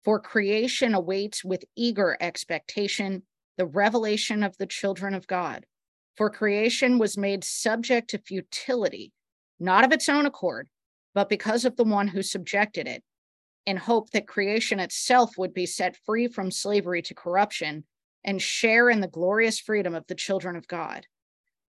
For 0.04 0.20
creation 0.20 0.94
awaits 0.94 1.44
with 1.44 1.66
eager 1.76 2.18
expectation 2.20 3.24
the 3.58 3.66
revelation 3.66 4.44
of 4.44 4.58
the 4.58 4.66
children 4.66 5.14
of 5.14 5.28
God. 5.28 5.66
For 6.16 6.30
creation 6.30 7.00
was 7.00 7.18
made 7.18 7.44
subject 7.44 8.10
to 8.12 8.20
futility, 8.20 9.12
not 9.60 9.84
of 9.84 9.92
its 9.92 10.10
own 10.10 10.26
accord, 10.26 10.70
but 11.14 11.30
because 11.30 11.66
of 11.66 11.76
the 11.76 11.84
one 11.84 12.08
who 12.08 12.22
subjected 12.22 12.88
it, 12.88 13.04
in 13.66 13.78
hope 13.78 14.12
that 14.12 14.28
creation 14.28 14.80
itself 14.80 15.38
would 15.38 15.54
be 15.54 15.66
set 15.66 15.98
free 16.06 16.28
from 16.28 16.52
slavery 16.52 17.02
to 17.02 17.16
corruption 17.16 17.86
and 18.24 18.42
share 18.42 18.90
in 18.90 19.00
the 19.00 19.08
glorious 19.08 19.60
freedom 19.60 19.96
of 19.96 20.06
the 20.08 20.16
children 20.16 20.56
of 20.56 20.68
God. 20.68 21.06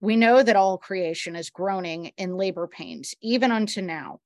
We 0.01 0.15
know 0.15 0.43
that 0.43 0.55
all 0.55 0.77
creation 0.77 1.35
is 1.35 1.49
groaning 1.49 2.11
in 2.17 2.37
labor 2.37 2.67
pains, 2.67 3.15
even 3.21 3.51
unto 3.51 3.81
now. 3.81 4.19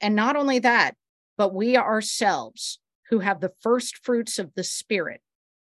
And 0.00 0.14
not 0.14 0.36
only 0.36 0.58
that, 0.60 0.96
but 1.36 1.54
we 1.54 1.76
ourselves, 1.76 2.78
who 3.10 3.20
have 3.20 3.40
the 3.40 3.52
first 3.60 3.98
fruits 3.98 4.38
of 4.38 4.52
the 4.54 4.64
Spirit, 4.64 5.20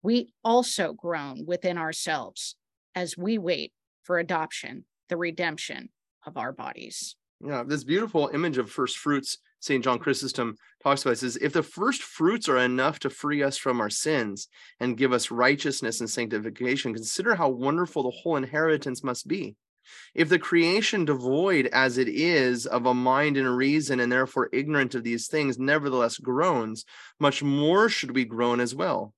we 0.09 0.32
also 0.42 0.94
groan 0.94 1.44
within 1.44 1.76
ourselves 1.76 2.56
as 2.94 3.18
we 3.18 3.36
wait 3.36 3.74
for 4.04 4.18
adoption, 4.18 4.86
the 5.11 5.18
redemption 5.18 5.90
of 6.24 6.38
our 6.38 6.50
bodies. 6.50 7.14
Yeah, 7.44 7.62
this 7.62 7.84
beautiful 7.84 8.30
image 8.32 8.56
of 8.56 8.70
first 8.70 8.96
fruits, 8.96 9.36
St. 9.61 9.84
John 9.84 9.98
Chrysostom 9.98 10.56
talks 10.82 11.02
about 11.02 11.18
says, 11.18 11.36
if 11.36 11.52
the 11.52 11.62
first 11.62 12.02
fruits 12.02 12.48
are 12.48 12.56
enough 12.56 13.00
to 13.00 13.11
free 13.11 13.42
us 13.42 13.59
from 13.59 13.82
our 13.82 13.90
sins 13.90 14.48
and 14.80 14.96
give 14.96 15.12
us 15.12 15.30
righteousness 15.30 16.00
and 16.00 16.09
sanctification, 16.09 16.94
consider 16.94 17.34
how 17.34 17.50
wonderful 17.50 18.04
the 18.04 18.16
whole 18.22 18.36
inheritance 18.36 19.04
must 19.04 19.28
be. 19.28 19.56
If 20.14 20.30
the 20.30 20.38
creation 20.38 21.04
devoid 21.04 21.66
as 21.66 21.98
it 21.98 22.09
is 22.09 22.64
of 22.64 22.86
a 22.86 22.94
mind 22.94 23.36
and 23.36 23.54
reason 23.54 24.00
and 24.00 24.11
therefore 24.11 24.48
ignorant 24.54 24.94
of 24.94 25.04
these 25.04 25.28
things, 25.28 25.59
nevertheless 25.59 26.16
groans, 26.16 26.86
much 27.20 27.42
more 27.42 27.90
should 27.90 28.14
we 28.14 28.24
groan 28.24 28.59
as 28.59 28.74
well. 28.74 29.12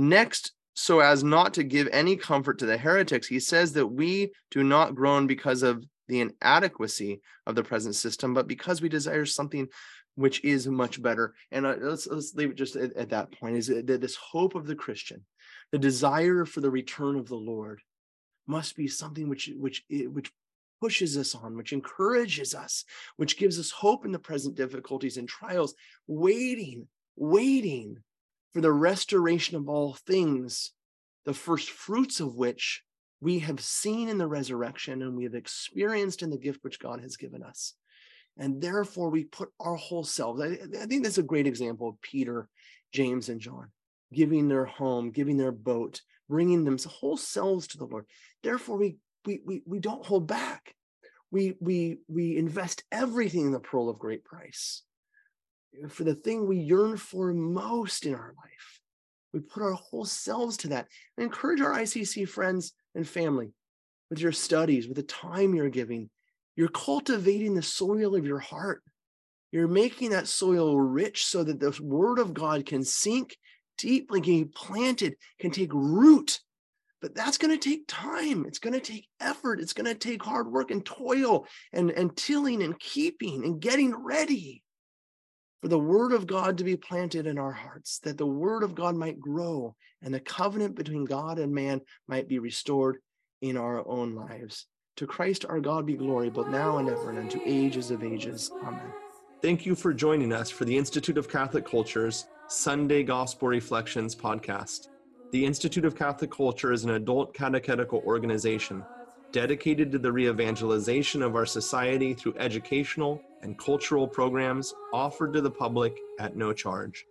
Next, 0.00 0.52
so 0.72 1.00
as 1.00 1.22
not 1.22 1.52
to 1.54 1.62
give 1.62 1.86
any 1.92 2.16
comfort 2.16 2.58
to 2.60 2.66
the 2.66 2.78
heretics, 2.78 3.26
he 3.26 3.38
says 3.38 3.74
that 3.74 3.86
we 3.86 4.32
do 4.50 4.64
not 4.64 4.94
groan 4.94 5.26
because 5.26 5.62
of 5.62 5.84
the 6.08 6.20
inadequacy 6.20 7.20
of 7.46 7.54
the 7.54 7.62
present 7.62 7.94
system, 7.94 8.32
but 8.32 8.48
because 8.48 8.80
we 8.80 8.88
desire 8.88 9.26
something 9.26 9.68
which 10.14 10.42
is 10.42 10.66
much 10.66 11.02
better. 11.02 11.34
And 11.52 11.66
uh, 11.66 11.76
let's 11.78 12.06
let's 12.06 12.34
leave 12.34 12.52
it 12.52 12.56
just 12.56 12.76
at, 12.76 12.96
at 12.96 13.10
that 13.10 13.30
point. 13.32 13.58
Is 13.58 13.66
that 13.66 14.00
this 14.00 14.16
hope 14.16 14.54
of 14.54 14.66
the 14.66 14.74
Christian, 14.74 15.26
the 15.70 15.78
desire 15.78 16.46
for 16.46 16.62
the 16.62 16.70
return 16.70 17.16
of 17.16 17.28
the 17.28 17.36
Lord, 17.36 17.82
must 18.46 18.76
be 18.76 18.88
something 18.88 19.28
which 19.28 19.50
which 19.54 19.84
which 19.90 20.32
pushes 20.80 21.18
us 21.18 21.34
on, 21.34 21.58
which 21.58 21.74
encourages 21.74 22.54
us, 22.54 22.86
which 23.18 23.36
gives 23.36 23.58
us 23.58 23.70
hope 23.70 24.06
in 24.06 24.12
the 24.12 24.18
present 24.18 24.54
difficulties 24.54 25.18
and 25.18 25.28
trials, 25.28 25.74
waiting, 26.06 26.88
waiting 27.16 27.98
for 28.52 28.60
the 28.60 28.72
restoration 28.72 29.56
of 29.56 29.68
all 29.68 29.94
things, 29.94 30.72
the 31.24 31.34
first 31.34 31.70
fruits 31.70 32.20
of 32.20 32.36
which 32.36 32.82
we 33.20 33.40
have 33.40 33.60
seen 33.60 34.08
in 34.08 34.18
the 34.18 34.26
resurrection 34.26 35.02
and 35.02 35.16
we 35.16 35.24
have 35.24 35.34
experienced 35.34 36.22
in 36.22 36.30
the 36.30 36.38
gift 36.38 36.62
which 36.62 36.80
God 36.80 37.00
has 37.00 37.16
given 37.16 37.42
us. 37.42 37.74
And 38.38 38.62
therefore, 38.62 39.10
we 39.10 39.24
put 39.24 39.50
our 39.60 39.74
whole 39.74 40.04
selves. 40.04 40.40
I, 40.40 40.58
I 40.80 40.86
think 40.86 41.02
that's 41.04 41.18
a 41.18 41.22
great 41.22 41.46
example 41.46 41.88
of 41.88 42.00
Peter, 42.00 42.48
James, 42.92 43.28
and 43.28 43.40
John 43.40 43.68
giving 44.12 44.48
their 44.48 44.64
home, 44.64 45.10
giving 45.10 45.36
their 45.36 45.52
boat, 45.52 46.00
bringing 46.28 46.64
them 46.64 46.78
whole 46.86 47.16
selves 47.16 47.68
to 47.68 47.78
the 47.78 47.84
Lord. 47.84 48.06
Therefore, 48.42 48.78
we 48.78 48.96
we 49.24 49.40
we, 49.44 49.62
we 49.66 49.78
don't 49.78 50.04
hold 50.04 50.26
back. 50.26 50.74
We 51.30 51.56
we 51.60 51.98
we 52.08 52.36
invest 52.36 52.84
everything 52.90 53.46
in 53.46 53.52
the 53.52 53.60
pearl 53.60 53.88
of 53.88 53.98
great 53.98 54.24
price 54.24 54.82
for 55.88 56.04
the 56.04 56.14
thing 56.14 56.46
we 56.46 56.58
yearn 56.58 56.96
for 56.96 57.32
most 57.32 58.06
in 58.06 58.14
our 58.14 58.34
life. 58.36 58.80
We 59.32 59.40
put 59.40 59.62
our 59.62 59.72
whole 59.72 60.04
selves 60.04 60.56
to 60.58 60.68
that 60.68 60.88
and 61.16 61.24
encourage 61.24 61.60
our 61.60 61.72
ICC 61.72 62.28
friends 62.28 62.72
and 62.94 63.06
family 63.06 63.52
with 64.10 64.20
your 64.20 64.32
studies, 64.32 64.88
with 64.88 64.96
the 64.96 65.04
time 65.04 65.54
you're 65.54 65.68
giving. 65.68 66.10
You're 66.56 66.68
cultivating 66.68 67.54
the 67.54 67.62
soil 67.62 68.16
of 68.16 68.26
your 68.26 68.40
heart. 68.40 68.82
You're 69.52 69.68
making 69.68 70.10
that 70.10 70.28
soil 70.28 70.78
rich 70.78 71.24
so 71.24 71.44
that 71.44 71.60
the 71.60 71.76
word 71.82 72.18
of 72.18 72.34
God 72.34 72.66
can 72.66 72.84
sink 72.84 73.36
deeply, 73.78 74.20
can 74.20 74.42
be 74.42 74.44
planted, 74.44 75.16
can 75.38 75.50
take 75.50 75.72
root. 75.72 76.40
But 77.00 77.14
that's 77.14 77.38
going 77.38 77.56
to 77.56 77.68
take 77.68 77.84
time. 77.88 78.44
It's 78.46 78.58
going 78.58 78.74
to 78.74 78.80
take 78.80 79.08
effort. 79.20 79.60
It's 79.60 79.72
going 79.72 79.86
to 79.86 79.94
take 79.94 80.22
hard 80.22 80.52
work 80.52 80.70
and 80.70 80.84
toil 80.84 81.46
and, 81.72 81.90
and 81.90 82.14
tilling 82.16 82.62
and 82.62 82.78
keeping 82.78 83.44
and 83.44 83.60
getting 83.60 83.94
ready 83.96 84.62
for 85.60 85.68
the 85.68 85.78
word 85.78 86.12
of 86.12 86.26
God 86.26 86.58
to 86.58 86.64
be 86.64 86.76
planted 86.76 87.26
in 87.26 87.38
our 87.38 87.52
hearts, 87.52 87.98
that 88.00 88.16
the 88.16 88.26
word 88.26 88.62
of 88.62 88.74
God 88.74 88.96
might 88.96 89.20
grow 89.20 89.74
and 90.02 90.12
the 90.12 90.20
covenant 90.20 90.74
between 90.74 91.04
God 91.04 91.38
and 91.38 91.52
man 91.52 91.80
might 92.08 92.28
be 92.28 92.38
restored 92.38 92.98
in 93.42 93.56
our 93.56 93.86
own 93.86 94.14
lives. 94.14 94.66
To 94.96 95.06
Christ 95.06 95.44
our 95.48 95.60
God 95.60 95.86
be 95.86 95.94
glory, 95.96 96.30
both 96.30 96.48
now 96.48 96.78
and 96.78 96.88
ever, 96.88 97.10
and 97.10 97.18
unto 97.18 97.40
ages 97.44 97.90
of 97.90 98.02
ages. 98.02 98.50
Amen. 98.62 98.92
Thank 99.42 99.64
you 99.64 99.74
for 99.74 99.94
joining 99.94 100.32
us 100.32 100.50
for 100.50 100.64
the 100.64 100.76
Institute 100.76 101.16
of 101.16 101.28
Catholic 101.28 101.66
Culture's 101.66 102.26
Sunday 102.48 103.02
Gospel 103.02 103.48
Reflections 103.48 104.14
podcast. 104.14 104.88
The 105.32 105.44
Institute 105.44 105.84
of 105.84 105.94
Catholic 105.94 106.30
Culture 106.30 106.72
is 106.72 106.84
an 106.84 106.90
adult 106.90 107.32
catechetical 107.32 108.02
organization 108.04 108.84
dedicated 109.32 109.90
to 109.92 109.98
the 109.98 110.10
re-evangelization 110.10 111.22
of 111.22 111.36
our 111.36 111.46
society 111.46 112.14
through 112.14 112.34
educational 112.38 113.22
and 113.42 113.56
cultural 113.58 114.08
programs 114.08 114.74
offered 114.92 115.32
to 115.32 115.40
the 115.40 115.50
public 115.50 115.96
at 116.18 116.36
no 116.36 116.52
charge. 116.52 117.06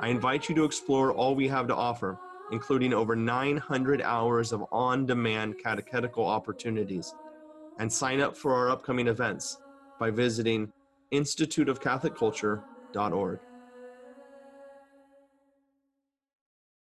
I 0.00 0.08
invite 0.08 0.48
you 0.48 0.54
to 0.56 0.64
explore 0.64 1.12
all 1.12 1.34
we 1.34 1.48
have 1.48 1.68
to 1.68 1.76
offer, 1.76 2.18
including 2.50 2.92
over 2.92 3.14
900 3.14 4.02
hours 4.02 4.52
of 4.52 4.64
on 4.72 5.06
demand 5.06 5.58
catechetical 5.62 6.26
opportunities, 6.26 7.14
and 7.78 7.92
sign 7.92 8.20
up 8.20 8.36
for 8.36 8.54
our 8.54 8.70
upcoming 8.70 9.06
events 9.06 9.58
by 9.98 10.10
visiting 10.10 10.72
instituteofcatholicculture.org. 11.12 13.40